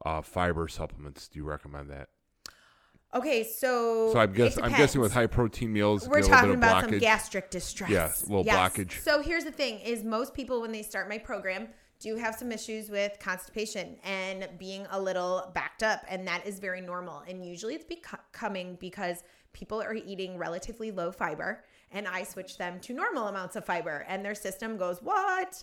[0.05, 1.29] Uh, fiber supplements.
[1.29, 2.09] Do you recommend that?
[3.15, 6.59] Okay, so So I'm, guess, I'm guessing with high protein meals, We're talking bit of
[6.59, 6.91] about blockage.
[6.91, 7.91] some gastric distress.
[7.91, 9.01] Yes, a little blockage.
[9.03, 11.69] So here's the thing: is most people when they start my program
[12.03, 16.03] do have some issues with constipation and being a little backed up.
[16.09, 17.23] And that is very normal.
[17.29, 19.23] And usually it's becoming because
[19.53, 24.05] people are eating relatively low fiber and I switch them to normal amounts of fiber
[24.09, 25.63] and their system goes, What?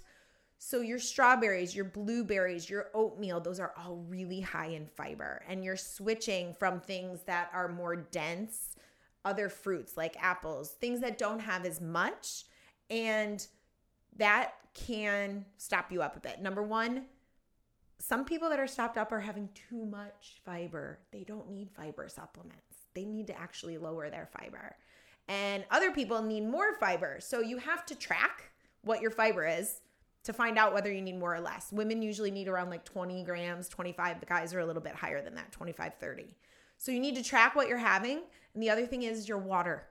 [0.62, 5.42] So your strawberries, your blueberries, your oatmeal, those are all really high in fiber.
[5.48, 8.76] And you're switching from things that are more dense,
[9.24, 12.44] other fruits like apples, things that don't have as much.
[12.90, 13.48] And
[14.18, 16.42] that can stop you up a bit.
[16.42, 17.06] Number one,
[17.98, 21.00] some people that are stopped up are having too much fiber.
[21.14, 22.88] They don't need fiber supplements.
[22.94, 24.76] They need to actually lower their fiber.
[25.30, 27.20] And other people need more fiber.
[27.22, 29.80] So you have to track what your fiber is
[30.24, 31.72] to find out whether you need more or less.
[31.72, 34.20] Women usually need around like 20 grams, 25.
[34.20, 36.36] The guys are a little bit higher than that, 25, 30.
[36.78, 38.22] So you need to track what you're having.
[38.54, 39.88] And the other thing is your water.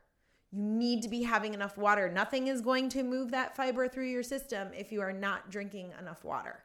[0.50, 2.10] You need to be having enough water.
[2.10, 5.92] Nothing is going to move that fiber through your system if you are not drinking
[5.98, 6.64] enough water.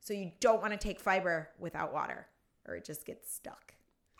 [0.00, 2.26] So you don't want to take fiber without water
[2.66, 3.74] or it just gets stuck.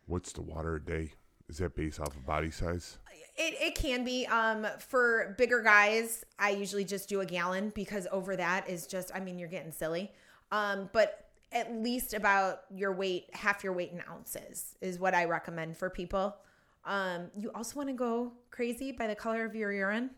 [0.06, 1.12] What's the water a day?
[1.48, 2.98] Is that based off of body size?
[3.36, 4.26] It, it can be.
[4.26, 9.10] Um, for bigger guys, I usually just do a gallon because over that is just,
[9.14, 10.12] I mean, you're getting silly.
[10.52, 15.24] Um, but at least about your weight, half your weight in ounces is what I
[15.24, 16.36] recommend for people.
[16.84, 20.10] Um, you also want to go crazy by the color of your urine.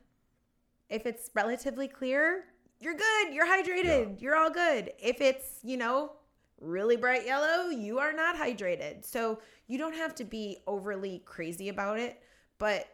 [0.89, 2.45] If it's relatively clear,
[2.81, 3.33] you're good.
[3.33, 3.85] You're hydrated.
[3.85, 4.19] Yeah.
[4.19, 4.93] You're all good.
[4.99, 6.13] If it's, you know,
[6.61, 9.05] really bright yellow, you are not hydrated.
[9.05, 12.23] So you don't have to be overly crazy about it,
[12.59, 12.87] but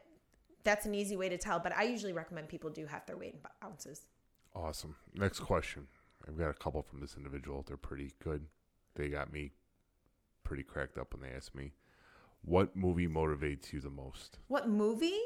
[0.65, 1.59] that's an easy way to tell.
[1.59, 4.07] But I usually recommend people do have their weight in ounces.
[4.55, 4.97] Awesome.
[5.15, 5.87] Next question.
[6.27, 7.65] I've got a couple from this individual.
[7.67, 8.47] They're pretty good.
[8.95, 9.53] They got me
[10.45, 11.73] pretty cracked up when they asked me,
[12.43, 15.21] "What movie motivates you the most?" What movie?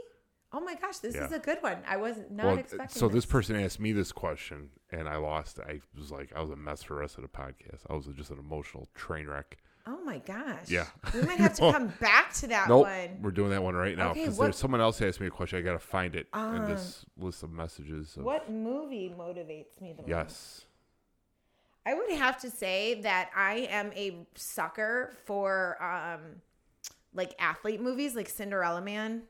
[0.56, 1.26] Oh my gosh, this yeah.
[1.26, 1.76] is a good one.
[1.86, 2.98] I was not well, expecting.
[2.98, 3.16] So this.
[3.16, 5.60] this person asked me this question, and I lost.
[5.60, 7.80] I was like, I was a mess for the rest of the podcast.
[7.90, 9.58] I was just an emotional train wreck.
[9.86, 10.68] Oh my gosh.
[10.68, 10.86] Yeah.
[11.12, 13.18] We might have to come back to that nope, one.
[13.20, 15.58] We're doing that one right now because okay, there's someone else asked me a question.
[15.58, 18.16] I got to find it in this list of messages.
[18.16, 20.08] Of, what movie motivates me the most?
[20.08, 20.64] Yes.
[21.84, 26.40] I would have to say that I am a sucker for um
[27.14, 29.22] like athlete movies like Cinderella Man.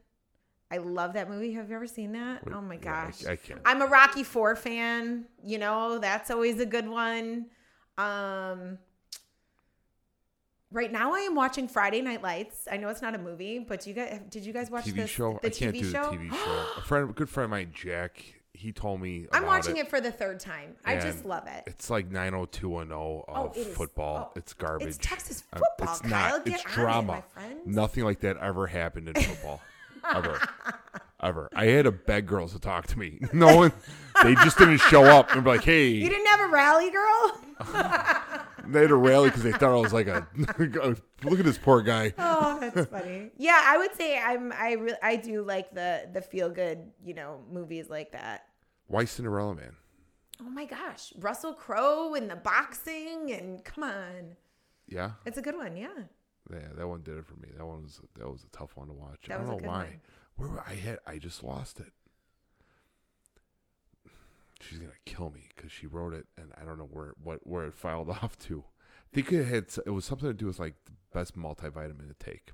[0.70, 1.52] I love that movie.
[1.52, 2.44] Have you ever seen that?
[2.44, 3.24] Wait, oh my gosh.
[3.24, 3.60] I, I can't.
[3.64, 5.26] I'm a Rocky 4 fan.
[5.44, 7.46] You know, that's always a good one.
[7.98, 8.78] Um
[10.72, 12.66] Right now, I am watching Friday Night Lights.
[12.70, 15.10] I know it's not a movie, but you guys did you guys watch TV this,
[15.10, 15.38] show?
[15.40, 16.10] The I can't TV do show?
[16.10, 16.66] the TV show.
[16.76, 18.22] a friend, a good friend of mine, Jack,
[18.56, 19.26] he told me.
[19.32, 19.86] I'm watching it.
[19.86, 19.88] it.
[19.88, 20.74] for the third time.
[20.84, 21.64] I just love it.
[21.66, 24.30] It's like 90210 of oh, it football.
[24.30, 24.88] Oh, it's garbage.
[24.88, 25.94] It's Texas uh, football.
[25.94, 26.44] it's not.
[26.44, 27.22] Get it's drama.
[27.38, 29.60] It, Nothing like that ever happened in football.
[30.12, 30.40] Ever.
[31.22, 31.48] Ever.
[31.54, 33.18] I had to beg girls to talk to me.
[33.32, 33.72] No one,
[34.22, 35.88] they just didn't show up and be like, hey.
[35.88, 37.40] You didn't have a rally girl?
[38.66, 40.26] they had a rally because they thought I was like a,
[41.24, 42.12] look at this poor guy.
[42.18, 43.30] Oh, that's funny.
[43.38, 47.14] Yeah, I would say I'm, I really, I do like the, the feel good, you
[47.14, 48.44] know, movies like that.
[48.86, 49.74] Why Cinderella Man?
[50.40, 51.12] Oh my gosh.
[51.18, 54.36] Russell Crowe and the boxing and come on.
[54.88, 55.12] Yeah.
[55.24, 55.76] It's a good one.
[55.76, 55.88] Yeah.
[56.50, 57.48] Yeah, that one did it for me.
[57.56, 59.20] That one was that was a tough one to watch.
[59.26, 59.98] That I don't know why.
[60.36, 60.50] One.
[60.50, 61.92] Where I had I just lost it.
[64.60, 67.64] She's gonna kill me because she wrote it, and I don't know where what where
[67.64, 68.64] it filed off to.
[69.12, 72.14] I think it had it was something to do with like the best multivitamin to
[72.18, 72.52] take.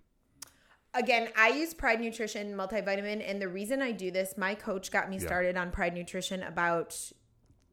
[0.94, 5.09] Again, I use Pride Nutrition multivitamin, and the reason I do this, my coach got
[5.09, 6.94] me started on Pride Nutrition about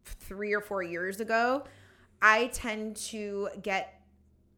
[0.06, 1.66] three or four years ago.
[2.22, 3.99] I tend to get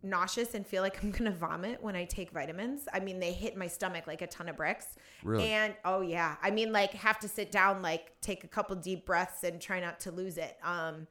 [0.04, 2.88] nauseous and feel like I'm gonna vomit when I take vitamins.
[2.94, 4.96] I mean, they hit my stomach like a ton of bricks.
[5.24, 5.52] Really?
[5.52, 9.06] And oh yeah, I mean, like have to sit down, like take a couple deep
[9.06, 10.58] breaths and try not to lose it.
[10.64, 11.08] Um,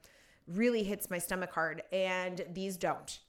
[0.47, 3.21] really hits my stomach hard, and these don't.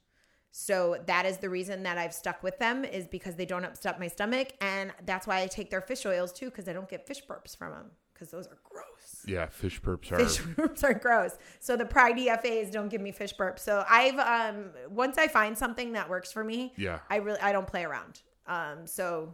[0.52, 4.00] So that is the reason that I've stuck with them is because they don't upset
[4.00, 7.08] my stomach, and that's why I take their fish oils too because I don't get
[7.08, 8.86] fish burps from them because those are gross.
[9.28, 11.38] Yeah, fish burps are fish burps are gross.
[11.60, 13.60] So the Pride EFAs don't give me fish burps.
[13.60, 17.52] So I've um once I find something that works for me, yeah, I really I
[17.52, 18.22] don't play around.
[18.48, 19.34] Um, so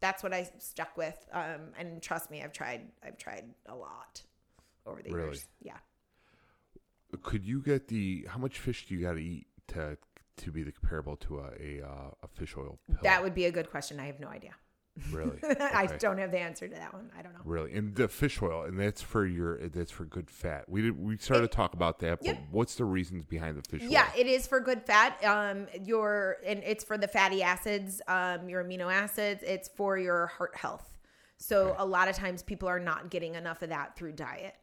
[0.00, 1.26] that's what I stuck with.
[1.32, 4.22] Um, and trust me, I've tried I've tried a lot
[4.86, 5.28] over the really?
[5.28, 5.46] years.
[5.62, 5.78] Yeah.
[7.22, 9.96] Could you get the how much fish do you got to eat to
[10.38, 12.98] to be the comparable to a a, uh, a fish oil pill?
[13.02, 13.98] That would be a good question.
[13.98, 14.52] I have no idea.
[15.10, 15.38] Really?
[15.60, 17.10] I don't have the answer to that one.
[17.18, 17.40] I don't know.
[17.44, 20.68] Really, and the fish oil, and that's for your that's for good fat.
[20.68, 22.38] We did we started it, to talk about that, but yep.
[22.50, 24.06] what's the reasons behind the fish yeah, oil?
[24.14, 25.22] Yeah, it is for good fat.
[25.24, 29.42] Um, your and it's for the fatty acids, um, your amino acids.
[29.46, 30.98] It's for your heart health.
[31.38, 31.76] So okay.
[31.78, 34.56] a lot of times people are not getting enough of that through diet.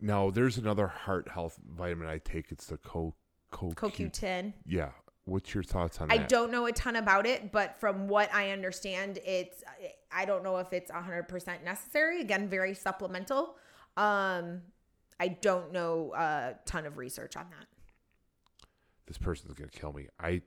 [0.00, 2.52] Now, there's another heart health vitamin I take.
[2.52, 3.14] It's the Co
[3.50, 4.52] Co CoQ10.
[4.66, 4.90] Yeah.
[5.28, 6.24] What's your thoughts on I that?
[6.24, 9.62] I don't know a ton about it, but from what I understand, it's
[10.10, 12.20] I don't know if it's 100% necessary.
[12.20, 13.56] Again, very supplemental.
[13.96, 14.62] Um
[15.20, 17.66] I don't know a ton of research on that.
[19.06, 20.08] This person's gonna kill me.
[20.18, 20.42] I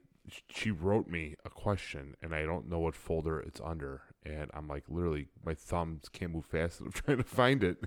[0.49, 4.67] she wrote me a question and I don't know what folder it's under, and I'm
[4.67, 6.79] like literally my thumbs can't move fast.
[6.81, 7.77] I'm trying to find it.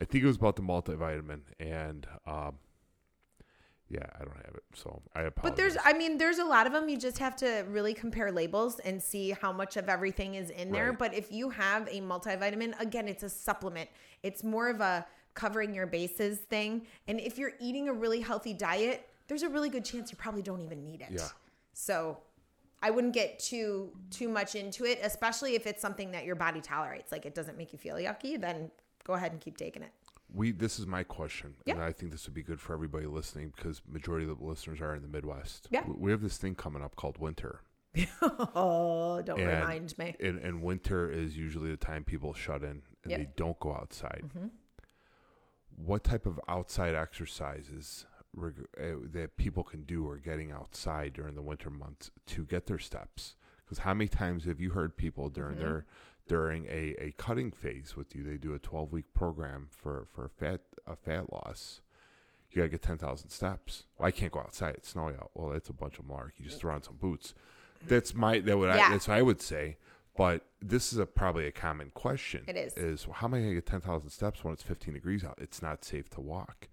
[0.00, 2.54] I think it was about the multivitamin, and um,
[3.90, 5.42] yeah, I don't have it, so I apologize.
[5.42, 6.88] But there's, I mean, there's a lot of them.
[6.88, 10.70] You just have to really compare labels and see how much of everything is in
[10.70, 10.90] there.
[10.90, 10.98] Right.
[10.98, 13.90] But if you have a multivitamin, again, it's a supplement.
[14.22, 15.04] It's more of a
[15.34, 16.86] covering your bases thing.
[17.08, 20.42] And if you're eating a really healthy diet, there's a really good chance you probably
[20.42, 21.08] don't even need it.
[21.10, 21.26] Yeah.
[21.72, 22.18] So
[22.82, 26.60] I wouldn't get too too much into it, especially if it's something that your body
[26.60, 27.10] tolerates.
[27.10, 28.70] Like it doesn't make you feel yucky, then
[29.04, 29.90] go ahead and keep taking it.
[30.32, 33.52] We this is my question, and I think this would be good for everybody listening
[33.56, 35.68] because majority of the listeners are in the Midwest.
[35.70, 35.84] Yeah.
[35.86, 37.60] We- we have this thing coming up called winter.
[38.22, 40.14] oh, don't And- remind me.
[40.20, 43.18] And, and winter is usually the time people shut in and Yep.
[43.18, 44.22] they don't go outside.
[44.26, 44.46] Mm-hmm.
[45.76, 51.34] What type of outside exercises reg- uh, that people can do or getting outside during
[51.34, 53.34] the winter months to get their steps?
[53.64, 55.64] Because how many times have you heard people during Mm-hmm.
[55.64, 55.86] their
[56.30, 58.22] during a, a cutting phase with you?
[58.22, 61.80] They do a twelve week program for for fat a fat loss.
[62.50, 63.84] You gotta get ten thousand steps.
[63.98, 64.76] Well, I can't go outside.
[64.76, 65.32] It's snowy out.
[65.34, 66.34] Well, that's a bunch of mark.
[66.36, 67.34] You just throw on some boots.
[67.88, 69.76] That's my that would I, that's what I would say.
[70.16, 72.44] But this is a probably a common question.
[72.46, 72.76] It is.
[72.76, 75.36] Is how am I gonna get ten thousand steps when it's fifteen degrees out?
[75.40, 76.68] It's not safe to walk.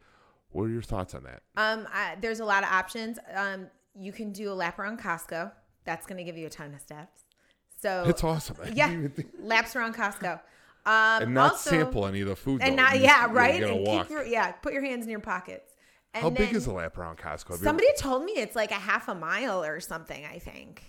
[0.51, 1.41] What are your thoughts on that?
[1.55, 3.17] Um, I, there's a lot of options.
[3.35, 3.67] Um,
[3.99, 5.51] you can do a lap around Costco.
[5.83, 7.23] That's going to give you a ton of steps.
[7.81, 8.57] So It's awesome.
[8.63, 9.07] I yeah,
[9.39, 10.39] laps around Costco.
[10.85, 12.61] Um, and not also- sample any of the food.
[12.61, 12.83] and though.
[12.83, 13.61] not You yeah, just- right.
[13.63, 14.07] And walk.
[14.07, 15.73] keep your, yeah, put your hands in your pockets.
[16.13, 17.57] And How big is the lap around Costco?
[17.57, 20.25] Somebody told me it's like a half a mile or something.
[20.25, 20.81] I think,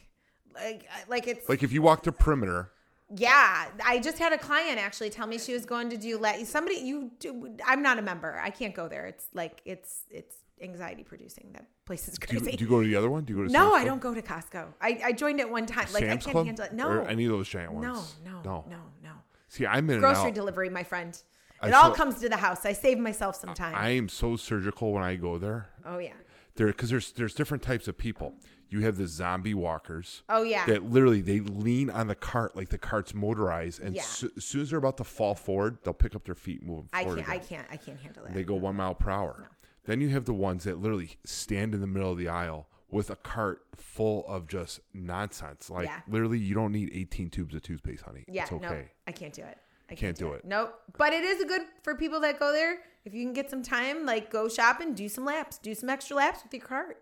[0.55, 2.70] like, like it's like if you walk the perimeter,
[3.15, 3.66] yeah.
[3.85, 6.77] I just had a client actually tell me she was going to do let somebody
[6.77, 7.10] you.
[7.19, 8.40] Do, I'm not a member.
[8.43, 9.06] I can't go there.
[9.06, 11.51] It's like it's it's anxiety producing.
[11.53, 12.57] That place is do you, crazy.
[12.57, 13.25] do you go to the other one?
[13.25, 14.67] Do you go to no, Sam's I don't go to Costco.
[14.81, 15.87] I, I joined it one time.
[15.93, 16.47] Like I can't Club?
[16.47, 16.73] handle it.
[16.73, 18.17] No, or any of those giant ones.
[18.25, 19.11] no, no, no, no.
[19.49, 21.21] See, I'm in Grocery delivery, my friend.
[21.61, 22.65] I It all comes to the house.
[22.65, 23.75] I save myself some time.
[23.75, 25.69] I am so surgical when I go there.
[25.85, 26.13] oh yeah.
[26.55, 28.35] There, because there's there's different types of people.
[28.71, 30.23] You have the zombie walkers.
[30.29, 30.67] Oh yeah.
[30.67, 34.03] That literally they lean on the cart like the cart's motorized, and Yeah.
[34.03, 36.71] so, as soon as they're about to fall forward, they'll pick up their feet, and
[36.71, 37.29] move I can't.
[37.29, 37.67] I can't.
[37.71, 38.35] I can't handle that.
[38.35, 39.49] They go one mile per hour.
[39.89, 43.09] Then you have the ones that literally stand in the middle of the aisle with
[43.09, 45.70] a cart full of just nonsense.
[45.70, 46.01] Like Yeah.
[46.06, 48.27] literally, you don't need 18 tubes of toothpaste, honey.
[48.28, 48.66] Yeah, it's okay.
[48.66, 49.56] no, I can't do it.
[49.90, 50.44] I Can't do it.
[50.44, 50.78] Nope.
[50.98, 52.81] But it is good for people that go there.
[53.06, 56.16] If you can get some time, like go shopping, do some laps, do some extra
[56.16, 56.98] laps with your cart.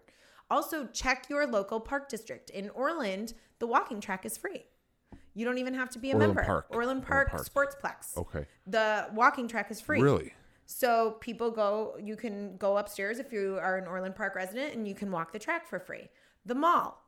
[0.49, 2.51] Also, check your local park district.
[2.51, 4.63] In Orland, the walking track is free.
[5.35, 6.45] You don't even have to be a Orland member.
[6.45, 6.67] Park.
[6.71, 7.49] Orland Orland Park, Park.
[7.49, 8.17] Sportsplex.
[8.17, 8.47] Okay.
[8.69, 10.01] The walking track is free.
[10.01, 10.33] Really?
[10.67, 14.87] So people go, you can go upstairs if you are an Orland Park resident and
[14.87, 16.09] you can walk the track for free.
[16.45, 17.05] The mall,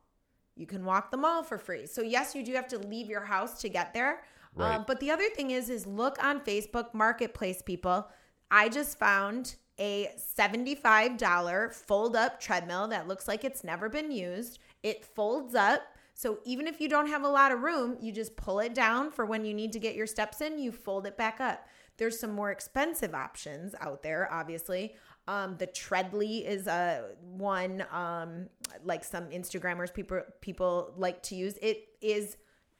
[0.55, 1.85] you can walk the mall for free.
[1.85, 4.23] So yes, you do have to leave your house to get there.
[4.55, 4.75] Right.
[4.75, 8.07] Um, but the other thing is, is look on Facebook Marketplace, people.
[8.49, 14.59] I just found a $75 fold up treadmill that looks like it's never been used.
[14.83, 15.81] It folds up.
[16.13, 19.11] So even if you don't have a lot of room, you just pull it down
[19.11, 21.65] for when you need to get your steps in, you fold it back up.
[21.99, 24.95] There's some more expensive options out there, obviously.
[25.27, 28.47] Um, the Treadly is a one um,
[28.83, 31.55] like some Instagrammers people people like to use.
[31.61, 32.37] It is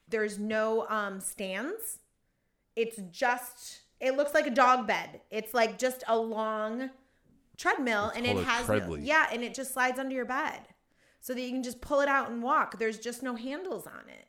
[0.08, 2.00] there's no um, stands.
[2.74, 5.20] It's just it looks like a dog bed.
[5.30, 6.90] It's like just a long
[7.56, 9.02] treadmill, It's and it has Treadly.
[9.02, 10.60] yeah, and it just slides under your bed,
[11.20, 12.78] so that you can just pull it out and walk.
[12.78, 14.26] There's just no handles on it.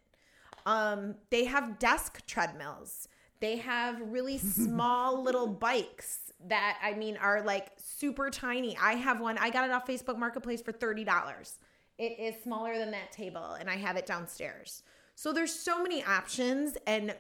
[0.66, 3.08] Um, they have desk treadmills.
[3.42, 8.78] They have really small little bikes that I mean are like super tiny.
[8.82, 9.38] I have one.
[9.38, 11.60] I got it off Facebook Marketplace for thirty dollars.
[11.98, 14.84] It is smaller than that table, and I have it downstairs.
[15.16, 17.14] So there's so many options, and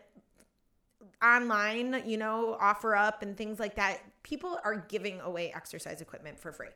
[1.23, 3.99] online, you know, OfferUp and things like that.
[4.23, 6.67] People are giving away exercise equipment for free.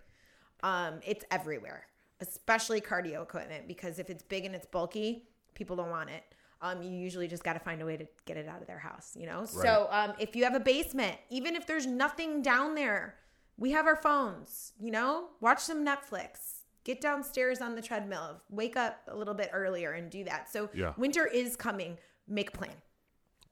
[0.63, 1.85] Um, it's everywhere,
[2.21, 5.23] especially cardio equipment, because if it's big and it's bulky,
[5.53, 6.23] people don't want it.
[6.65, 8.79] Um, you usually just got to find a way to get it out of their
[8.79, 9.45] house, you know?
[9.45, 13.15] So um, if you have a basement, even if there's nothing down there,
[13.57, 15.27] we have our phones, you know?
[15.41, 16.63] Watch some Netflix.
[16.83, 18.41] Get downstairs on the treadmill.
[18.49, 20.51] Wake up a little bit earlier and do that.
[20.51, 20.93] So Yeah.
[20.97, 21.97] winter is coming.
[22.27, 22.75] Make a plan.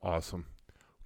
[0.02, 0.48] Awesome.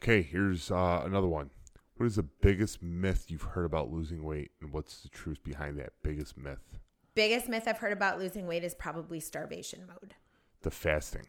[0.02, 1.50] Okay, here's uh, another one.
[1.98, 5.78] What is the biggest myth you've heard about losing weight, and what's the truth behind
[5.80, 6.78] that biggest myth?
[7.16, 10.14] Biggest myth I've heard about losing weight is probably starvation mode.
[10.62, 11.26] The fasting.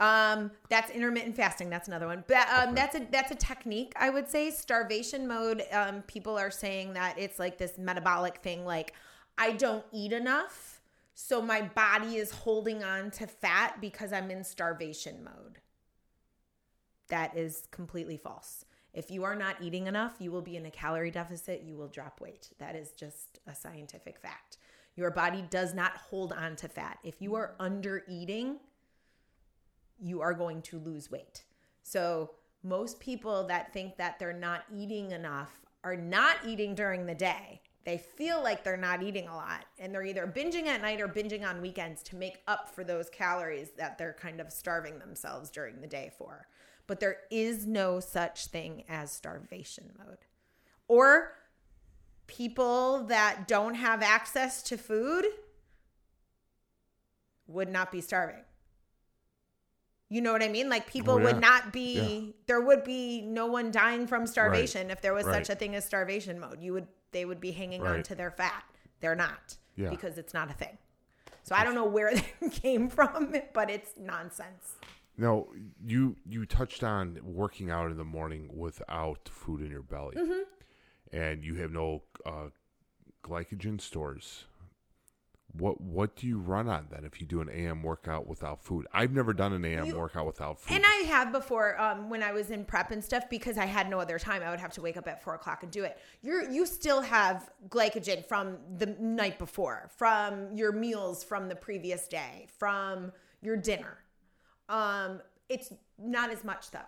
[0.00, 1.70] Um, that's intermittent fasting.
[1.70, 2.24] That's another one.
[2.26, 3.92] But um, that's a that's a technique.
[3.96, 5.62] I would say starvation mode.
[5.72, 8.64] Um, people are saying that it's like this metabolic thing.
[8.64, 8.94] Like
[9.38, 10.80] I don't eat enough,
[11.14, 15.60] so my body is holding on to fat because I'm in starvation mode.
[17.08, 18.64] That is completely false.
[18.92, 21.62] If you are not eating enough, you will be in a calorie deficit.
[21.62, 22.50] You will drop weight.
[22.58, 24.58] That is just a scientific fact.
[24.96, 26.98] Your body does not hold on to fat.
[27.02, 28.58] If you are under eating,
[30.00, 31.44] you are going to lose weight.
[31.82, 37.14] So, most people that think that they're not eating enough are not eating during the
[37.14, 37.60] day.
[37.84, 41.08] They feel like they're not eating a lot and they're either binging at night or
[41.08, 45.50] binging on weekends to make up for those calories that they're kind of starving themselves
[45.50, 46.46] during the day for.
[46.86, 50.24] But there is no such thing as starvation mode.
[50.88, 51.32] Or
[52.26, 55.26] people that don't have access to food
[57.46, 58.42] would not be starving.
[60.10, 60.68] You know what I mean?
[60.68, 61.24] Like people Oh, yeah.
[61.24, 61.94] would not be
[62.26, 62.32] Yeah.
[62.46, 65.46] there would be no one dying from starvation if there was Right.
[65.46, 66.60] such a thing as starvation mode.
[66.60, 68.64] You would they would be hanging on to their fat.
[69.00, 69.56] They're not.
[69.76, 69.88] Yeah.
[69.90, 70.76] Because it's not a thing.
[71.44, 74.76] So I don't know where that came from, but it's nonsense.
[75.16, 75.46] Now,
[75.84, 80.42] you you touched on working out in the morning without food in your belly, Mm-hmm.
[81.16, 82.48] and you have no uh,
[83.22, 84.44] glycogen stores.
[85.56, 88.86] What what do you run on then if you do an AM workout without food?
[88.92, 90.74] I've never done an AM You- workout without food.
[90.74, 93.88] And I have before um, when I was in prep and stuff because I had
[93.88, 94.42] no other time.
[94.42, 95.96] I would have to wake up at four o'clock and do it.
[96.22, 102.08] You're you still have glycogen from the night before, from your meals from the previous
[102.08, 103.98] day, from your dinner.
[104.68, 106.78] Um, it's not as much though.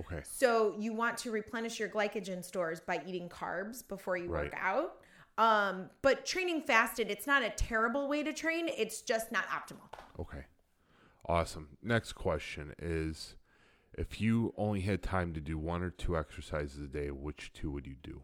[0.00, 4.54] okay, So you want to replenish your glycogen stores by eating carbs before you work
[4.58, 4.96] out.
[5.38, 8.68] Um, but training fasted, it's not a terrible way to train.
[8.68, 9.88] It's just not optimal.
[10.18, 10.44] okay,
[11.26, 11.78] awesome.
[11.82, 13.36] Next question is,
[13.96, 17.70] if you only had time to do one or two exercises a day, which two
[17.70, 18.22] would you do?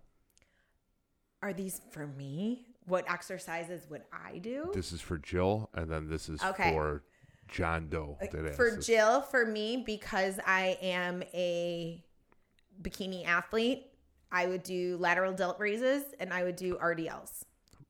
[1.42, 2.66] Are these for me?
[2.86, 4.70] What exercises would I do?
[4.74, 6.72] This is for Jill, and then this is Okay.
[6.72, 7.04] for
[7.48, 8.18] John Doe.
[8.20, 8.76] That for.
[8.78, 12.04] Jill, for me, because I am a
[12.82, 13.86] bikini athlete,
[14.34, 17.44] I would do lateral delt raises and I would do RDLs.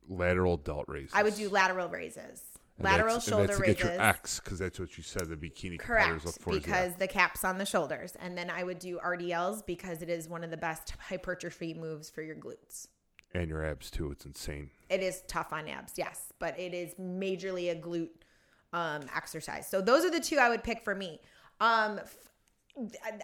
[0.08, 1.10] lateral delt raises.
[1.14, 2.42] I would do lateral raises,
[2.76, 3.82] And lateral shoulder that's to raises.
[3.82, 6.52] get your X because that's what you said the bikini Correct, look for.
[6.52, 8.14] because the cap's on the shoulders.
[8.20, 12.10] And then I would do RDLs because it is one of the best hypertrophy moves
[12.10, 12.88] for your glutes.
[13.32, 14.10] and your abs too.
[14.12, 14.70] It's insane.
[14.90, 18.10] It is tough on abs, yes, but it is majorly a glute
[18.74, 19.66] um, exercise.
[19.66, 21.20] So those are the two I would pick for me.
[21.60, 22.16] Um, f-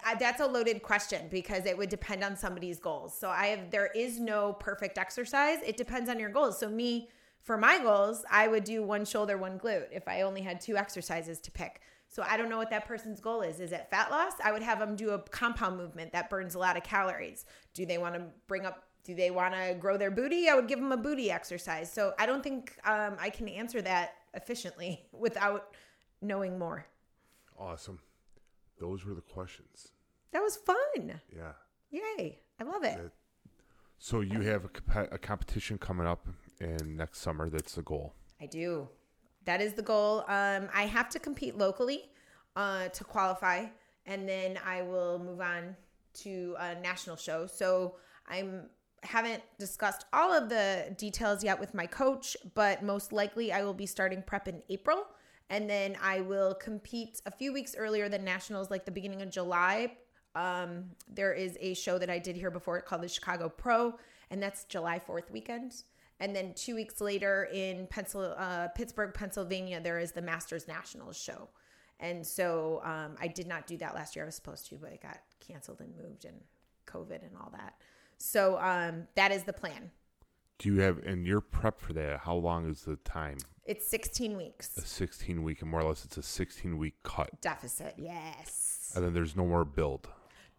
[0.05, 3.17] I- that's a loaded question because it would depend on somebody's goals.
[3.17, 5.59] So I have there is no perfect exercise.
[5.65, 6.57] It depends on your goals.
[6.59, 7.09] So me
[7.41, 10.77] for my goals, I would do one shoulder, one glute if I only had two
[10.77, 11.81] exercises to pick.
[12.07, 13.59] So I don't know what that person's goal is.
[13.59, 14.33] Is it fat loss?
[14.43, 17.45] I would have them do a compound movement that burns a lot of calories.
[17.73, 20.47] Do they want to bring up do they want to grow their booty?
[20.47, 21.91] I would give them a booty exercise.
[21.91, 25.73] So I don't think um, I can answer that efficiently without
[26.21, 26.85] knowing more.
[27.57, 27.99] Awesome.
[28.81, 29.91] Those were the questions.
[30.33, 31.21] That was fun.
[31.33, 31.51] Yeah.
[31.91, 32.39] Yay.
[32.59, 32.97] I love it.
[32.97, 33.11] That-
[33.99, 36.27] So you have a, comp- a competition coming up
[36.59, 37.47] in next summer.
[37.49, 38.15] That's the goal.
[38.41, 38.89] I do.
[39.45, 40.25] That is the goal.
[40.27, 42.09] Um, I have to compete locally
[42.55, 43.67] uh, to qualify,
[44.07, 45.75] and then I will move on
[46.23, 47.45] to a national show.
[47.45, 47.95] So
[48.27, 48.63] I'm
[49.03, 53.73] haven't discussed all of the details yet with my coach, but most likely I will
[53.73, 55.07] be starting prep in April,
[55.51, 59.29] and then I will compete a few weeks earlier than nationals, like the beginning of
[59.29, 59.97] July.
[60.33, 63.95] Um, there is a show that I did here before called the Chicago Pro,
[64.31, 65.83] and that's July 4th weekend.
[66.21, 71.17] And then two weeks later in Pencil, uh, Pittsburgh, Pennsylvania, there is the Masters Nationals
[71.17, 71.49] show.
[71.99, 74.23] And so um, I did not do that last year.
[74.23, 76.39] I was supposed to, but it got canceled and moved and
[76.87, 77.73] COVID and all that.
[78.19, 79.91] So um, that is the plan.
[80.59, 82.21] Do you have in your prep for that?
[82.21, 83.39] How long is the time?
[83.65, 84.77] It's 16 weeks.
[84.77, 87.95] A 16 week, and more or less, it's a 16 week cut, deficit.
[87.97, 88.91] Yes.
[88.95, 90.09] and then there's no more build.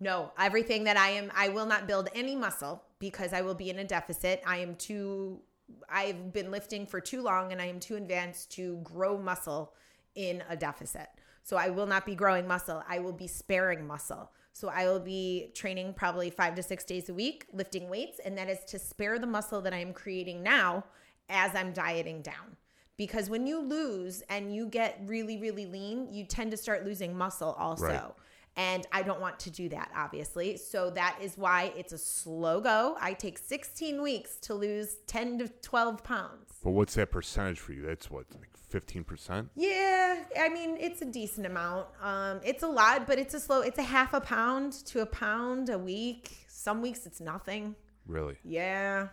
[0.00, 3.70] No, everything that I am, I will not build any muscle because I will be
[3.70, 4.42] in a deficit.
[4.46, 5.40] I am too,
[5.88, 9.74] I've been lifting for too long and I am too advanced to grow muscle
[10.14, 11.08] in a deficit.
[11.44, 12.82] So I will not be growing muscle.
[12.88, 14.30] I will be sparing muscle.
[14.52, 18.36] So I will be training probably five to six days a week, lifting weights, and
[18.38, 20.84] that is to spare the muscle that I am creating now
[21.28, 22.56] as I'm dieting down.
[22.96, 27.16] Because when you lose and you get really, really lean, you tend to start losing
[27.16, 27.86] muscle also.
[27.86, 28.12] Right.
[28.54, 30.58] And I don't want to do that, obviously.
[30.58, 32.96] So that is why it's a slow go.
[33.00, 36.52] I take 16 weeks to lose 10 to 12 pounds.
[36.62, 37.82] But what's that percentage for you?
[37.82, 39.50] That's what, like fifteen percent?
[39.54, 41.88] Yeah, I mean it's a decent amount.
[42.00, 43.60] Um, it's a lot, but it's a slow.
[43.60, 46.46] It's a half a pound to a pound a week.
[46.48, 47.74] Some weeks it's nothing.
[48.06, 48.36] Really?
[48.44, 49.08] Yeah,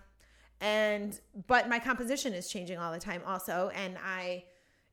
[0.62, 4.46] and but my composition is changing all the time, also, and I.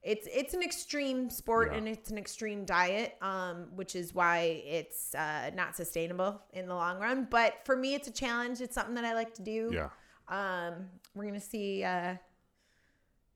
[0.02, 1.78] It's it's an extreme sport Yeah.
[1.78, 6.74] and it's an extreme diet, um, which is why it's uh, not sustainable in the
[6.76, 7.26] long run.
[7.28, 8.60] But for me, it's a challenge.
[8.60, 9.72] It's something that I like to do.
[9.74, 9.88] Yeah.
[10.28, 10.86] Um,
[11.16, 11.82] we're gonna see.
[11.82, 12.14] Uh,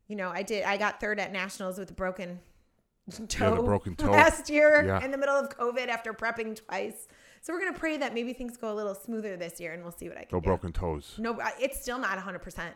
[0.06, 0.62] you know, I did.
[0.62, 2.38] I got third at nationals with a broken
[3.28, 3.62] toe.
[3.64, 4.10] broken toe.
[4.12, 5.04] last year Yeah.
[5.04, 7.08] in the middle of COVID after prepping twice.
[7.42, 9.92] So we're gonna pray that maybe things go a little smoother this year, and we'll
[9.92, 10.44] see what I can No do.
[10.46, 11.14] broken toes.
[11.18, 12.40] No, it's still not 100.
[12.40, 12.74] percent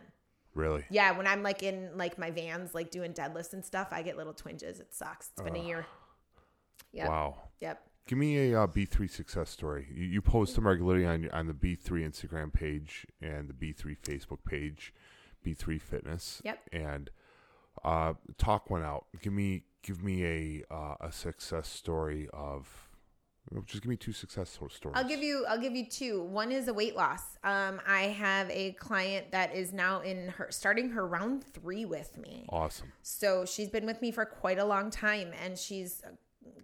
[0.55, 0.85] Really?
[0.89, 4.16] Yeah, when I'm like in like my vans, like doing deadlifts and stuff, I get
[4.16, 4.78] little twinges.
[4.81, 5.31] It sucks.
[5.32, 5.85] It's been a year.
[6.93, 7.09] Yep.
[7.09, 7.36] Wow.
[7.61, 7.82] Yep.
[8.07, 9.89] Give me a uh, B3 success story.
[9.93, 13.97] You, you post them regularly on your- on the B3 Instagram page and the B3
[13.99, 14.93] Facebook page,
[15.45, 16.41] B3 Fitness.
[16.45, 16.61] Yep.
[16.73, 17.11] And
[17.82, 19.07] uh, talk one out.
[19.20, 22.91] Give me give me a uh, a success story of.
[23.66, 24.79] Just give me two success stories.
[24.95, 26.23] I'll give you I'll give you two.
[26.23, 27.39] One is a weight loss.
[27.45, 32.16] Um, I have a client that is now in her starting her round three with
[32.16, 32.47] me.
[32.49, 32.91] Awesome.
[33.03, 36.03] So she's been with me for quite a long time, and she's,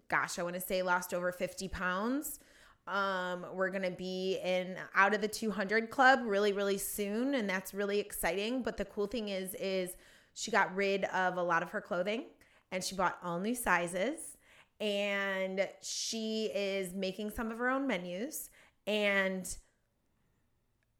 [0.08, 2.40] gosh, I want to say lost over fifty pounds.
[2.88, 7.48] Um, we're gonna be in out of the two hundred club really, really soon, and
[7.48, 8.62] that's really exciting.
[8.62, 9.96] But the cool thing is, is
[10.32, 12.24] she got rid of a lot of her clothing,
[12.72, 14.38] and she bought all new sizes,
[14.80, 18.48] and she is making some of her own menus,
[18.86, 19.56] and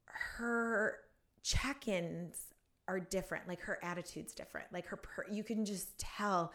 [0.04, 0.98] her
[1.42, 2.54] check-ins
[2.88, 3.48] are different.
[3.48, 4.66] Like her attitude's different.
[4.72, 6.52] Like her per- you can just tell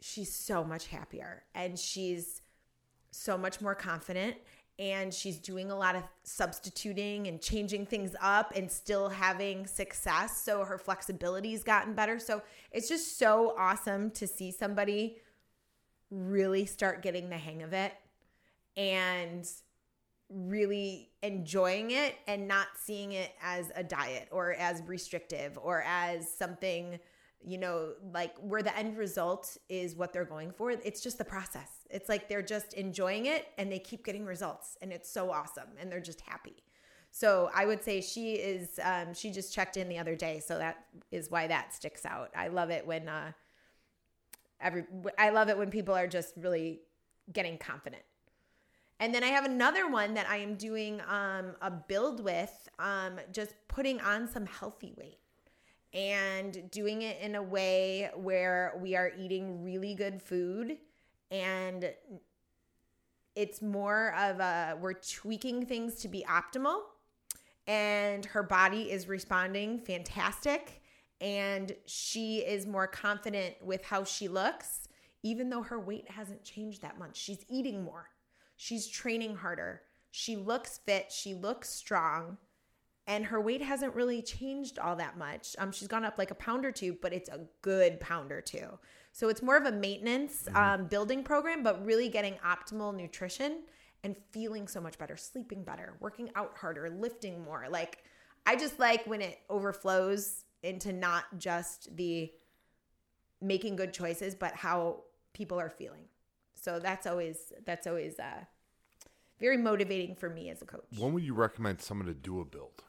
[0.00, 2.42] she's so much happier and she's
[3.10, 4.36] so much more confident
[4.78, 10.42] and she's doing a lot of substituting and changing things up and still having success.
[10.42, 12.18] So her flexibility's gotten better.
[12.18, 15.18] So it's just so awesome to see somebody
[16.12, 17.94] really start getting the hang of it
[18.76, 19.48] and
[20.28, 26.30] really enjoying it and not seeing it as a diet or as restrictive or as
[26.30, 26.98] something
[27.44, 30.70] you know like where the end result is what they're going for.
[30.70, 31.68] It's just the process.
[31.90, 35.68] It's like they're just enjoying it and they keep getting results and it's so awesome
[35.80, 36.62] and they're just happy.
[37.10, 40.40] So i would say she is um, she just checked in the other day.
[40.40, 42.30] So that is why that sticks out.
[42.36, 43.32] I love it when uh
[44.62, 44.84] every
[45.18, 46.80] i love it when people are just really
[47.32, 48.02] getting confident.
[49.00, 53.18] And then I have another one that I am doing um, a build with, um,
[53.32, 55.18] just putting on some healthy weight
[55.92, 60.78] and doing it in a way where we are eating really good food
[61.30, 61.92] and
[63.34, 66.80] it's more of a we're tweaking things to be optimal
[67.66, 70.81] and her body is responding fantastic
[71.22, 74.88] and she is more confident with how she looks
[75.22, 77.16] even though her weight hasn't changed that much.
[77.16, 78.08] She's eating more.
[78.56, 79.82] She's training harder.
[80.10, 81.12] She looks fit.
[81.12, 82.38] She looks strong.
[83.06, 85.54] And her weight hasn't really changed all that much.
[85.58, 88.40] Um she's gone up like a pound or two but it's a good pound or
[88.40, 88.78] two.
[89.12, 93.60] So it's more of a maintenance um, building program but really getting optimal nutrition
[94.02, 97.66] and feeling so much better sleeping better working out harder lifting more.
[97.70, 98.04] Like
[98.44, 102.30] i just like when it overflows into not just the
[103.40, 105.02] making good choices but how
[105.32, 106.04] people are feeling
[106.54, 108.44] so that's always that's always uh
[109.40, 112.44] very motivating for me as a coach When would you recommend someone to do a
[112.44, 112.84] build?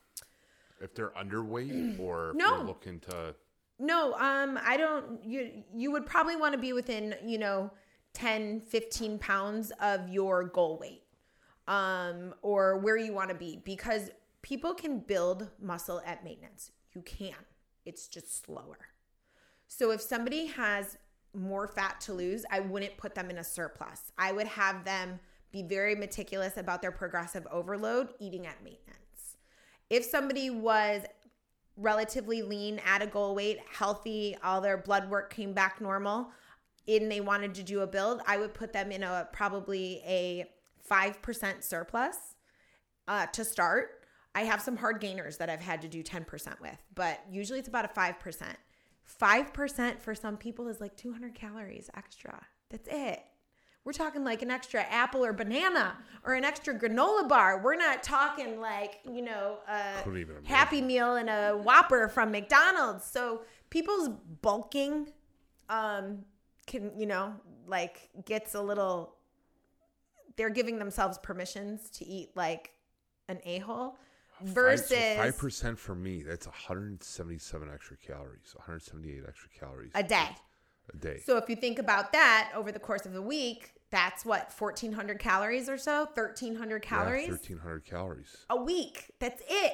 [0.79, 2.57] If they're underweight or if No.
[2.57, 3.33] they're looking to
[3.79, 5.23] No, um, I don't.
[5.23, 7.71] You you would probably want to be within you know
[8.13, 11.01] 10, 15 pounds of your goal weight,
[11.67, 14.11] um, or where you want to be because
[14.43, 16.69] people can build muscle at maintenance.
[16.93, 17.33] You can.
[17.85, 18.79] It's just slower.
[19.67, 20.97] So if somebody has
[21.33, 24.11] more fat to lose, I wouldn't put them in a surplus.
[24.17, 25.19] I would have them
[25.51, 29.37] be very meticulous about their progressive overload, eating at maintenance.
[29.89, 31.03] If somebody was
[31.77, 36.31] relatively lean at a goal weight, healthy, all their blood work came back normal,
[36.87, 40.49] and they wanted to do a build, I would put them in a probably a
[40.89, 42.35] 5% surplus
[43.07, 44.02] uh, to start.
[44.35, 47.67] I have some hard gainers that I've had to do 10% with, but usually it's
[47.67, 48.55] about a 5%.
[49.21, 52.45] 5% for some people is like 200 calories extra.
[52.69, 53.23] That's it.
[53.85, 57.61] We're talking like an extra apple or banana or an extra granola bar.
[57.61, 60.01] We're not talking like, you know, a.
[60.45, 63.03] Happy Meal and a Whopper from McDonald's.
[63.03, 64.09] So people's
[64.41, 65.11] bulking
[65.69, 66.19] um
[66.65, 67.33] can, you know,
[67.67, 69.15] like gets a little
[70.37, 72.71] they're giving themselves permissions to eat like
[73.27, 73.97] an a hole
[74.45, 76.23] Five versus percent for me.
[76.23, 78.53] That's 177 extra calories.
[78.55, 80.29] 178 extra calories a day.
[80.93, 81.21] A day.
[81.25, 85.19] So if you think about that over the course of the week, that's what 1400
[85.19, 88.35] calories or so, 1300 calories Yeah, 1300 calories.
[88.49, 89.11] a week.
[89.19, 89.73] That's it.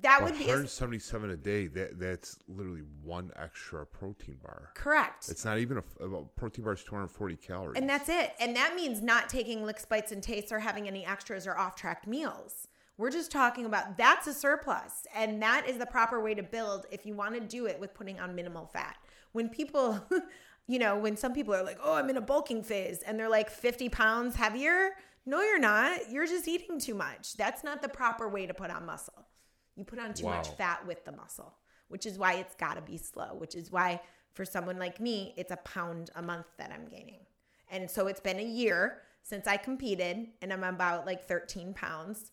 [0.00, 1.66] That would be 177 a day.
[1.66, 4.70] That that's literally one extra protein bar.
[4.74, 5.28] correct.
[5.28, 7.78] It's not even a, a protein bar is 240 calories.
[7.78, 8.32] And that's it.
[8.40, 11.76] And that means not taking licks, bites, and tastes or having any extras or off
[11.76, 12.68] track meals.
[13.02, 15.08] We're just talking about that's a surplus.
[15.12, 17.94] And that is the proper way to build if you want to do it with
[17.94, 18.96] putting on minimal fat.
[19.32, 20.00] When people,
[20.68, 23.28] you know, when some people are like, oh, I'm in a bulking phase and they're
[23.28, 24.90] like 50 pounds heavier.
[25.26, 26.12] No, you're not.
[26.12, 27.36] You're just eating too much.
[27.36, 29.26] That's not the proper way to put on muscle.
[29.74, 31.54] You put on too much fat with the muscle,
[31.88, 34.00] which is why it's got to be slow, which is why
[34.32, 37.26] for someone like me, it's a pound a month that I'm gaining.
[37.68, 42.30] And so it's been a year since I competed, and I'm about like 13 pounds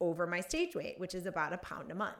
[0.00, 2.16] over my stage weight, which is about a pound a month.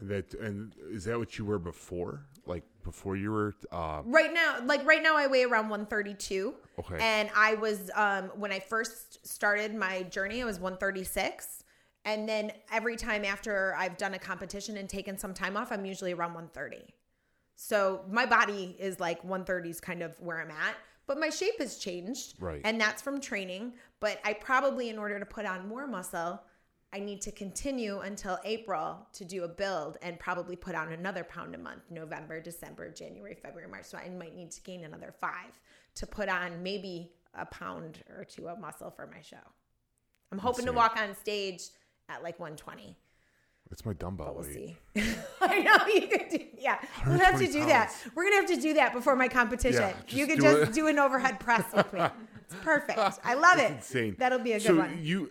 [0.00, 2.26] that and is that what you were before?
[2.46, 6.54] Like before you were uh Right now, like right now, I weigh around 132.
[6.78, 6.96] Okay.
[7.00, 11.64] And I was, um, when I first started my journey, I was 136.
[12.06, 15.84] And then every time after I've done a competition and taken some time off, I'm
[15.84, 16.94] usually around 130.
[17.56, 20.76] So my body is like 130 is kind of where I'm at,
[21.06, 22.36] but my shape has changed.
[22.40, 22.62] Right.
[22.64, 23.74] And that's from training.
[24.00, 26.40] But I probably, in order to put on more muscle,
[26.92, 31.22] I need to continue until April to do a build and probably put on another
[31.22, 33.84] pound a month November, December, January, February, March.
[33.84, 35.58] So I might need to gain another five
[35.96, 39.36] to put on maybe a pound or two of muscle for my show.
[40.32, 41.62] I'm hoping to walk on stage
[42.08, 42.96] at like 120.
[43.70, 44.76] it's my dumbbell we'll weight.
[44.96, 45.14] see.
[45.40, 46.78] I know you could do, yeah.
[47.06, 47.94] We'll have to 120 do that.
[48.16, 49.80] We're gonna have to do that before my competition.
[49.82, 52.00] Yeah, you can do just do an overhead press with me.
[52.00, 52.98] It's perfect.
[53.22, 53.70] I love it.
[53.72, 54.16] Insane.
[54.18, 54.98] That'll be a good so one.
[55.00, 55.30] you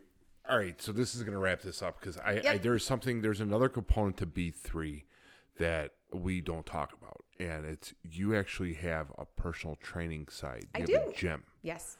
[0.49, 3.41] all right, so this is gonna wrap this up because I, I there's something there's
[3.41, 5.05] another component to B three
[5.57, 7.23] that we don't talk about.
[7.39, 10.65] And it's you actually have a personal training side.
[10.75, 11.11] I You have do.
[11.11, 11.43] a gym.
[11.61, 11.97] Yes.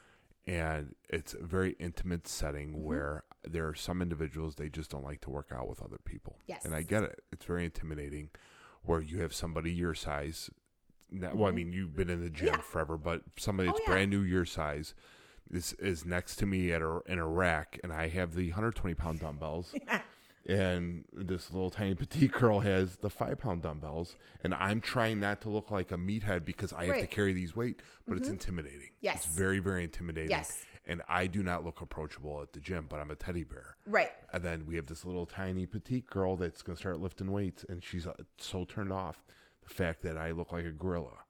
[0.48, 2.84] and it's a very intimate setting Mm-hmm.
[2.84, 6.38] where there are some individuals they just don't like to work out with other people.
[6.48, 6.66] Yes.
[6.66, 7.22] and I get it.
[7.32, 8.30] It's very intimidating
[8.84, 10.50] where you have somebody your size.
[11.12, 12.56] Not, Well, I mean, you've been in the gym Mm-hmm.
[12.58, 12.62] Yeah.
[12.62, 13.94] forever, but somebody Oh, that's yeah.
[13.94, 14.94] brand new your size
[15.52, 18.94] is is next to me at a in a rack, and I have the 120
[18.96, 19.74] pound dumbbells.
[20.48, 25.42] And this little tiny petite girl has the five pound dumbbells, and I'm trying not
[25.42, 27.04] to look like a meathead because I have to Right.
[27.04, 27.12] Mm-hmm.
[27.14, 28.90] carry these weight, but it's intimidating.
[29.00, 29.18] Yes.
[29.18, 30.32] it's very very intimidating.
[30.32, 30.64] Yes.
[30.88, 33.76] and I do not look approachable at the gym, but I'm a teddy bear.
[33.86, 34.10] Right.
[34.34, 37.64] And then we have this little tiny petite girl that's going to start lifting weights,
[37.70, 39.24] and she's uh, so turned off
[39.68, 41.26] the fact that I look like a gorilla.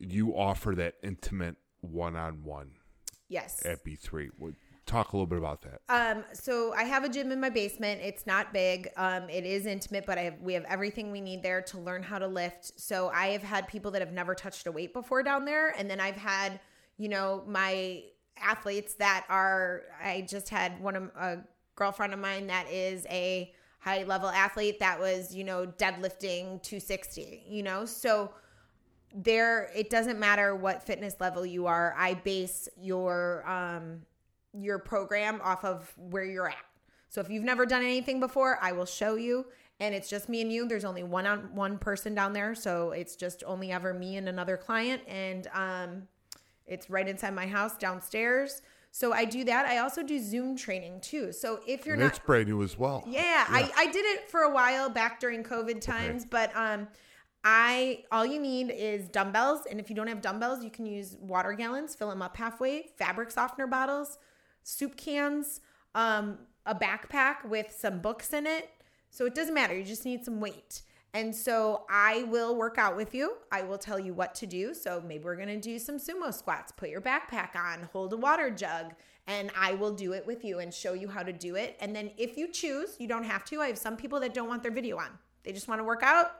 [0.00, 2.72] You offer that intimate one on one
[3.28, 3.64] Yes.
[3.64, 4.30] at B3.
[4.38, 4.56] Would-
[4.86, 5.82] Talk a little bit about that.
[5.90, 8.00] Um, so I have a gym in my basement.
[8.02, 8.88] It's not big.
[8.96, 12.02] Um, it is intimate, but I have, we have everything we need there to learn
[12.02, 12.80] how to lift.
[12.80, 15.90] So I have had people that have never touched a weight before down there, and
[15.90, 16.58] then I've had,
[16.96, 18.02] you know, my
[18.42, 19.82] athletes that are.
[20.02, 21.38] I just had one of a
[21.76, 27.42] girlfriend of mine that is a high level athlete that was, you know, deadlifting 260.
[27.46, 28.32] You know, so
[29.14, 34.02] there it doesn't matter what fitness level you are i base your um
[34.52, 36.56] your program off of where you're at.
[37.10, 39.46] So if you've never done anything before i will show you
[39.80, 40.66] and it's just me and you.
[40.66, 44.28] There's only one on one person down there so it's just only ever me and
[44.28, 46.08] another client and um
[46.66, 48.60] it's right inside my house downstairs.
[48.90, 49.66] So i do that.
[49.66, 51.32] I also do zoom training too.
[51.32, 53.04] So if you're And not that's brand new as well.
[53.06, 56.88] yeah, I, I did it for a while back during COVID times, but um
[57.50, 61.16] I all you need is dumbbells and if you don't have dumbbells, you can use
[61.18, 64.18] water gallons, fill them up halfway, fabric softener bottles,
[64.64, 65.62] soup cans,
[65.94, 68.68] um a backpack with some books in it.
[69.08, 70.82] So it doesn't matter, you just need some weight.
[71.14, 73.38] And so I will work out with you.
[73.50, 74.74] I will tell you what to do.
[74.74, 76.70] So maybe we're going to do some sumo squats.
[76.70, 78.92] Put your backpack on, hold a water jug,
[79.26, 81.78] and I will do it with you and show you how to do it.
[81.80, 83.62] And then if you choose, you don't have to.
[83.62, 85.08] I have some people that don't want their video on.
[85.44, 86.32] They just want to work out.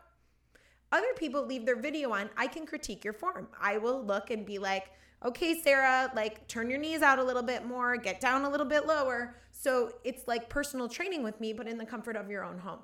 [0.91, 2.31] Other people leave their video on.
[2.37, 3.49] I can critique your form.
[3.61, 4.91] I will look and be like,
[5.25, 8.67] okay, Sarah, like turn your knees out a little bit more, get down a little
[8.67, 9.35] bit lower.
[9.51, 12.81] So it's like personal training with me, but in the comfort of your own home.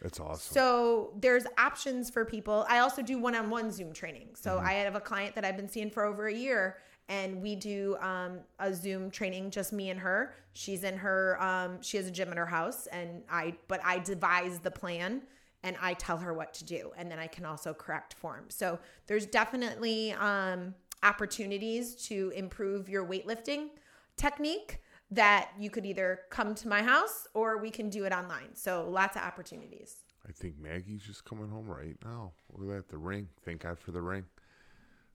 [0.00, 0.54] That's awesome.
[0.54, 2.66] So there's options for people.
[2.68, 4.30] I also do one-on-one Zoom training.
[4.34, 7.54] So I have a client that I've been seeing for over a year, and we
[7.54, 10.34] do um, a Zoom training, just me and her.
[10.54, 14.00] She's in her, um, she has a gym in her house, and I, but I
[14.00, 15.22] devise the plan
[15.62, 18.46] and I tell her what to do, and then I can also correct form.
[18.48, 23.68] So there's definitely um, opportunities to improve your weightlifting.
[24.16, 24.78] technique
[25.10, 28.54] that you could either come to my house or we can do it online.
[28.54, 29.96] So lots of opportunities.
[30.26, 32.32] I think Maggie's just coming home right now.
[32.52, 33.28] Look at that, the ring.
[33.44, 34.24] Thank God for the ring.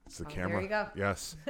[0.06, 0.52] It's the Oh, camera.
[0.52, 0.88] there you go.
[0.94, 1.36] Yes.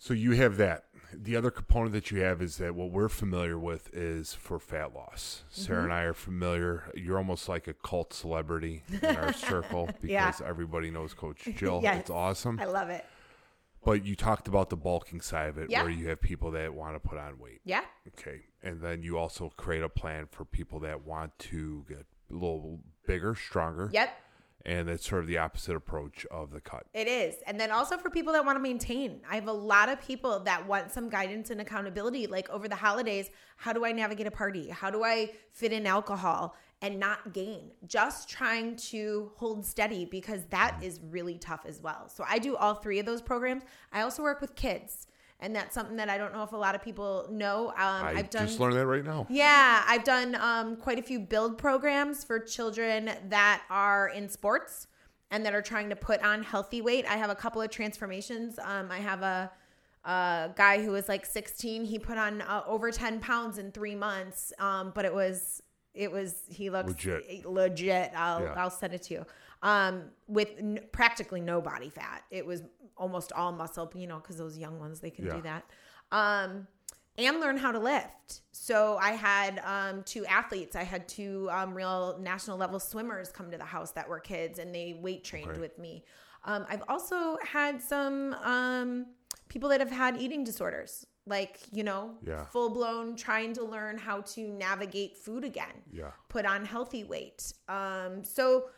[0.00, 0.86] so you have that.
[1.12, 4.94] The other component that you have is that what we're familiar with is for fat
[4.94, 5.42] loss.
[5.50, 5.84] Sarah Mm-hmm.
[5.84, 6.84] and I are familiar.
[6.96, 10.32] You're almost like a cult celebrity in our circle because Yeah.
[10.46, 11.80] everybody knows Coach Jill.
[11.82, 12.00] Yes.
[12.00, 12.58] It's awesome.
[12.60, 13.04] I love it.
[13.84, 15.82] But you talked about the bulking side of it Yeah.
[15.82, 17.60] where you have people that want to put on weight.
[17.64, 17.82] Yeah.
[18.08, 18.42] Okay.
[18.62, 22.78] And then you also create a plan for people that want to get a little
[23.06, 23.90] bigger, stronger.
[23.92, 24.10] Yep.
[24.66, 26.84] And it's sort of the opposite approach of the cut.
[26.92, 27.36] It is.
[27.46, 29.20] And then also for people that want to maintain.
[29.28, 32.26] I have a lot of people that want some guidance and accountability.
[32.26, 34.68] Like over the holidays, how do I navigate a party?
[34.68, 37.70] How do I fit in alcohol and not gain?
[37.86, 42.08] Just trying to hold steady because that is really tough as well.
[42.08, 43.62] So I do all three of those programs.
[43.92, 45.06] I also work with kids.
[45.40, 47.68] And that's something that I don't know if a lot of people know.
[47.68, 49.26] Um, I I've done just learned that right now.
[49.30, 54.86] yeah, I've done um, quite a few build programs for children that are in sports
[55.30, 57.06] and that are trying to put on healthy weight.
[57.08, 58.58] I have a couple of transformations.
[58.58, 59.50] Um, I have a,
[60.04, 61.84] a guy who was like 16.
[61.84, 65.62] He put on uh, over 10 pounds in three months, um, but it was
[65.94, 67.46] it was he looks Legit.
[67.46, 68.12] legit.
[68.14, 68.54] I'll Yeah.
[68.56, 69.26] I'll send it to you.
[69.62, 72.22] Um, with n- practically no body fat.
[72.30, 72.62] It was
[72.96, 75.34] almost all muscle, you know, because those young ones they can Yeah.
[75.36, 75.64] do that.
[76.12, 76.66] Um,
[77.18, 78.40] and learn how to lift.
[78.52, 80.76] So I had um, two athletes.
[80.76, 84.58] I had two um, real national level swimmers come to the house that were kids,
[84.58, 86.04] and they weight trained with me.
[86.44, 89.06] Um, I've also had some um,
[89.48, 92.46] people that have had eating disorders, like you know, Yeah.
[92.46, 96.12] full blown trying to learn how to navigate food again Yeah.
[96.30, 97.52] put on healthy weight.
[97.68, 98.70] Um, so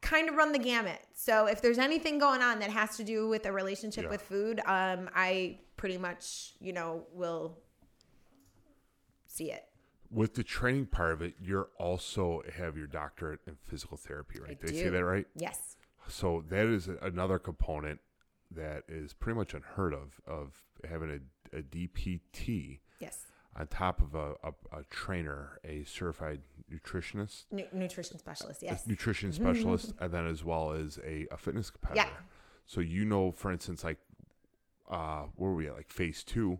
[0.00, 1.00] kind of run the gamut.
[1.14, 4.10] So if there's anything going on that has to do with a relationship Yeah.
[4.10, 7.58] with food, um, I pretty much, you know, will
[9.26, 9.64] see it.
[10.10, 14.52] With the training part of it, you're also have your doctorate in physical therapy, right?
[14.62, 15.26] I Did I say that right?
[15.36, 15.76] Yes.
[16.08, 18.00] So that is another component
[18.50, 21.10] that is pretty much unheard of of having
[21.52, 23.26] a, a DPT Yes.
[23.58, 26.40] On top of a, a, a trainer, a certified
[26.72, 28.62] nutritionist, Nu- nutrition specialist.
[28.62, 28.86] a Yes.
[28.86, 32.08] nutrition specialist, and then as well as a, a fitness competitor.
[32.08, 32.16] Yeah.
[32.66, 33.98] So you know, for instance, like
[34.88, 35.74] uh, where were we at?
[35.74, 36.58] Like phase two,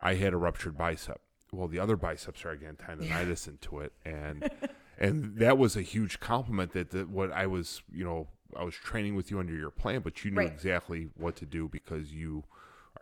[0.00, 1.20] I had a ruptured bicep.
[1.52, 4.50] Well, the other biceps are again tendonitis into it, and
[4.98, 8.74] and that was a huge compliment that the, what I was, you know, I was
[8.74, 10.50] training with you under your plan, but you knew Right.
[10.52, 12.44] exactly what to do because you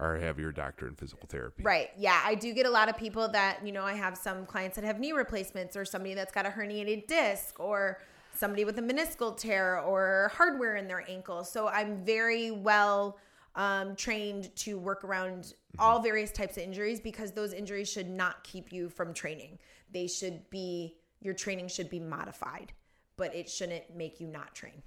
[0.00, 1.62] are have your doctorate in physical therapy.
[1.62, 1.90] Right.
[1.96, 2.20] Yeah.
[2.24, 4.84] I do get a lot of people that, you know, I have some clients that
[4.84, 8.00] have knee replacements or somebody that's got a herniated disc or
[8.34, 11.44] somebody with a meniscal tear or hardware in their ankle.
[11.44, 13.18] So I'm very well
[13.54, 18.42] um, trained to work around all various types of injuries because those injuries should not
[18.42, 19.58] keep you from training.
[19.92, 22.72] They should be, your training should be modified,
[23.16, 24.82] but it shouldn't make you not train.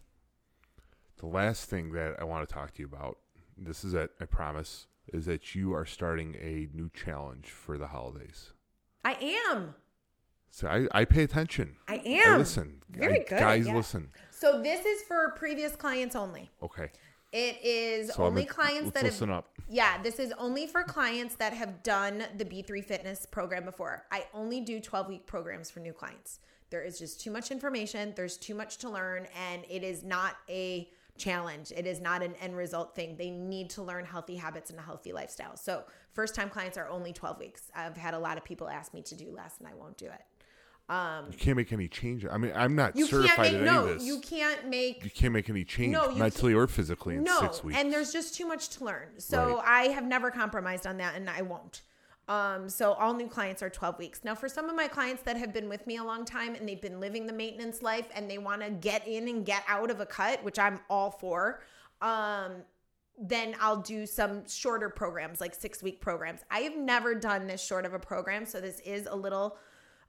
[1.18, 3.20] The last thing that I want to talk to you about,
[3.58, 7.88] this is it, I promise, is that you are starting a new challenge for the
[7.88, 8.52] holidays.
[9.04, 9.14] I
[9.52, 9.76] am.
[10.52, 11.76] So I, I pay attention.
[11.88, 11.98] I I
[12.28, 12.38] am.
[12.40, 12.82] listen.
[12.90, 13.76] Very I- good, Guys, yeah.
[13.76, 14.10] listen.
[14.32, 16.52] So this is for previous clients only.
[16.62, 16.92] Okay.
[17.32, 19.50] It is So only gonna- clients that have listen up.
[19.68, 24.06] Yeah, this is only for clients that have done the B3 Fitness program before.
[24.12, 26.40] I only do 12 week programs for new clients.
[26.70, 30.38] There is just too much information, there's too much to learn, and it is not
[30.50, 31.72] a challenge.
[31.76, 33.16] It is not an end result thing.
[33.18, 35.56] They need to learn healthy habits and a healthy lifestyle.
[35.58, 37.72] So, first time clients are only 12 weeks.
[37.76, 40.06] I've had a lot of people ask me to do less, and I won't do
[40.08, 40.22] it.
[40.90, 42.30] Um, You can't make any changes.
[42.32, 43.84] I mean, I'm not you can't certified make in any no.
[43.88, 44.04] of this.
[44.04, 47.64] You can't make You can't make any change No, mentally or physically in no, six
[47.64, 47.80] weeks.
[47.80, 49.08] and there's just too much to learn.
[49.20, 49.64] So Right.
[49.66, 51.84] I have never compromised on that, and I won't.
[52.30, 54.22] Um, so all new clients are 12 weeks.
[54.24, 56.68] Now, for some of my clients that have been with me a long time and
[56.68, 59.92] they've been living the maintenance life and they want to get in and get out
[59.92, 61.62] of a cut, which I'm all for,
[62.02, 62.64] um,
[63.20, 66.42] then I'll do some shorter programs, like six week programs.
[66.50, 69.58] I have never done this short of a program, so this is a little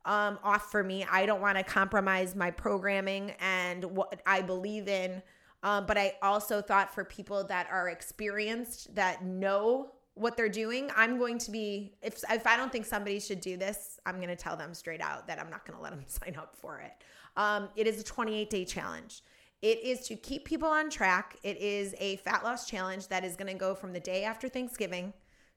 [0.05, 1.05] um, off for me.
[1.11, 5.23] I don't want to compromise my programming and what I believe in.
[5.63, 10.91] Um, but I also thought for people that are experienced, that know what they're doing,
[10.97, 14.29] I'm going to be, if, if I don't think somebody should do this, I'm going
[14.29, 16.81] to tell them straight out that I'm not going to let them sign up for
[16.81, 16.93] it.
[17.37, 19.23] Um, it is a 28 day challenge.
[19.61, 21.37] It is to keep people on track.
[21.43, 24.49] It is a fat loss challenge that is going to go from the day after
[24.49, 25.13] Thanksgiving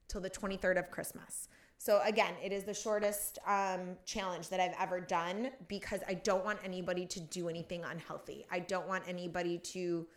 [0.08, 1.50] till the 23rd of Christmas.
[1.78, 6.44] So again, it is the shortest um, challenge that I've ever done because I don't
[6.44, 8.46] want anybody to do anything unhealthy.
[8.50, 10.08] I don't want anybody to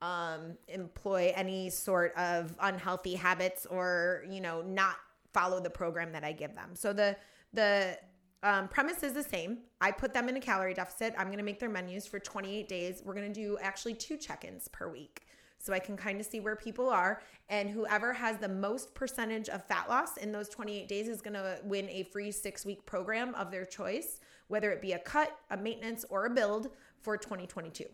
[0.00, 4.96] um, employ any sort of unhealthy habits or you know not
[5.32, 6.70] follow the program that I give them.
[6.74, 7.16] So the
[7.52, 7.98] the
[8.42, 9.58] um, premise is the same.
[9.80, 11.14] I put them in a calorie deficit.
[11.18, 13.02] I'm going to make their menus for 28 days.
[13.04, 15.22] We're going to do actually two check-ins per week.
[15.58, 17.20] So I can kind of see where people are.
[17.48, 21.34] And whoever has the most percentage of fat loss in those 28 days is going
[21.34, 25.36] to win a free six week program of their choice, whether it be a cut,
[25.50, 26.68] a maintenance, or a build
[27.00, 27.86] for 2022.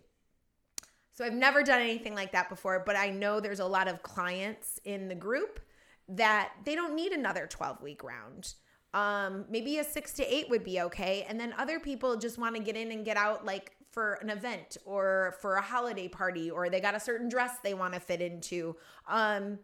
[1.15, 4.03] So I've never done anything like that before, but I know there's a lot of
[4.03, 5.61] clients in the group
[6.09, 8.55] that they don't need another 12 week round.
[8.93, 11.25] Um, maybe a six to eight would be okay.
[11.29, 14.29] And then other people just want to get in and get out like for an
[14.29, 18.01] event or for a holiday party or they got a certain dress they want to
[18.01, 18.77] fit into.
[19.09, 19.61] Um,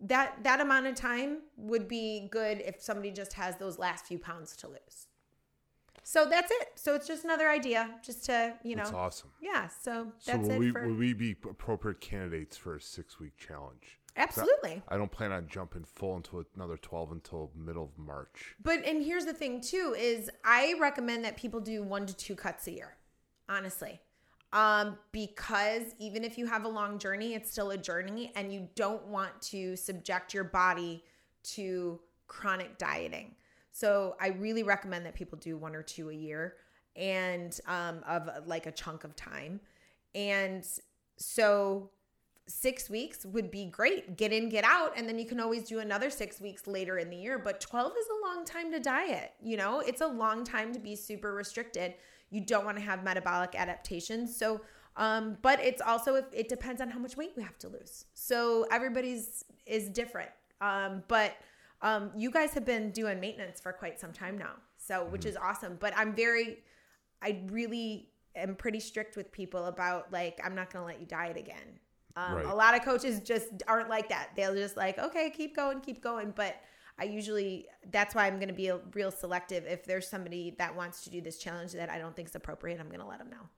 [0.00, 4.18] that that amount of time would be good if somebody just has those last few
[4.18, 5.06] pounds to lose.
[6.02, 6.68] So that's it.
[6.74, 8.82] So it's just another idea, just to you know.
[8.82, 9.30] That's awesome.
[9.40, 9.68] Yeah.
[9.68, 13.18] So So that's will it we, for will we be appropriate candidates for a six
[13.20, 13.98] week challenge?
[14.16, 14.82] absolutely.
[14.88, 18.54] I don't plan on jumping full into another 12 until middle of March.
[18.62, 22.34] But and here's the thing too is I recommend that people do one to two
[22.34, 22.96] cuts a year,
[23.48, 24.00] honestly.
[24.52, 28.68] Um, because even if you have a long journey, it's still a journey, and you
[28.74, 31.04] don't want to subject your body
[31.54, 33.34] to chronic dieting.
[33.72, 36.56] So I really recommend that people do one or two a year,
[36.94, 39.60] and um, of like a chunk of time.
[40.14, 40.64] And
[41.16, 41.90] so
[42.46, 44.16] six weeks would be great.
[44.16, 47.08] Get in, get out, and then you can always do another six weeks later in
[47.08, 47.38] the year.
[47.38, 49.32] But 12 is a long time to diet.
[49.42, 51.94] You know, it's a long time to be super restricted.
[52.30, 54.36] You don't want to have metabolic adaptations.
[54.36, 54.60] So,
[54.96, 58.06] um, but it's also if it depends on how much weight you have to lose.
[58.14, 60.30] So everybody's is different.
[60.60, 61.34] Um, but
[61.82, 65.36] um, you guys have been doing maintenance for quite some time now, so which is
[65.36, 65.76] awesome.
[65.80, 66.60] But I'm very,
[67.20, 71.06] I really am pretty strict with people about like I'm not going to let you
[71.06, 71.80] diet again.
[72.16, 72.46] Um, Right.
[72.46, 74.30] A lot of coaches just aren't like that.
[74.36, 76.32] They'll just like, okay, keep going, keep going.
[76.36, 76.56] But
[76.98, 79.64] I usually, that's why I'm going to be a real selective.
[79.66, 82.78] If there's somebody that wants to do this challenge that I don't think is appropriate,
[82.80, 83.48] I'm going to let them know.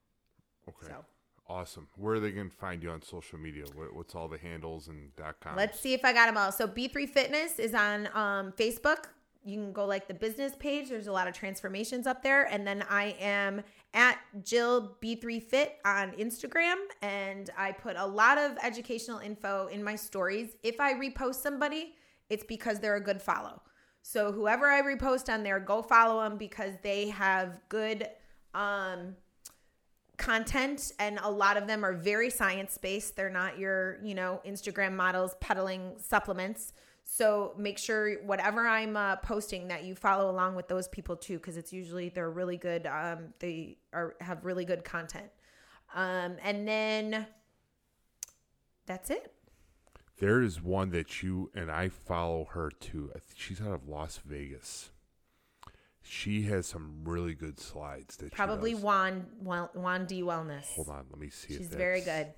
[0.68, 0.86] Okay.
[0.86, 1.04] So
[1.46, 1.88] Awesome.
[1.96, 3.64] Where are they going to find you on social media?
[3.92, 5.56] What's all the handles and dot com?
[5.56, 6.50] let's see if I got them all.
[6.50, 9.06] So B3 Fitness is on um, Facebook.
[9.44, 10.88] You can go like the business page.
[10.88, 12.44] There's a lot of transformations up there.
[12.44, 13.62] And then I am
[13.92, 16.76] at Jill B3 Fit on Instagram.
[17.02, 20.56] And I put a lot of educational info in my stories.
[20.62, 21.94] If I repost somebody,
[22.30, 23.60] it's because they're a good follow.
[24.00, 28.06] So whoever I repost on there, go follow them because they have good
[28.54, 29.14] um,
[30.16, 33.16] content and a lot of them are very science based.
[33.16, 36.72] They're not your, you know, Instagram models peddling supplements.
[37.04, 41.38] So make sure whatever I'm uh, posting that you follow along with those people too,
[41.38, 42.86] because it's usually they're really good.
[42.86, 45.30] Um, they are have really good content.
[45.94, 47.26] Um, and then
[48.86, 49.32] that's it.
[50.18, 53.12] There is one that you and I follow her too.
[53.34, 54.90] She's out of Las Vegas.
[56.06, 58.74] She has some really good slides that Probably.
[58.74, 60.66] Juan Juan Juan D Wellness.
[60.74, 61.54] Hold on, let me see.
[61.54, 62.28] if She's very good.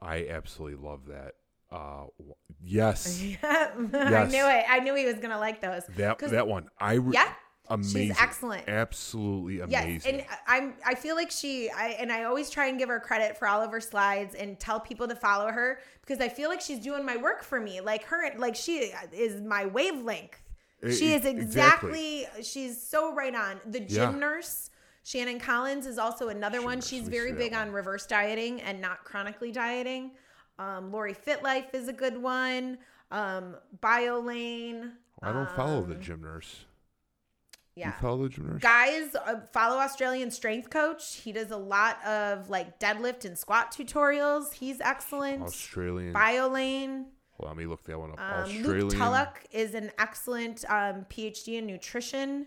[0.00, 1.34] I absolutely love that.
[1.70, 4.64] Uh, w- yes, I knew it.
[4.68, 5.82] I knew he was gonna like those.
[5.96, 6.68] that that one.
[6.80, 7.30] I re- Yeah,
[7.68, 8.66] amazing, She's excellent.
[8.68, 10.14] absolutely Yes, amazing.
[10.20, 13.36] and I'm I feel like she I and I always try and give her credit
[13.36, 16.62] for all of her slides and tell people to follow her because I feel like
[16.62, 17.82] she's doing my work for me.
[17.82, 20.40] Like her like she is my wavelength.
[20.82, 23.60] She is exactly, she's so right on.
[23.66, 24.18] The gym Yeah.
[24.18, 24.70] nurse
[25.02, 26.74] Shannon Collins is also another Gym one.
[26.76, 30.12] nurse, She's very big on reverse dieting and not chronically dieting.
[30.58, 32.76] Um, Lori Fitlife is a good one.
[33.10, 34.92] Um, BioLayne.
[35.22, 36.64] I don't follow the um, gym nurse.
[37.74, 37.86] Yeah.
[37.86, 38.60] You follow the gym nurse?
[38.60, 41.16] Guys, uh, follow Australian Strength Coach.
[41.16, 44.52] He does a lot of like deadlift and squat tutorials.
[44.52, 45.42] He's excellent.
[45.42, 46.12] Australian.
[46.12, 47.06] BioLayne.
[47.38, 48.18] Hold on, let me look that one up.
[48.20, 48.88] Um, Australian.
[48.88, 52.46] Luke Tullock is an excellent um, PhD in nutrition.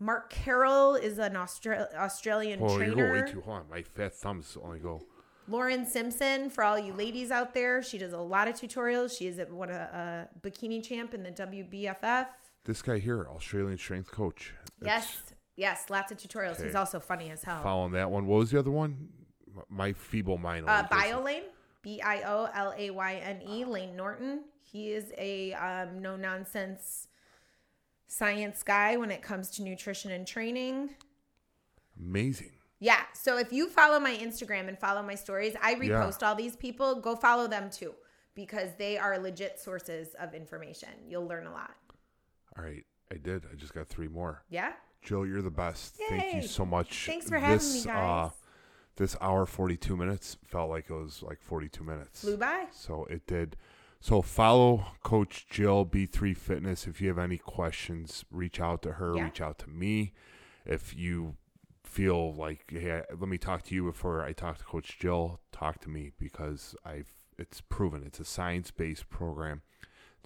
[0.00, 3.12] Mark Carroll is an Austra- Australian Oh, you go trainer.
[3.24, 3.40] way too.
[3.40, 5.00] Hold on, my fat thumbs only go.
[5.48, 9.16] Lauren Simpson, for all you ladies out there, she does a lot of tutorials.
[9.16, 12.26] She is a, what a, a bikini champ in the WBFF.
[12.64, 14.52] This guy here, Australian strength coach.
[14.80, 16.62] That's- Yes, yes, lots of tutorials.
[16.62, 17.62] He's also funny as hell.
[17.62, 18.26] Following that one.
[18.26, 19.08] What was the other one?
[19.70, 20.68] My feeble mind.
[20.68, 21.44] Uh, BioLayne,
[21.86, 24.40] B I O L A Y N E, Layne Norton.
[24.60, 27.06] He is a um, no nonsense
[28.08, 30.90] science guy when it comes to nutrition and training.
[31.96, 32.50] Amazing.
[32.80, 33.02] Yeah.
[33.14, 35.76] So if you follow my Instagram and follow my stories, I Yeah.
[35.76, 37.00] repost all these people.
[37.00, 37.94] Go follow them too
[38.34, 40.88] because they are legit sources of information.
[41.06, 41.76] You'll learn a lot.
[42.58, 43.44] All right, I did.
[43.52, 44.42] I just got three more.
[44.50, 44.72] Yeah.
[45.02, 45.94] Joe, you're the best.
[46.08, 47.06] Thank you so much.
[47.06, 48.30] Thanks for having this, me, guys.
[48.30, 48.30] Uh,
[48.96, 52.22] this hour 42 minutes felt like it was like 42 minutes.
[52.22, 52.66] Flew by.
[52.72, 53.56] So it did.
[54.00, 56.86] So follow Coach Jill B3 Fitness.
[56.86, 59.24] If you have any questions, reach out to her, Yeah.
[59.24, 60.12] reach out to me.
[60.64, 61.36] If you
[61.82, 65.80] feel like, hey, let me talk to you before I talk to Coach Jill, talk
[65.80, 69.62] to me because I've it's proven it's a science based program.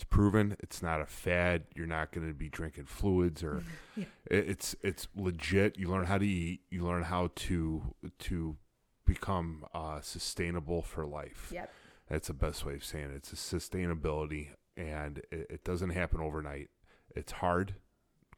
[0.00, 1.64] It's proven it's not a fad.
[1.76, 3.62] You're not going to be drinking fluids or
[3.94, 4.06] Yeah.
[4.30, 5.78] it's it's legit.
[5.78, 6.62] You learn how to eat.
[6.70, 8.56] You learn how to to
[9.04, 11.50] become uh, sustainable for life.
[11.52, 11.70] Yep.
[12.08, 13.16] That's the best way of saying it.
[13.16, 16.70] It's a sustainability, and it, it doesn't happen overnight.
[17.14, 17.74] It's hard.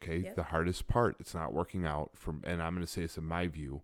[0.02, 0.34] Okay, Yep.
[0.34, 1.14] the hardest part.
[1.20, 2.10] It's not working out.
[2.16, 3.82] From and I'm going to say this in my view.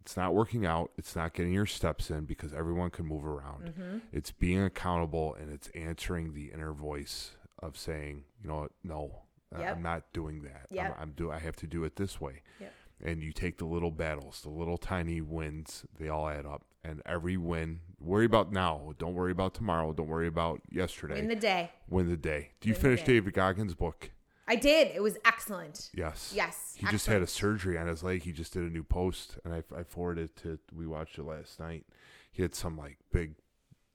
[0.00, 0.90] It's not working out.
[0.96, 3.66] It's not getting your steps in because everyone can move around.
[3.66, 3.98] Mm-hmm.
[4.12, 9.22] It's being accountable and it's answering the inner voice of saying, you know no,
[9.58, 9.76] Yep.
[9.76, 10.66] I'm not doing that.
[10.70, 10.96] Yep.
[10.96, 11.30] I'm, I'm do.
[11.30, 12.42] I have to do it this way.
[12.60, 12.72] Yep.
[13.02, 15.84] And you take the little battles, the little tiny wins.
[15.98, 17.80] They all add up, and every win.
[17.98, 18.92] Worry about now.
[18.98, 19.92] Don't worry about tomorrow.
[19.92, 21.18] Don't worry about yesterday.
[21.18, 21.72] In the day.
[21.88, 22.50] win the day.
[22.60, 23.02] Do you Win finish.
[23.02, 24.10] David Goggins' book?
[24.50, 24.88] I did.
[24.96, 25.90] It was excellent.
[25.94, 26.32] Yes.
[26.34, 26.74] Yes.
[26.76, 27.30] He just had a excellent.
[27.60, 28.24] surgery on his leg.
[28.24, 30.58] He just did a new post, and I, I forwarded it to.
[30.74, 31.86] We watched it last night.
[32.32, 33.34] He had some like big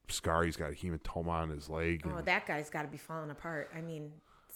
[0.08, 0.44] scar.
[0.46, 2.04] He's got a hematoma on his leg.
[2.06, 3.70] Oh, and that guy's got to be falling apart.
[3.76, 4.14] I mean,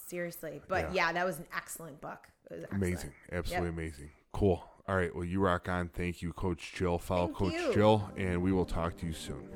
[0.08, 0.62] seriously.
[0.70, 1.08] But Yeah.
[1.08, 2.30] yeah, that was an excellent book.
[2.50, 2.84] It was excellent.
[2.84, 3.74] amazing, absolutely Yep.
[3.78, 4.10] amazing.
[4.32, 4.64] Cool.
[4.88, 5.14] All right.
[5.14, 5.90] Well, you rock on.
[5.90, 6.98] Thank you, Coach Jill.
[6.98, 7.74] Follow Thank Coach you.
[7.74, 9.50] Jill, and we will talk to you soon.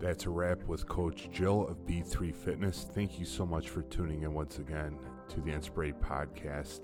[0.00, 2.84] That's a wrap with Coach Jill of B3 Fitness.
[2.94, 4.98] Thank you so much for tuning in once again
[5.28, 6.80] to the Inspirate podcast.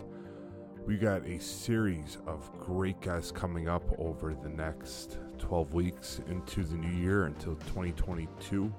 [0.87, 6.65] We got a series of great guests coming up over the next 12 weeks into
[6.65, 8.73] the new year until 2022.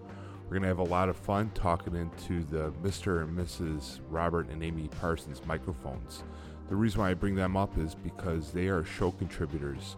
[0.43, 3.21] We're going to have a lot of fun talking into the Mr.
[3.21, 3.99] and Mrs.
[4.09, 6.23] Robert and Amy Parsons microphones.
[6.69, 9.95] The reason why I bring them up is because they are show contributors.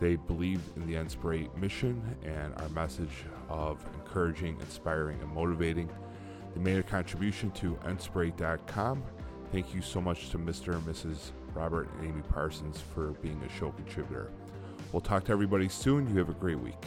[0.00, 5.88] They believe in the Inspirate mission and our message of encouraging, inspiring, and motivating.
[6.54, 9.02] They made a contribution to Inspirate.com.
[9.50, 10.74] Thank you so much to Mr.
[10.74, 11.32] and Mrs.
[11.54, 14.30] Robert and Amy Parsons for being a show contributor.
[14.92, 16.08] We'll talk to everybody soon.
[16.08, 16.82] You have a great week.